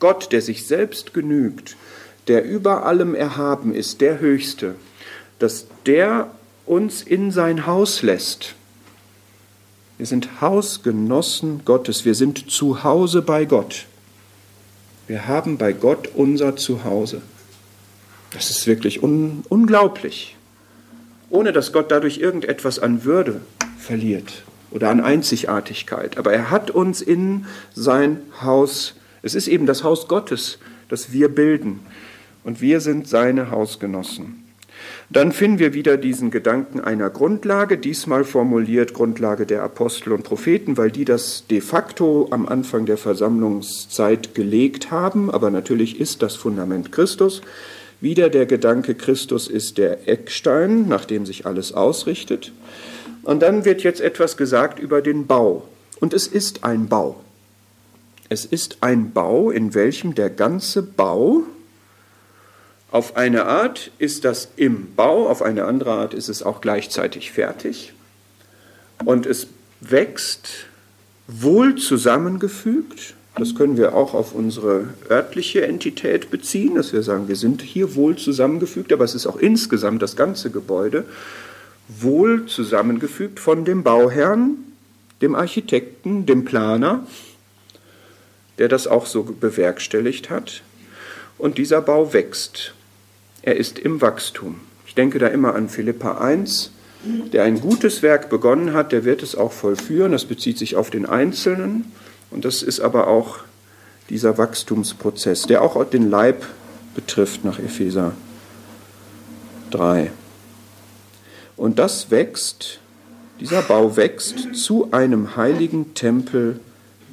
Gott, 0.00 0.32
der 0.32 0.40
sich 0.40 0.66
selbst 0.66 1.12
genügt, 1.12 1.76
der 2.26 2.44
über 2.44 2.86
allem 2.86 3.14
erhaben 3.14 3.74
ist, 3.74 4.00
der 4.00 4.20
Höchste, 4.20 4.74
dass 5.38 5.66
der 5.84 6.30
uns 6.64 7.02
in 7.02 7.30
sein 7.30 7.66
Haus 7.66 8.02
lässt. 8.02 8.54
Wir 9.98 10.06
sind 10.06 10.40
Hausgenossen 10.40 11.62
Gottes, 11.64 12.04
wir 12.04 12.14
sind 12.14 12.50
zu 12.50 12.82
Hause 12.82 13.22
bei 13.22 13.44
Gott. 13.44 13.86
Wir 15.06 15.26
haben 15.28 15.58
bei 15.58 15.72
Gott 15.72 16.08
unser 16.14 16.56
Zuhause. 16.56 17.20
Das 18.32 18.50
ist 18.50 18.66
wirklich 18.66 19.02
un 19.02 19.44
unglaublich. 19.48 20.36
Ohne 21.28 21.52
dass 21.52 21.72
Gott 21.72 21.90
dadurch 21.90 22.18
irgendetwas 22.18 22.78
an 22.78 23.04
Würde 23.04 23.40
verliert 23.78 24.44
oder 24.70 24.90
an 24.90 25.00
Einzigartigkeit. 25.00 26.16
Aber 26.16 26.32
er 26.32 26.50
hat 26.50 26.70
uns 26.70 27.02
in 27.02 27.46
sein 27.74 28.20
Haus, 28.40 28.94
es 29.22 29.34
ist 29.34 29.48
eben 29.48 29.66
das 29.66 29.84
Haus 29.84 30.08
Gottes, 30.08 30.58
das 30.88 31.12
wir 31.12 31.28
bilden. 31.28 31.80
Und 32.42 32.60
wir 32.60 32.80
sind 32.80 33.08
seine 33.08 33.50
Hausgenossen. 33.50 34.43
Dann 35.14 35.30
finden 35.30 35.60
wir 35.60 35.74
wieder 35.74 35.96
diesen 35.96 36.32
Gedanken 36.32 36.80
einer 36.80 37.08
Grundlage, 37.08 37.78
diesmal 37.78 38.24
formuliert 38.24 38.94
Grundlage 38.94 39.46
der 39.46 39.62
Apostel 39.62 40.12
und 40.12 40.24
Propheten, 40.24 40.76
weil 40.76 40.90
die 40.90 41.04
das 41.04 41.44
de 41.48 41.60
facto 41.60 42.26
am 42.32 42.48
Anfang 42.48 42.84
der 42.84 42.96
Versammlungszeit 42.96 44.34
gelegt 44.34 44.90
haben, 44.90 45.30
aber 45.30 45.52
natürlich 45.52 46.00
ist 46.00 46.22
das 46.22 46.34
Fundament 46.34 46.90
Christus. 46.90 47.42
Wieder 48.00 48.28
der 48.28 48.46
Gedanke, 48.46 48.96
Christus 48.96 49.46
ist 49.46 49.78
der 49.78 50.08
Eckstein, 50.08 50.88
nach 50.88 51.04
dem 51.04 51.26
sich 51.26 51.46
alles 51.46 51.72
ausrichtet. 51.72 52.52
Und 53.22 53.40
dann 53.40 53.64
wird 53.64 53.84
jetzt 53.84 54.00
etwas 54.00 54.36
gesagt 54.36 54.80
über 54.80 55.00
den 55.00 55.28
Bau. 55.28 55.62
Und 56.00 56.12
es 56.12 56.26
ist 56.26 56.64
ein 56.64 56.88
Bau. 56.88 57.20
Es 58.28 58.44
ist 58.44 58.78
ein 58.80 59.12
Bau, 59.12 59.52
in 59.52 59.74
welchem 59.74 60.16
der 60.16 60.30
ganze 60.30 60.82
Bau 60.82 61.44
auf 62.94 63.16
eine 63.16 63.46
Art 63.46 63.90
ist 63.98 64.24
das 64.24 64.52
im 64.54 64.94
Bau, 64.94 65.28
auf 65.28 65.42
eine 65.42 65.64
andere 65.64 65.90
Art 65.90 66.14
ist 66.14 66.28
es 66.28 66.44
auch 66.44 66.60
gleichzeitig 66.60 67.32
fertig. 67.32 67.92
Und 69.04 69.26
es 69.26 69.48
wächst 69.80 70.66
wohl 71.26 71.74
zusammengefügt. 71.74 73.14
Das 73.34 73.56
können 73.56 73.76
wir 73.76 73.96
auch 73.96 74.14
auf 74.14 74.32
unsere 74.32 74.90
örtliche 75.10 75.66
Entität 75.66 76.30
beziehen, 76.30 76.76
dass 76.76 76.92
wir 76.92 77.02
sagen, 77.02 77.26
wir 77.26 77.34
sind 77.34 77.62
hier 77.62 77.96
wohl 77.96 78.14
zusammengefügt, 78.14 78.92
aber 78.92 79.04
es 79.04 79.16
ist 79.16 79.26
auch 79.26 79.38
insgesamt 79.38 80.00
das 80.00 80.14
ganze 80.14 80.52
Gebäude 80.52 81.04
wohl 81.88 82.46
zusammengefügt 82.46 83.40
von 83.40 83.64
dem 83.64 83.82
Bauherrn, 83.82 84.56
dem 85.20 85.34
Architekten, 85.34 86.26
dem 86.26 86.44
Planer, 86.44 87.04
der 88.58 88.68
das 88.68 88.86
auch 88.86 89.06
so 89.06 89.24
bewerkstelligt 89.24 90.30
hat. 90.30 90.62
Und 91.38 91.58
dieser 91.58 91.80
Bau 91.80 92.12
wächst. 92.12 92.72
Er 93.46 93.56
ist 93.56 93.78
im 93.78 94.00
Wachstum. 94.00 94.56
Ich 94.86 94.94
denke 94.94 95.18
da 95.18 95.26
immer 95.26 95.54
an 95.54 95.68
Philippa 95.68 96.16
1, 96.16 96.70
der 97.30 97.44
ein 97.44 97.60
gutes 97.60 98.00
Werk 98.00 98.30
begonnen 98.30 98.72
hat, 98.72 98.90
der 98.90 99.04
wird 99.04 99.22
es 99.22 99.34
auch 99.34 99.52
vollführen. 99.52 100.12
Das 100.12 100.24
bezieht 100.24 100.56
sich 100.56 100.76
auf 100.76 100.88
den 100.88 101.04
Einzelnen. 101.04 101.92
Und 102.30 102.46
das 102.46 102.62
ist 102.62 102.80
aber 102.80 103.06
auch 103.06 103.40
dieser 104.08 104.38
Wachstumsprozess, 104.38 105.42
der 105.42 105.60
auch 105.60 105.84
den 105.84 106.08
Leib 106.08 106.46
betrifft 106.94 107.44
nach 107.44 107.58
Epheser 107.58 108.12
3. 109.72 110.10
Und 111.58 111.78
das 111.78 112.10
wächst, 112.10 112.80
dieser 113.40 113.60
Bau 113.60 113.98
wächst 113.98 114.54
zu 114.54 114.90
einem 114.90 115.36
heiligen 115.36 115.92
Tempel 115.92 116.60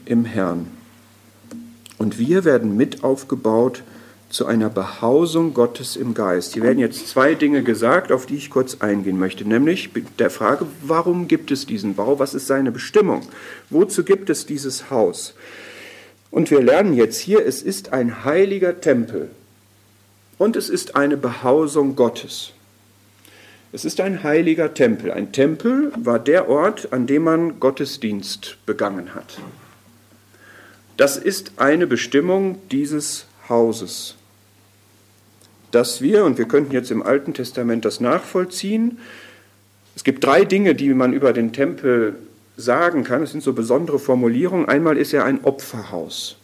im 0.05 0.23
Herrn. 0.23 0.67
Und 1.97 2.17
wir 2.17 2.45
werden 2.45 2.77
mit 2.77 3.03
aufgebaut 3.03 3.83
zu 4.31 4.45
einer 4.45 4.69
Behausung 4.69 5.53
Gottes 5.53 5.95
im 5.95 6.13
Geist. 6.13 6.53
Hier 6.53 6.63
werden 6.63 6.79
jetzt 6.79 7.07
zwei 7.09 7.35
Dinge 7.35 7.63
gesagt, 7.63 8.11
auf 8.11 8.25
die 8.25 8.37
ich 8.37 8.49
kurz 8.49 8.77
eingehen 8.79 9.19
möchte, 9.19 9.45
nämlich 9.45 9.89
der 10.19 10.29
Frage, 10.29 10.65
warum 10.81 11.27
gibt 11.27 11.51
es 11.51 11.65
diesen 11.65 11.95
Bau? 11.95 12.17
Was 12.17 12.33
ist 12.33 12.47
seine 12.47 12.71
Bestimmung? 12.71 13.27
Wozu 13.69 14.03
gibt 14.03 14.29
es 14.29 14.45
dieses 14.45 14.89
Haus? 14.89 15.33
Und 16.29 16.49
wir 16.49 16.61
lernen 16.61 16.93
jetzt 16.93 17.19
hier, 17.19 17.45
es 17.45 17.61
ist 17.61 17.91
ein 17.91 18.23
heiliger 18.23 18.79
Tempel 18.79 19.29
und 20.37 20.55
es 20.55 20.69
ist 20.69 20.95
eine 20.95 21.17
Behausung 21.17 21.97
Gottes. 21.97 22.53
Es 23.73 23.85
ist 23.85 23.99
ein 23.99 24.23
heiliger 24.23 24.73
Tempel. 24.73 25.11
Ein 25.11 25.33
Tempel 25.33 25.91
war 25.97 26.19
der 26.19 26.49
Ort, 26.49 26.93
an 26.93 27.05
dem 27.05 27.23
man 27.23 27.59
Gottesdienst 27.59 28.57
begangen 28.65 29.13
hat. 29.13 29.39
Das 30.95 31.17
ist 31.17 31.53
eine 31.57 31.87
Bestimmung 31.87 32.59
dieses 32.69 33.25
Hauses 33.49 34.15
dass 35.71 36.01
wir, 36.01 36.25
und 36.25 36.37
wir 36.37 36.45
könnten 36.45 36.73
jetzt 36.73 36.91
im 36.91 37.01
Alten 37.01 37.33
Testament 37.33 37.85
das 37.85 37.99
nachvollziehen, 37.99 38.99
es 39.95 40.03
gibt 40.03 40.23
drei 40.23 40.45
Dinge, 40.45 40.75
die 40.75 40.93
man 40.93 41.13
über 41.13 41.33
den 41.33 41.53
Tempel 41.53 42.15
sagen 42.57 43.03
kann. 43.03 43.21
Das 43.21 43.31
sind 43.31 43.43
so 43.43 43.53
besondere 43.53 43.99
Formulierungen. 43.99 44.67
Einmal 44.67 44.97
ist 44.97 45.13
er 45.13 45.25
ein 45.25 45.43
Opferhaus. 45.43 46.37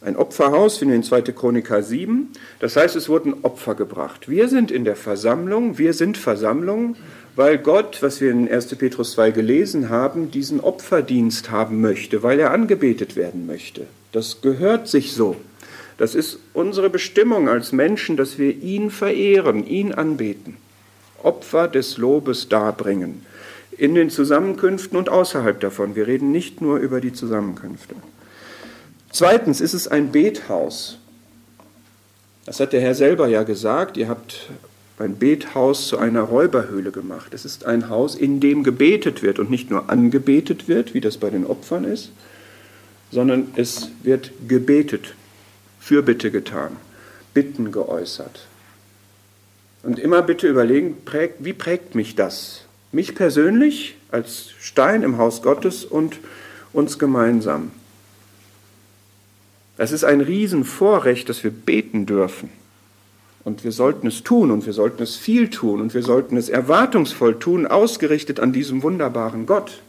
Ein 0.00 0.16
Opferhaus 0.16 0.78
finden 0.78 0.92
wir 0.92 0.96
in 0.96 1.02
2. 1.02 1.22
Chroniker 1.32 1.82
7. 1.82 2.28
Das 2.60 2.76
heißt, 2.76 2.96
es 2.96 3.08
wurden 3.08 3.34
Opfer 3.42 3.74
gebracht. 3.74 4.28
Wir 4.28 4.48
sind 4.48 4.70
in 4.70 4.84
der 4.84 4.96
Versammlung, 4.96 5.78
wir 5.78 5.94
sind 5.94 6.16
Versammlung, 6.16 6.96
weil 7.34 7.58
Gott, 7.58 8.02
was 8.02 8.20
wir 8.20 8.30
in 8.30 8.48
1. 8.48 8.76
Petrus 8.76 9.12
2 9.12 9.32
gelesen 9.32 9.88
haben, 9.88 10.30
diesen 10.30 10.60
Opferdienst 10.60 11.50
haben 11.50 11.80
möchte, 11.80 12.22
weil 12.22 12.38
er 12.38 12.52
angebetet 12.52 13.16
werden 13.16 13.46
möchte. 13.46 13.86
Das 14.12 14.40
gehört 14.42 14.86
sich 14.86 15.12
so. 15.12 15.36
Das 15.98 16.14
ist 16.14 16.38
unsere 16.52 16.90
Bestimmung 16.90 17.48
als 17.48 17.72
Menschen, 17.72 18.16
dass 18.16 18.38
wir 18.38 18.54
ihn 18.54 18.90
verehren, 18.90 19.66
ihn 19.66 19.92
anbeten, 19.92 20.56
Opfer 21.22 21.68
des 21.68 21.96
Lobes 21.96 22.48
darbringen, 22.48 23.24
in 23.78 23.94
den 23.94 24.10
Zusammenkünften 24.10 24.98
und 24.98 25.08
außerhalb 25.08 25.58
davon. 25.60 25.96
Wir 25.96 26.06
reden 26.06 26.32
nicht 26.32 26.60
nur 26.60 26.78
über 26.78 27.00
die 27.00 27.12
Zusammenkünfte. 27.12 27.94
Zweitens 29.10 29.60
ist 29.60 29.72
es 29.72 29.88
ein 29.88 30.12
Bethaus. 30.12 30.98
Das 32.44 32.60
hat 32.60 32.72
der 32.72 32.80
Herr 32.80 32.94
selber 32.94 33.28
ja 33.28 33.42
gesagt. 33.42 33.96
Ihr 33.96 34.08
habt 34.08 34.50
ein 34.98 35.18
Bethaus 35.18 35.88
zu 35.88 35.98
einer 35.98 36.22
Räuberhöhle 36.22 36.90
gemacht. 36.90 37.32
Es 37.32 37.44
ist 37.44 37.64
ein 37.64 37.88
Haus, 37.88 38.14
in 38.14 38.40
dem 38.40 38.62
gebetet 38.62 39.22
wird 39.22 39.38
und 39.38 39.50
nicht 39.50 39.70
nur 39.70 39.90
angebetet 39.90 40.68
wird, 40.68 40.94
wie 40.94 41.00
das 41.00 41.16
bei 41.16 41.30
den 41.30 41.46
Opfern 41.46 41.84
ist, 41.84 42.10
sondern 43.10 43.48
es 43.56 43.90
wird 44.02 44.32
gebetet 44.48 45.14
Fürbitte 45.86 46.32
getan, 46.32 46.78
Bitten 47.32 47.70
geäußert. 47.70 48.48
Und 49.84 50.00
immer 50.00 50.20
bitte 50.20 50.48
überlegen, 50.48 50.96
wie 51.38 51.52
prägt 51.52 51.94
mich 51.94 52.16
das? 52.16 52.62
Mich 52.90 53.14
persönlich 53.14 53.96
als 54.10 54.50
Stein 54.58 55.04
im 55.04 55.16
Haus 55.16 55.42
Gottes 55.42 55.84
und 55.84 56.18
uns 56.72 56.98
gemeinsam. 56.98 57.70
Es 59.78 59.92
ist 59.92 60.02
ein 60.02 60.22
Riesenvorrecht, 60.22 61.28
dass 61.28 61.44
wir 61.44 61.52
beten 61.52 62.04
dürfen. 62.04 62.48
Und 63.44 63.62
wir 63.62 63.70
sollten 63.70 64.08
es 64.08 64.24
tun 64.24 64.50
und 64.50 64.66
wir 64.66 64.72
sollten 64.72 65.04
es 65.04 65.14
viel 65.14 65.50
tun 65.50 65.80
und 65.80 65.94
wir 65.94 66.02
sollten 66.02 66.36
es 66.36 66.48
erwartungsvoll 66.48 67.38
tun, 67.38 67.64
ausgerichtet 67.64 68.40
an 68.40 68.52
diesem 68.52 68.82
wunderbaren 68.82 69.46
Gott. 69.46 69.82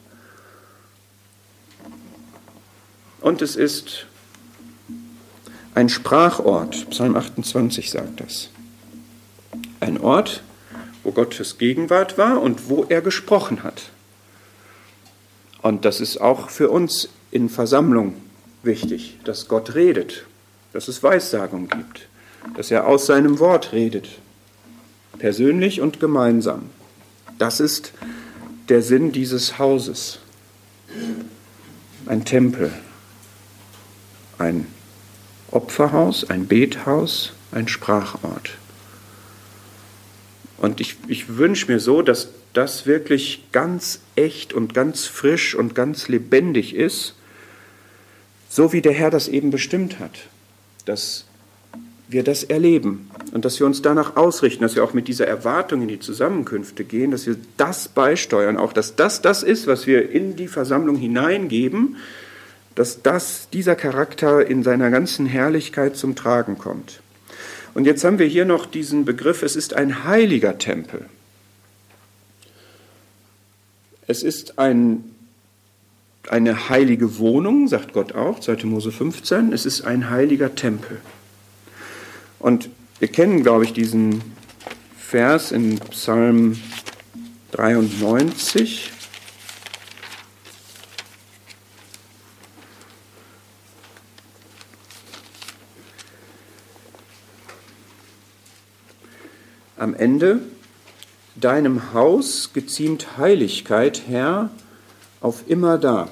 Und 3.20 3.42
es 3.42 3.56
ist 3.56 4.06
ein 5.78 5.90
Sprachort. 5.90 6.90
Psalm 6.90 7.16
28 7.16 7.92
sagt 7.92 8.20
das. 8.20 8.50
Ein 9.80 10.00
Ort, 10.00 10.42
wo 11.04 11.12
Gottes 11.12 11.60
Gegenwart 11.60 12.18
war 12.18 12.42
und 12.42 12.68
wo 12.68 12.86
er 12.90 13.02
gesprochen 13.02 13.62
hat. 13.62 13.92
Und 15.62 15.86
das 15.86 16.02
ist 16.02 16.20
auch 16.20 16.50
für 16.50 16.72
uns 16.72 17.10
in 17.30 17.48
Versammlung 17.48 18.16
wichtig, 18.64 19.20
dass 19.24 19.48
Gott 19.48 19.76
redet, 19.76 20.26
dass 20.74 20.88
es 20.88 21.04
Weissagung 21.04 21.68
gibt, 21.68 22.08
dass 22.56 22.72
er 22.72 22.88
aus 22.88 23.06
seinem 23.06 23.38
Wort 23.38 23.72
redet, 23.72 24.08
persönlich 25.20 25.80
und 25.80 26.00
gemeinsam. 26.00 26.72
Das 27.38 27.60
ist 27.60 27.94
der 28.68 28.82
Sinn 28.82 29.12
dieses 29.12 29.60
Hauses. 29.60 30.18
Ein 32.08 32.26
Tempel, 32.26 32.72
ein 34.40 34.66
Opferhaus, 35.52 36.30
ein 36.30 36.48
Bethaus, 36.48 37.34
ein 37.52 37.68
Sprachort. 37.68 38.58
Und 40.58 40.82
ich, 40.82 40.98
ich 41.08 41.38
wünsche 41.38 41.72
mir 41.72 41.80
so, 41.80 42.02
dass 42.02 42.30
das 42.54 42.86
wirklich 42.86 43.44
ganz 43.52 44.00
echt 44.16 44.54
und 44.54 44.74
ganz 44.74 45.06
frisch 45.06 45.54
und 45.54 45.76
ganz 45.76 46.08
lebendig 46.08 46.76
ist, 46.76 47.14
so 48.50 48.74
wie 48.74 48.82
der 48.82 48.94
Herr 48.94 49.12
das 49.12 49.28
eben 49.28 49.52
bestimmt 49.52 50.00
hat, 50.00 50.28
dass 50.86 51.26
wir 52.08 52.24
das 52.24 52.44
erleben 52.44 53.12
und 53.34 53.44
dass 53.44 53.60
wir 53.60 53.68
uns 53.68 53.82
danach 53.82 54.16
ausrichten, 54.16 54.64
dass 54.64 54.76
wir 54.76 54.84
auch 54.84 54.94
mit 54.94 55.08
dieser 55.08 55.28
Erwartung 55.28 55.82
in 55.82 55.90
die 55.90 56.00
Zusammenkünfte 56.00 56.86
gehen, 56.86 57.12
dass 57.12 57.28
wir 57.28 57.36
das 57.58 57.90
beisteuern, 57.90 58.58
auch 58.58 58.74
dass 58.74 58.96
das 58.96 59.22
das 59.22 59.44
ist, 59.44 59.68
was 59.68 59.86
wir 59.88 60.10
in 60.10 60.36
die 60.36 60.48
Versammlung 60.48 60.96
hineingeben, 60.96 61.98
dass 62.78 63.02
das, 63.02 63.50
dieser 63.52 63.76
Charakter 63.76 64.46
in 64.46 64.62
seiner 64.62 64.92
ganzen 64.92 65.26
Herrlichkeit 65.26 65.98
zum 65.98 66.16
Tragen 66.16 66.60
kommt. 66.60 67.02
Und 67.74 67.86
jetzt 67.86 68.04
haben 68.04 68.20
wir 68.20 68.28
hier 68.28 68.46
noch 68.46 68.68
diesen 68.68 69.04
Begriff, 69.04 69.42
es 69.42 69.56
ist 69.56 69.74
ein 69.74 70.04
heiliger 70.04 70.60
Tempel. 70.60 71.06
Es 74.06 74.22
ist 74.22 74.60
ein, 74.60 75.04
eine 76.30 76.70
heilige 76.70 77.18
Wohnung, 77.18 77.68
sagt 77.68 77.94
Gott 77.94 78.14
auch, 78.14 78.40
2. 78.40 78.66
Mose 78.66 78.92
15, 78.92 79.54
es 79.54 79.66
ist 79.66 79.82
ein 79.82 80.12
heiliger 80.12 80.54
Tempel. 80.54 81.00
Und 82.38 82.70
wir 83.00 83.08
kennen, 83.08 83.42
glaube 83.42 83.64
ich, 83.64 83.74
diesen 83.74 84.22
Vers 85.00 85.52
in 85.52 85.80
Psalm 85.80 86.60
93. 87.54 88.92
am 99.78 99.94
Ende, 99.94 100.42
deinem 101.36 101.94
Haus 101.94 102.52
geziemt 102.54 103.18
Heiligkeit, 103.18 104.04
Herr, 104.08 104.50
auf 105.22 105.44
immer 105.48 105.78
da. 105.78 106.10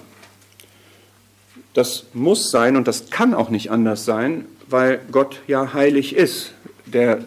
Das 1.74 2.06
muss 2.14 2.52
sein 2.52 2.76
und 2.76 2.88
das 2.88 3.10
kann 3.10 3.34
auch 3.34 3.50
nicht 3.50 3.72
anders 3.72 4.06
sein, 4.06 4.46
weil 4.70 5.02
Gott 5.12 5.42
ja 5.48 5.74
heilig 5.74 6.16
ist. 6.16 6.54
Der 6.86 7.26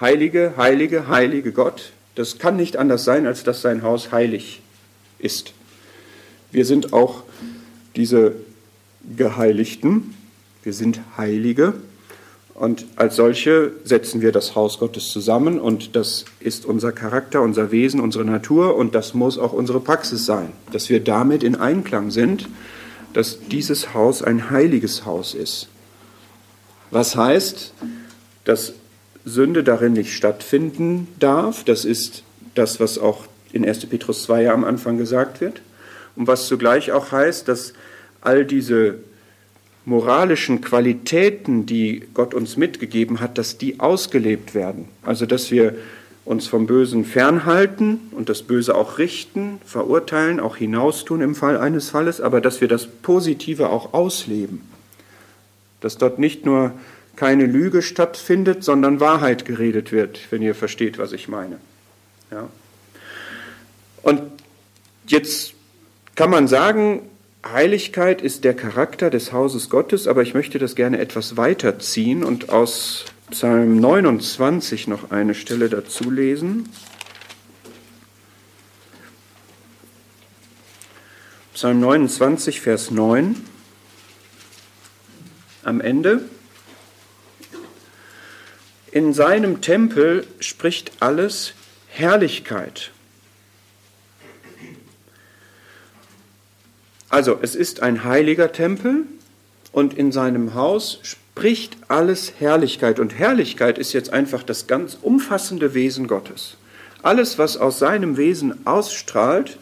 heilige, 0.00 0.54
heilige, 0.56 1.08
heilige 1.08 1.52
Gott, 1.52 1.92
das 2.14 2.38
kann 2.38 2.56
nicht 2.56 2.76
anders 2.76 3.04
sein, 3.04 3.26
als 3.26 3.44
dass 3.44 3.62
sein 3.62 3.82
Haus 3.82 4.12
heilig 4.12 4.60
ist. 5.18 5.52
Wir 6.52 6.64
sind 6.64 6.92
auch 6.92 7.24
diese 7.96 8.34
Geheiligten, 9.16 10.14
wir 10.62 10.72
sind 10.72 11.00
Heilige 11.16 11.74
und 12.56 12.86
als 12.96 13.16
solche 13.16 13.72
setzen 13.84 14.22
wir 14.22 14.32
das 14.32 14.54
Haus 14.54 14.78
Gottes 14.78 15.10
zusammen 15.10 15.60
und 15.60 15.94
das 15.94 16.24
ist 16.40 16.64
unser 16.64 16.90
Charakter, 16.90 17.42
unser 17.42 17.70
Wesen, 17.70 18.00
unsere 18.00 18.24
Natur 18.24 18.76
und 18.76 18.94
das 18.94 19.12
muss 19.12 19.36
auch 19.36 19.52
unsere 19.52 19.78
Praxis 19.78 20.24
sein, 20.24 20.52
dass 20.72 20.88
wir 20.88 21.04
damit 21.04 21.42
in 21.42 21.54
Einklang 21.54 22.10
sind, 22.10 22.48
dass 23.12 23.40
dieses 23.40 23.92
Haus 23.92 24.22
ein 24.22 24.48
heiliges 24.50 25.04
Haus 25.04 25.34
ist. 25.34 25.68
Was 26.90 27.14
heißt, 27.14 27.74
dass 28.44 28.72
Sünde 29.26 29.62
darin 29.62 29.92
nicht 29.92 30.14
stattfinden 30.14 31.08
darf, 31.18 31.62
das 31.62 31.84
ist 31.84 32.22
das, 32.54 32.80
was 32.80 32.96
auch 32.96 33.26
in 33.52 33.66
1. 33.68 33.84
Petrus 33.86 34.22
2 34.22 34.50
am 34.50 34.64
Anfang 34.64 34.96
gesagt 34.96 35.42
wird, 35.42 35.60
und 36.14 36.26
was 36.26 36.46
zugleich 36.46 36.92
auch 36.92 37.12
heißt, 37.12 37.48
dass 37.48 37.74
all 38.22 38.46
diese 38.46 38.94
moralischen 39.86 40.60
Qualitäten, 40.60 41.64
die 41.64 42.02
Gott 42.12 42.34
uns 42.34 42.56
mitgegeben 42.56 43.20
hat, 43.20 43.38
dass 43.38 43.56
die 43.56 43.80
ausgelebt 43.80 44.54
werden. 44.54 44.88
Also 45.02 45.24
dass 45.26 45.50
wir 45.50 45.76
uns 46.24 46.48
vom 46.48 46.66
Bösen 46.66 47.04
fernhalten 47.04 48.00
und 48.10 48.28
das 48.28 48.42
Böse 48.42 48.74
auch 48.74 48.98
richten, 48.98 49.60
verurteilen, 49.64 50.40
auch 50.40 50.56
hinaustun 50.56 51.20
im 51.20 51.36
Fall 51.36 51.56
eines 51.56 51.90
Falles, 51.90 52.20
aber 52.20 52.40
dass 52.40 52.60
wir 52.60 52.66
das 52.66 52.86
Positive 52.86 53.70
auch 53.70 53.94
ausleben. 53.94 54.62
Dass 55.80 55.96
dort 55.98 56.18
nicht 56.18 56.44
nur 56.44 56.72
keine 57.14 57.46
Lüge 57.46 57.80
stattfindet, 57.80 58.64
sondern 58.64 58.98
Wahrheit 58.98 59.44
geredet 59.44 59.92
wird, 59.92 60.18
wenn 60.30 60.42
ihr 60.42 60.56
versteht, 60.56 60.98
was 60.98 61.12
ich 61.12 61.28
meine. 61.28 61.58
Ja. 62.32 62.48
Und 64.02 64.20
jetzt 65.06 65.54
kann 66.16 66.30
man 66.30 66.48
sagen, 66.48 67.02
Heiligkeit 67.52 68.22
ist 68.22 68.44
der 68.44 68.54
Charakter 68.54 69.10
des 69.10 69.32
Hauses 69.32 69.70
Gottes, 69.70 70.06
aber 70.06 70.22
ich 70.22 70.34
möchte 70.34 70.58
das 70.58 70.74
gerne 70.74 70.98
etwas 70.98 71.36
weiterziehen 71.36 72.24
und 72.24 72.50
aus 72.50 73.04
Psalm 73.30 73.80
29 73.80 74.88
noch 74.88 75.10
eine 75.10 75.34
Stelle 75.34 75.68
dazu 75.68 76.10
lesen. 76.10 76.68
Psalm 81.54 81.80
29, 81.80 82.60
Vers 82.60 82.90
9. 82.90 83.34
Am 85.62 85.80
Ende. 85.80 86.22
In 88.92 89.12
seinem 89.12 89.60
Tempel 89.60 90.26
spricht 90.38 90.92
alles 91.00 91.54
Herrlichkeit. 91.88 92.92
Also 97.08 97.38
es 97.40 97.54
ist 97.54 97.82
ein 97.82 98.04
heiliger 98.04 98.52
Tempel 98.52 99.04
und 99.72 99.94
in 99.94 100.12
seinem 100.12 100.54
Haus 100.54 100.98
spricht 101.02 101.76
alles 101.88 102.32
Herrlichkeit. 102.38 102.98
Und 102.98 103.18
Herrlichkeit 103.18 103.78
ist 103.78 103.92
jetzt 103.92 104.12
einfach 104.12 104.42
das 104.42 104.66
ganz 104.66 104.98
umfassende 105.00 105.74
Wesen 105.74 106.08
Gottes. 106.08 106.56
Alles, 107.02 107.38
was 107.38 107.56
aus 107.56 107.78
seinem 107.78 108.16
Wesen 108.16 108.66
ausstrahlt, 108.66 109.58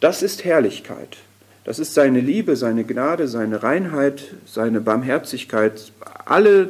das 0.00 0.22
ist 0.22 0.44
Herrlichkeit. 0.44 1.16
Das 1.64 1.78
ist 1.78 1.94
seine 1.94 2.20
Liebe, 2.20 2.56
seine 2.56 2.84
Gnade, 2.84 3.26
seine 3.26 3.62
Reinheit, 3.62 4.34
seine 4.44 4.82
Barmherzigkeit, 4.82 5.92
alle 6.26 6.68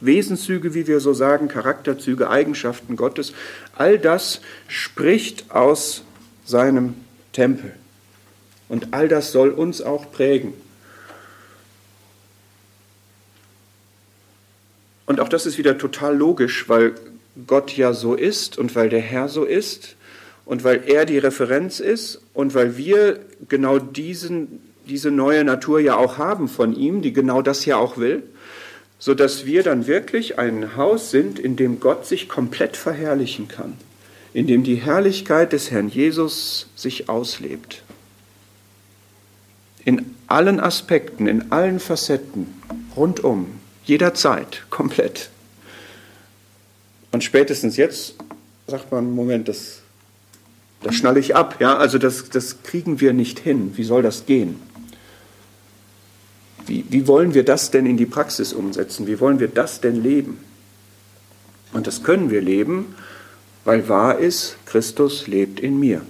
Wesenszüge, 0.00 0.74
wie 0.74 0.86
wir 0.86 1.00
so 1.00 1.14
sagen, 1.14 1.48
Charakterzüge, 1.48 2.28
Eigenschaften 2.28 2.96
Gottes, 2.96 3.32
all 3.76 3.98
das 3.98 4.40
spricht 4.68 5.50
aus 5.50 6.02
seinem 6.44 6.94
Tempel. 7.32 7.72
Und 8.70 8.94
all 8.94 9.08
das 9.08 9.32
soll 9.32 9.50
uns 9.50 9.82
auch 9.82 10.12
prägen. 10.12 10.54
Und 15.06 15.18
auch 15.18 15.28
das 15.28 15.44
ist 15.44 15.58
wieder 15.58 15.76
total 15.76 16.16
logisch, 16.16 16.68
weil 16.68 16.94
Gott 17.48 17.76
ja 17.76 17.92
so 17.92 18.14
ist 18.14 18.58
und 18.58 18.76
weil 18.76 18.88
der 18.88 19.00
Herr 19.00 19.28
so 19.28 19.42
ist 19.42 19.96
und 20.44 20.62
weil 20.62 20.84
er 20.86 21.04
die 21.04 21.18
Referenz 21.18 21.80
ist 21.80 22.20
und 22.32 22.54
weil 22.54 22.76
wir 22.76 23.18
genau 23.48 23.80
diesen, 23.80 24.60
diese 24.88 25.10
neue 25.10 25.42
Natur 25.42 25.80
ja 25.80 25.96
auch 25.96 26.16
haben 26.16 26.46
von 26.46 26.72
ihm, 26.72 27.02
die 27.02 27.12
genau 27.12 27.42
das 27.42 27.64
ja 27.64 27.76
auch 27.76 27.96
will, 27.96 28.22
sodass 29.00 29.46
wir 29.46 29.64
dann 29.64 29.88
wirklich 29.88 30.38
ein 30.38 30.76
Haus 30.76 31.10
sind, 31.10 31.40
in 31.40 31.56
dem 31.56 31.80
Gott 31.80 32.06
sich 32.06 32.28
komplett 32.28 32.76
verherrlichen 32.76 33.48
kann, 33.48 33.72
in 34.32 34.46
dem 34.46 34.62
die 34.62 34.76
Herrlichkeit 34.76 35.52
des 35.52 35.72
Herrn 35.72 35.88
Jesus 35.88 36.68
sich 36.76 37.08
auslebt 37.08 37.82
in 39.84 40.14
allen 40.26 40.60
Aspekten, 40.60 41.26
in 41.26 41.52
allen 41.52 41.80
Facetten, 41.80 42.46
rundum, 42.96 43.48
jederzeit, 43.84 44.64
komplett. 44.70 45.30
Und 47.12 47.24
spätestens 47.24 47.76
jetzt 47.76 48.14
sagt 48.66 48.92
man, 48.92 49.10
Moment, 49.10 49.48
das, 49.48 49.80
das 50.82 50.94
schnalle 50.94 51.20
ich 51.20 51.34
ab. 51.34 51.56
Ja? 51.60 51.76
Also 51.76 51.98
das, 51.98 52.30
das 52.30 52.62
kriegen 52.62 53.00
wir 53.00 53.12
nicht 53.12 53.40
hin. 53.40 53.72
Wie 53.76 53.84
soll 53.84 54.02
das 54.02 54.26
gehen? 54.26 54.60
Wie, 56.66 56.84
wie 56.88 57.08
wollen 57.08 57.34
wir 57.34 57.44
das 57.44 57.70
denn 57.70 57.84
in 57.84 57.96
die 57.96 58.06
Praxis 58.06 58.52
umsetzen? 58.52 59.06
Wie 59.06 59.18
wollen 59.18 59.40
wir 59.40 59.48
das 59.48 59.80
denn 59.80 60.00
leben? 60.00 60.38
Und 61.72 61.86
das 61.86 62.02
können 62.02 62.30
wir 62.30 62.40
leben, 62.40 62.94
weil 63.64 63.88
wahr 63.88 64.18
ist, 64.18 64.56
Christus 64.66 65.26
lebt 65.26 65.60
in 65.60 65.78
mir. 65.78 66.02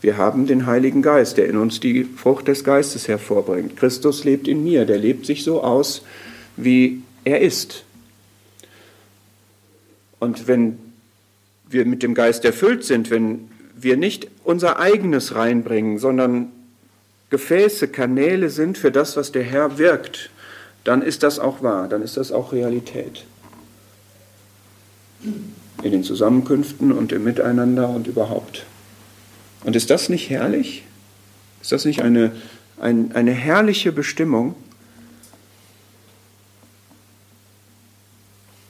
Wir 0.00 0.16
haben 0.16 0.46
den 0.46 0.66
Heiligen 0.66 1.02
Geist, 1.02 1.36
der 1.36 1.48
in 1.48 1.56
uns 1.56 1.80
die 1.80 2.04
Frucht 2.04 2.48
des 2.48 2.64
Geistes 2.64 3.08
hervorbringt. 3.08 3.76
Christus 3.76 4.24
lebt 4.24 4.48
in 4.48 4.64
mir, 4.64 4.86
der 4.86 4.98
lebt 4.98 5.26
sich 5.26 5.44
so 5.44 5.62
aus, 5.62 6.02
wie 6.56 7.02
er 7.24 7.40
ist. 7.40 7.84
Und 10.18 10.48
wenn 10.48 10.78
wir 11.68 11.84
mit 11.84 12.02
dem 12.02 12.14
Geist 12.14 12.44
erfüllt 12.44 12.84
sind, 12.84 13.10
wenn 13.10 13.50
wir 13.74 13.96
nicht 13.96 14.28
unser 14.44 14.78
eigenes 14.78 15.34
reinbringen, 15.34 15.98
sondern 15.98 16.50
Gefäße, 17.30 17.88
Kanäle 17.88 18.50
sind 18.50 18.76
für 18.76 18.90
das, 18.90 19.16
was 19.16 19.32
der 19.32 19.44
Herr 19.44 19.78
wirkt, 19.78 20.30
dann 20.84 21.02
ist 21.02 21.22
das 21.22 21.38
auch 21.38 21.62
wahr, 21.62 21.88
dann 21.88 22.02
ist 22.02 22.16
das 22.16 22.32
auch 22.32 22.52
Realität. 22.52 23.24
In 25.82 25.92
den 25.92 26.02
Zusammenkünften 26.02 26.92
und 26.92 27.12
im 27.12 27.24
Miteinander 27.24 27.88
und 27.88 28.06
überhaupt. 28.06 28.66
Und 29.64 29.76
ist 29.76 29.90
das 29.90 30.08
nicht 30.08 30.30
herrlich? 30.30 30.84
Ist 31.60 31.72
das 31.72 31.84
nicht 31.84 32.02
eine, 32.02 32.32
ein, 32.80 33.12
eine 33.14 33.32
herrliche 33.32 33.92
Bestimmung? 33.92 34.54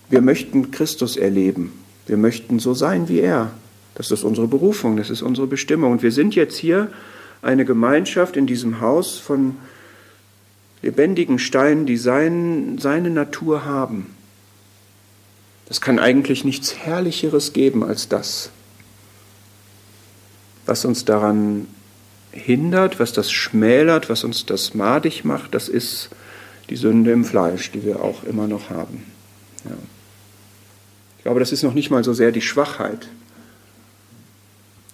Wir 0.09 0.21
möchten 0.21 0.73
Christus 0.73 1.17
erleben. 1.17 1.73
Wir 2.07 2.17
möchten 2.17 2.59
so 2.59 2.75
sein 2.75 3.09
wie 3.09 3.21
er. 3.21 3.53
Das 3.95 4.11
ist 4.11 4.25
unsere 4.25 4.49
Berufung, 4.49 4.97
das 4.97 5.11
ist 5.11 5.23
unsere 5.23 5.47
Bestimmung. 5.47 5.93
Und 5.93 6.03
wir 6.03 6.11
sind 6.11 6.35
jetzt 6.35 6.57
hier 6.57 6.91
eine 7.43 7.65
Gemeinschaft 7.65 8.37
in 8.37 8.47
diesem 8.47 8.81
Haus 8.81 9.19
von 9.19 9.57
lebendigen 10.83 11.39
Steinen, 11.39 11.87
die 11.87 11.97
sein, 11.97 12.79
seine 12.79 13.11
Natur 13.11 13.65
haben. 13.65 14.15
Es 15.69 15.81
kann 15.81 16.01
eigentlich 16.01 16.45
nichts 16.45 16.75
Herrlicheres 16.77 17.53
geben 17.53 17.85
als 17.85 18.09
das 18.09 18.51
was 20.67 20.85
uns 20.85 21.05
daran 21.05 21.67
hindert, 22.33 23.01
was 23.01 23.13
das 23.13 23.31
schmälert, 23.31 24.09
was 24.09 24.25
uns 24.25 24.47
das 24.47 24.75
madig 24.75 25.25
macht, 25.25 25.55
das 25.55 25.69
ist 25.69 26.11
die 26.69 26.77
Sünde 26.77 27.11
im 27.11 27.25
Fleisch, 27.25 27.73
die 27.73 27.85
wir 27.85 28.03
auch 28.03 28.25
immer 28.25 28.47
noch 28.47 28.71
haben. 28.71 29.05
Ja. 29.65 29.77
Ich 31.19 31.25
glaube, 31.25 31.41
das 31.41 31.53
ist 31.53 31.63
noch 31.63 31.75
nicht 31.75 31.91
mal 31.91 32.05
so 32.05 32.15
sehr 32.15 32.33
die 32.33 32.41
Schwachheit, 32.41 33.09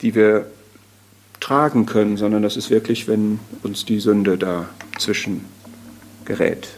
die 0.00 0.14
wir 0.14 0.46
tragen 1.40 1.86
können, 1.86 2.16
sondern 2.16 2.42
das 2.42 2.56
ist 2.56 2.70
wirklich, 2.70 3.06
wenn 3.06 3.38
uns 3.62 3.84
die 3.84 4.00
Sünde 4.00 4.36
dazwischen 4.36 5.44
gerät. 6.24 6.68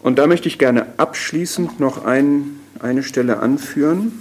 Und 0.00 0.18
da 0.18 0.26
möchte 0.26 0.48
ich 0.48 0.58
gerne 0.58 0.86
abschließend 0.98 1.80
noch 1.80 2.04
ein, 2.04 2.60
eine 2.78 3.02
Stelle 3.02 3.40
anführen 3.40 4.12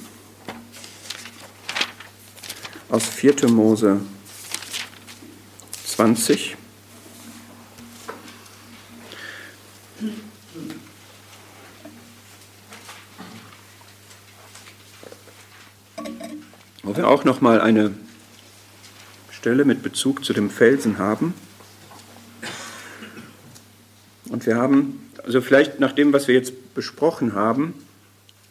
aus 2.95 3.09
4. 3.09 3.49
Mose 3.49 3.99
20. 5.85 6.55
Wo 16.83 16.95
wir 16.95 17.09
auch 17.09 17.25
noch 17.25 17.41
mal 17.41 17.59
eine 17.59 17.93
Stelle 19.29 19.65
mit 19.65 19.83
Bezug 19.83 20.23
zu 20.23 20.31
dem 20.31 20.49
Felsen 20.49 20.97
haben. 20.97 21.33
Und 24.29 24.45
wir 24.45 24.55
haben, 24.55 25.09
also 25.21 25.41
vielleicht 25.41 25.81
nach 25.81 25.91
dem, 25.91 26.13
was 26.13 26.29
wir 26.29 26.35
jetzt 26.35 26.73
besprochen 26.73 27.33
haben, 27.33 27.73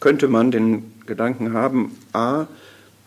könnte 0.00 0.28
man 0.28 0.50
den 0.50 0.92
Gedanken 1.06 1.54
haben, 1.54 1.98
a, 2.12 2.46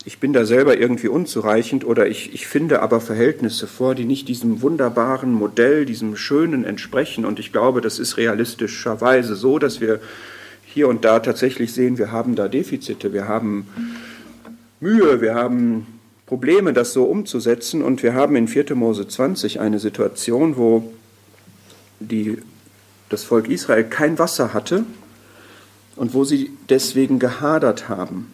ich 0.07 0.19
bin 0.19 0.31
da 0.31 0.45
selber 0.45 0.77
irgendwie 0.77 1.09
unzureichend 1.09 1.83
oder 1.83 2.07
ich, 2.07 2.33
ich 2.33 2.47
finde 2.47 2.81
aber 2.81 3.01
Verhältnisse 3.01 3.67
vor, 3.67 3.93
die 3.93 4.05
nicht 4.05 4.29
diesem 4.29 4.61
wunderbaren 4.61 5.33
Modell, 5.33 5.85
diesem 5.85 6.15
Schönen 6.15 6.63
entsprechen. 6.63 7.25
Und 7.25 7.39
ich 7.39 7.51
glaube, 7.51 7.81
das 7.81 7.99
ist 7.99 8.15
realistischerweise 8.15 9.35
so, 9.35 9.59
dass 9.59 9.81
wir 9.81 9.99
hier 10.65 10.87
und 10.87 11.03
da 11.03 11.19
tatsächlich 11.19 11.73
sehen, 11.73 11.97
wir 11.97 12.09
haben 12.09 12.35
da 12.35 12.47
Defizite, 12.47 13.11
wir 13.11 13.27
haben 13.27 13.67
Mühe, 14.79 15.19
wir 15.19 15.35
haben 15.35 15.85
Probleme, 16.25 16.71
das 16.71 16.93
so 16.93 17.03
umzusetzen. 17.03 17.81
Und 17.81 18.01
wir 18.01 18.13
haben 18.13 18.37
in 18.37 18.47
4. 18.47 18.75
Mose 18.75 19.09
20 19.09 19.59
eine 19.59 19.79
Situation, 19.79 20.55
wo 20.55 20.89
die, 21.99 22.37
das 23.09 23.25
Volk 23.25 23.49
Israel 23.49 23.83
kein 23.83 24.17
Wasser 24.17 24.53
hatte 24.53 24.85
und 25.97 26.13
wo 26.13 26.23
sie 26.23 26.51
deswegen 26.69 27.19
gehadert 27.19 27.89
haben. 27.89 28.31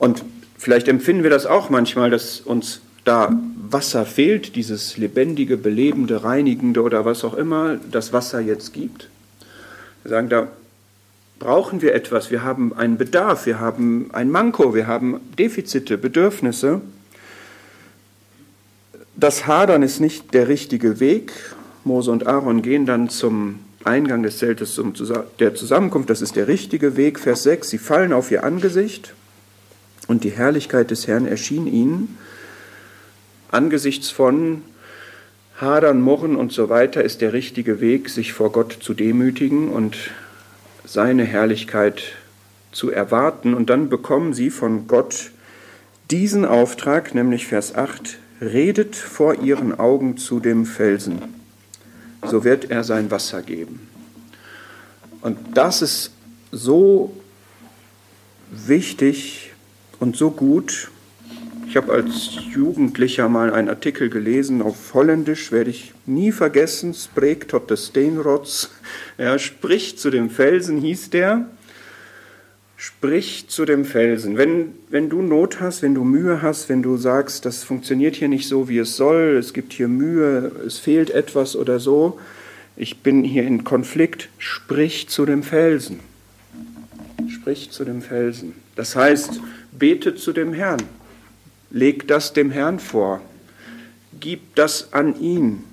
Und 0.00 0.24
vielleicht 0.56 0.88
empfinden 0.88 1.22
wir 1.22 1.30
das 1.30 1.44
auch 1.44 1.68
manchmal, 1.68 2.08
dass 2.08 2.40
uns 2.40 2.80
da 3.04 3.38
Wasser 3.68 4.06
fehlt, 4.06 4.56
dieses 4.56 4.96
lebendige, 4.96 5.58
belebende, 5.58 6.24
reinigende 6.24 6.82
oder 6.82 7.04
was 7.04 7.22
auch 7.22 7.34
immer 7.34 7.76
das 7.90 8.10
Wasser 8.14 8.40
jetzt 8.40 8.72
gibt. 8.72 9.10
Wir 10.02 10.08
sagen, 10.08 10.30
da 10.30 10.48
brauchen 11.38 11.82
wir 11.82 11.94
etwas, 11.94 12.30
wir 12.30 12.42
haben 12.42 12.74
einen 12.74 12.96
Bedarf, 12.96 13.44
wir 13.44 13.60
haben 13.60 14.08
ein 14.14 14.30
Manko, 14.30 14.74
wir 14.74 14.86
haben 14.86 15.20
Defizite, 15.38 15.98
Bedürfnisse. 15.98 16.80
Das 19.16 19.46
Hadern 19.46 19.82
ist 19.82 20.00
nicht 20.00 20.32
der 20.32 20.48
richtige 20.48 20.98
Weg. 20.98 21.32
Mose 21.84 22.10
und 22.10 22.26
Aaron 22.26 22.62
gehen 22.62 22.86
dann 22.86 23.10
zum 23.10 23.58
Eingang 23.84 24.22
des 24.22 24.38
Zeltes 24.38 24.74
zum, 24.74 24.94
der 25.38 25.54
Zusammenkunft, 25.54 26.08
das 26.08 26.22
ist 26.22 26.36
der 26.36 26.48
richtige 26.48 26.96
Weg. 26.96 27.18
Vers 27.18 27.42
6, 27.42 27.68
sie 27.68 27.78
fallen 27.78 28.14
auf 28.14 28.30
ihr 28.30 28.44
Angesicht 28.44 29.12
und 30.10 30.24
die 30.24 30.30
Herrlichkeit 30.30 30.90
des 30.90 31.06
Herrn 31.06 31.24
erschien 31.24 31.68
ihnen. 31.68 32.18
Angesichts 33.52 34.10
von 34.10 34.62
Hadern, 35.60 36.02
Murren 36.02 36.34
und 36.34 36.50
so 36.50 36.68
weiter 36.68 37.04
ist 37.04 37.20
der 37.20 37.32
richtige 37.32 37.80
Weg, 37.80 38.08
sich 38.08 38.32
vor 38.32 38.50
Gott 38.50 38.76
zu 38.80 38.92
demütigen 38.92 39.68
und 39.68 39.96
seine 40.84 41.22
Herrlichkeit 41.22 42.02
zu 42.72 42.90
erwarten. 42.90 43.54
Und 43.54 43.70
dann 43.70 43.88
bekommen 43.88 44.34
sie 44.34 44.50
von 44.50 44.88
Gott 44.88 45.30
diesen 46.10 46.44
Auftrag, 46.44 47.14
nämlich 47.14 47.46
Vers 47.46 47.76
8, 47.76 48.18
redet 48.40 48.96
vor 48.96 49.36
ihren 49.36 49.78
Augen 49.78 50.16
zu 50.16 50.40
dem 50.40 50.66
Felsen, 50.66 51.22
so 52.26 52.42
wird 52.42 52.68
er 52.68 52.82
sein 52.82 53.12
Wasser 53.12 53.42
geben. 53.42 53.86
Und 55.20 55.38
das 55.54 55.82
ist 55.82 56.10
so 56.50 57.14
wichtig 58.50 59.49
und 60.00 60.16
so 60.16 60.30
gut. 60.30 60.90
Ich 61.68 61.76
habe 61.76 61.92
als 61.92 62.30
Jugendlicher 62.52 63.28
mal 63.28 63.52
einen 63.52 63.68
Artikel 63.68 64.10
gelesen 64.10 64.60
auf 64.60 64.92
Holländisch, 64.92 65.52
werde 65.52 65.70
ich 65.70 65.92
nie 66.04 66.32
vergessen, 66.32 66.94
Spreek 66.94 67.46
tot 67.46 67.70
de 67.70 67.76
Steenrots. 67.76 68.72
Er 69.16 69.38
spricht 69.38 70.00
zu 70.00 70.10
dem 70.10 70.30
Felsen, 70.30 70.78
hieß 70.78 71.10
der. 71.10 71.46
Sprich 72.76 73.46
zu 73.48 73.66
dem 73.66 73.84
Felsen. 73.84 74.36
Wenn, 74.36 74.72
wenn 74.88 75.10
du 75.10 75.20
Not 75.22 75.60
hast, 75.60 75.82
wenn 75.82 75.94
du 75.94 76.02
Mühe 76.02 76.40
hast, 76.42 76.70
wenn 76.70 76.82
du 76.82 76.96
sagst, 76.96 77.44
das 77.44 77.62
funktioniert 77.62 78.16
hier 78.16 78.28
nicht 78.28 78.48
so, 78.48 78.68
wie 78.68 78.78
es 78.78 78.96
soll, 78.96 79.36
es 79.38 79.52
gibt 79.52 79.74
hier 79.74 79.86
Mühe, 79.86 80.50
es 80.66 80.78
fehlt 80.78 81.10
etwas 81.10 81.54
oder 81.54 81.78
so, 81.78 82.18
ich 82.76 83.00
bin 83.00 83.22
hier 83.22 83.44
in 83.44 83.64
Konflikt, 83.64 84.30
sprich 84.38 85.08
zu 85.08 85.26
dem 85.26 85.42
Felsen. 85.42 86.00
Sprich 87.40 87.70
zu 87.70 87.84
dem 87.84 88.02
Felsen. 88.02 88.54
Das 88.76 88.96
heißt, 88.96 89.40
bete 89.72 90.14
zu 90.14 90.32
dem 90.32 90.52
Herrn. 90.52 90.82
Leg 91.70 92.06
das 92.06 92.34
dem 92.34 92.50
Herrn 92.50 92.78
vor. 92.78 93.22
Gib 94.18 94.54
das 94.56 94.92
an 94.92 95.18
ihn. 95.18 95.64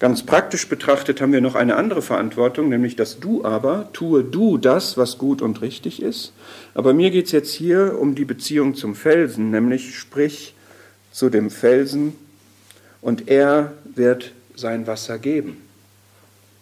Ganz 0.00 0.24
praktisch 0.24 0.66
betrachtet 0.66 1.20
haben 1.20 1.32
wir 1.32 1.42
noch 1.42 1.54
eine 1.54 1.76
andere 1.76 2.00
Verantwortung, 2.02 2.70
nämlich 2.70 2.96
dass 2.96 3.20
du 3.20 3.44
aber, 3.44 3.90
tue 3.92 4.24
du 4.24 4.56
das, 4.56 4.96
was 4.96 5.18
gut 5.18 5.42
und 5.42 5.60
richtig 5.60 6.02
ist. 6.02 6.32
Aber 6.74 6.94
mir 6.94 7.10
geht 7.10 7.26
es 7.26 7.32
jetzt 7.32 7.52
hier 7.52 7.98
um 8.00 8.14
die 8.14 8.24
Beziehung 8.24 8.74
zum 8.74 8.94
Felsen, 8.94 9.50
nämlich 9.50 9.96
sprich 9.96 10.54
zu 11.12 11.28
dem 11.28 11.50
Felsen 11.50 12.14
und 13.02 13.28
er 13.28 13.74
wird 13.84 14.32
sein 14.56 14.86
Wasser 14.86 15.18
geben. 15.18 15.58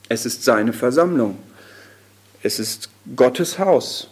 Es 0.09 0.27
ist 0.27 0.43
seine 0.43 0.73
Versammlung. 0.73 1.39
Es 2.43 2.59
ist 2.59 2.91
Gottes 3.17 3.59
Haus. 3.59 4.09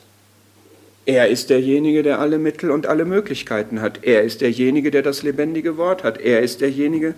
Er 1.05 1.29
ist 1.29 1.51
derjenige, 1.51 2.03
der 2.03 2.19
alle 2.19 2.39
Mittel 2.39 2.71
und 2.71 2.87
alle 2.87 3.05
Möglichkeiten 3.05 3.81
hat. 3.81 4.03
Er 4.03 4.23
ist 4.23 4.41
derjenige, 4.41 4.91
der 4.91 5.03
das 5.03 5.23
lebendige 5.23 5.77
Wort 5.77 6.03
hat. 6.03 6.19
Er 6.19 6.43
ist 6.43 6.61
derjenige, 6.61 7.15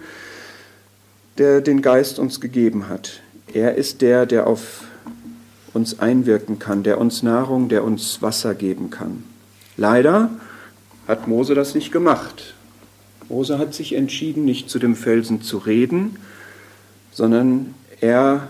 der 1.39 1.61
den 1.61 1.81
Geist 1.81 2.19
uns 2.19 2.41
gegeben 2.41 2.89
hat. 2.89 3.21
Er 3.53 3.77
ist 3.77 4.03
der, 4.03 4.27
der 4.27 4.47
auf 4.47 4.85
uns 5.73 6.01
einwirken 6.01 6.59
kann, 6.59 6.83
der 6.83 6.99
uns 6.99 7.23
Nahrung, 7.23 7.69
der 7.69 7.85
uns 7.85 8.21
Wasser 8.21 8.55
geben 8.55 8.91
kann. 8.91 9.23
Leider 9.77 10.31
hat 11.07 11.29
Mose 11.29 11.55
das 11.55 11.75
nicht 11.75 11.93
gemacht. 11.93 12.55
Mose 13.29 13.59
hat 13.59 13.73
sich 13.73 13.95
entschieden, 13.95 14.45
nicht 14.45 14.69
zu 14.69 14.79
dem 14.79 14.97
Felsen 14.97 15.43
zu 15.43 15.59
reden, 15.59 16.17
sondern 17.13 17.75
er 18.01 18.49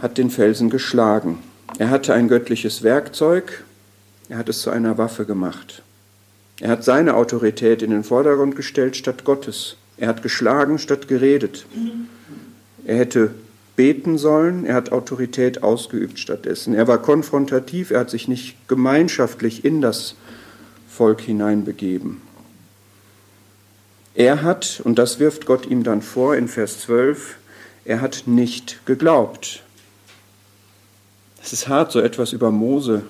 hat 0.00 0.18
den 0.18 0.30
Felsen 0.30 0.70
geschlagen. 0.70 1.38
Er 1.78 1.90
hatte 1.90 2.14
ein 2.14 2.28
göttliches 2.28 2.82
Werkzeug, 2.82 3.64
er 4.28 4.38
hat 4.38 4.48
es 4.48 4.60
zu 4.60 4.70
einer 4.70 4.98
Waffe 4.98 5.24
gemacht. 5.24 5.82
Er 6.60 6.70
hat 6.70 6.84
seine 6.84 7.14
Autorität 7.14 7.82
in 7.82 7.90
den 7.90 8.04
Vordergrund 8.04 8.56
gestellt 8.56 8.96
statt 8.96 9.24
Gottes. 9.24 9.76
Er 9.96 10.08
hat 10.08 10.22
geschlagen 10.22 10.78
statt 10.78 11.08
geredet. 11.08 11.66
Er 12.84 12.96
hätte 12.96 13.34
beten 13.76 14.18
sollen, 14.18 14.64
er 14.64 14.74
hat 14.74 14.92
Autorität 14.92 15.62
ausgeübt 15.62 16.18
stattdessen. 16.18 16.74
Er 16.74 16.86
war 16.86 16.98
konfrontativ, 16.98 17.90
er 17.90 18.00
hat 18.00 18.10
sich 18.10 18.28
nicht 18.28 18.68
gemeinschaftlich 18.68 19.64
in 19.64 19.80
das 19.80 20.14
Volk 20.88 21.20
hineinbegeben. 21.20 22.20
Er 24.14 24.42
hat, 24.42 24.80
und 24.84 24.98
das 24.98 25.18
wirft 25.18 25.44
Gott 25.44 25.66
ihm 25.66 25.82
dann 25.82 26.02
vor 26.02 26.36
in 26.36 26.46
Vers 26.46 26.80
12, 26.80 27.36
er 27.84 28.00
hat 28.00 28.24
nicht 28.26 28.86
geglaubt. 28.86 29.63
Es 31.44 31.52
ist 31.52 31.68
hart, 31.68 31.92
so 31.92 32.00
etwas 32.00 32.32
über 32.32 32.50
Mose, 32.50 33.02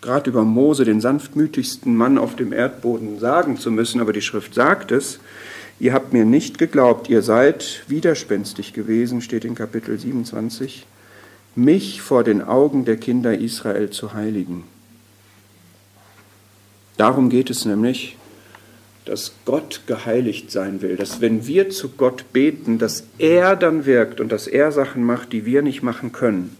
gerade 0.00 0.30
über 0.30 0.44
Mose, 0.44 0.84
den 0.84 1.00
sanftmütigsten 1.00 1.96
Mann 1.96 2.18
auf 2.18 2.36
dem 2.36 2.52
Erdboden, 2.52 3.18
sagen 3.18 3.56
zu 3.56 3.72
müssen, 3.72 4.00
aber 4.00 4.12
die 4.12 4.22
Schrift 4.22 4.54
sagt 4.54 4.92
es. 4.92 5.18
Ihr 5.80 5.92
habt 5.92 6.12
mir 6.12 6.24
nicht 6.24 6.58
geglaubt, 6.58 7.08
ihr 7.08 7.22
seid 7.22 7.82
widerspenstig 7.88 8.74
gewesen, 8.74 9.22
steht 9.22 9.44
in 9.44 9.56
Kapitel 9.56 9.98
27, 9.98 10.86
mich 11.56 12.00
vor 12.00 12.22
den 12.22 12.42
Augen 12.42 12.84
der 12.84 12.96
Kinder 12.96 13.36
Israel 13.36 13.90
zu 13.90 14.14
heiligen. 14.14 14.62
Darum 16.96 17.28
geht 17.28 17.50
es 17.50 17.64
nämlich, 17.64 18.16
dass 19.04 19.32
Gott 19.46 19.80
geheiligt 19.88 20.52
sein 20.52 20.80
will, 20.80 20.94
dass 20.94 21.20
wenn 21.20 21.44
wir 21.48 21.70
zu 21.70 21.88
Gott 21.88 22.32
beten, 22.32 22.78
dass 22.78 23.02
er 23.18 23.56
dann 23.56 23.84
wirkt 23.84 24.20
und 24.20 24.30
dass 24.30 24.46
er 24.46 24.70
Sachen 24.70 25.02
macht, 25.02 25.32
die 25.32 25.44
wir 25.44 25.62
nicht 25.62 25.82
machen 25.82 26.12
können. 26.12 26.56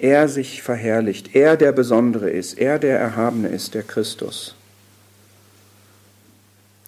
Er 0.00 0.28
sich 0.28 0.62
verherrlicht, 0.62 1.34
er 1.34 1.58
der 1.58 1.72
Besondere 1.72 2.30
ist, 2.30 2.58
er 2.58 2.78
der 2.78 2.98
Erhabene 2.98 3.48
ist, 3.48 3.74
der 3.74 3.82
Christus. 3.82 4.54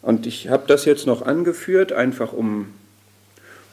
Und 0.00 0.26
ich 0.26 0.48
habe 0.48 0.64
das 0.66 0.86
jetzt 0.86 1.06
noch 1.06 1.20
angeführt, 1.20 1.92
einfach 1.92 2.32
um 2.32 2.68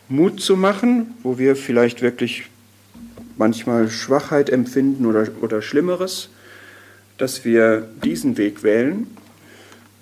Mut 0.09 0.41
zu 0.41 0.57
machen, 0.57 1.15
wo 1.23 1.37
wir 1.37 1.55
vielleicht 1.55 2.01
wirklich 2.01 2.49
manchmal 3.37 3.89
Schwachheit 3.89 4.49
empfinden 4.49 5.05
oder, 5.05 5.27
oder 5.41 5.61
Schlimmeres, 5.61 6.29
dass 7.17 7.45
wir 7.45 7.87
diesen 8.03 8.37
Weg 8.37 8.61
wählen, 8.63 9.07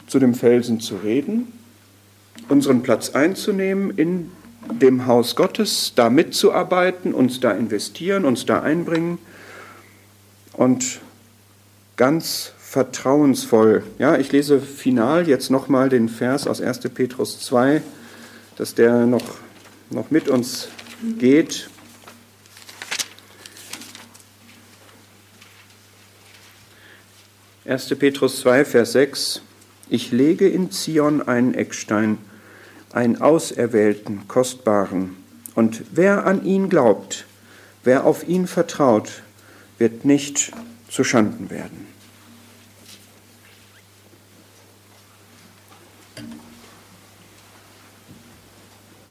zu 0.08 0.18
dem 0.18 0.34
Felsen 0.34 0.80
zu 0.80 0.96
reden, 0.96 1.52
unseren 2.50 2.82
Platz 2.82 3.12
einzunehmen 3.12 3.92
in 3.98 4.32
dem 4.72 5.06
Haus 5.06 5.36
Gottes, 5.36 5.94
da 5.96 6.10
mitzuarbeiten, 6.10 7.14
uns 7.14 7.40
da 7.40 7.52
investieren, 7.52 8.26
uns 8.26 8.46
da 8.46 8.62
einbringen 8.62 9.18
und 10.54 11.00
ganz 11.96 12.54
vertrauensvoll. 12.58 13.84
Ja, 13.98 14.18
ich 14.18 14.32
lese 14.32 14.60
final 14.60 15.28
jetzt 15.28 15.50
nochmal 15.50 15.90
den 15.90 16.10
Vers 16.10 16.48
aus 16.48 16.62
1. 16.62 16.80
Petrus 16.94 17.40
2, 17.40 17.82
dass 18.58 18.76
der 18.76 19.06
noch, 19.06 19.24
noch 19.90 20.12
mit 20.12 20.28
uns 20.28 20.68
geht. 21.18 21.70
Erste 27.64 27.96
Petrus 27.96 28.40
2, 28.42 28.64
Vers 28.64 28.94
6. 28.94 29.42
Ich 29.90 30.12
lege 30.12 30.48
in 30.48 30.72
Zion 30.72 31.22
einen 31.22 31.54
Eckstein, 31.54 32.18
einen 32.98 33.22
auserwählten, 33.22 34.28
kostbaren. 34.28 35.16
Und 35.54 35.84
wer 35.92 36.26
an 36.26 36.44
ihn 36.44 36.68
glaubt, 36.68 37.26
wer 37.84 38.06
auf 38.06 38.28
ihn 38.28 38.48
vertraut, 38.48 39.22
wird 39.78 40.04
nicht 40.04 40.52
zu 40.90 41.04
Schanden 41.04 41.52
werden. 41.52 41.87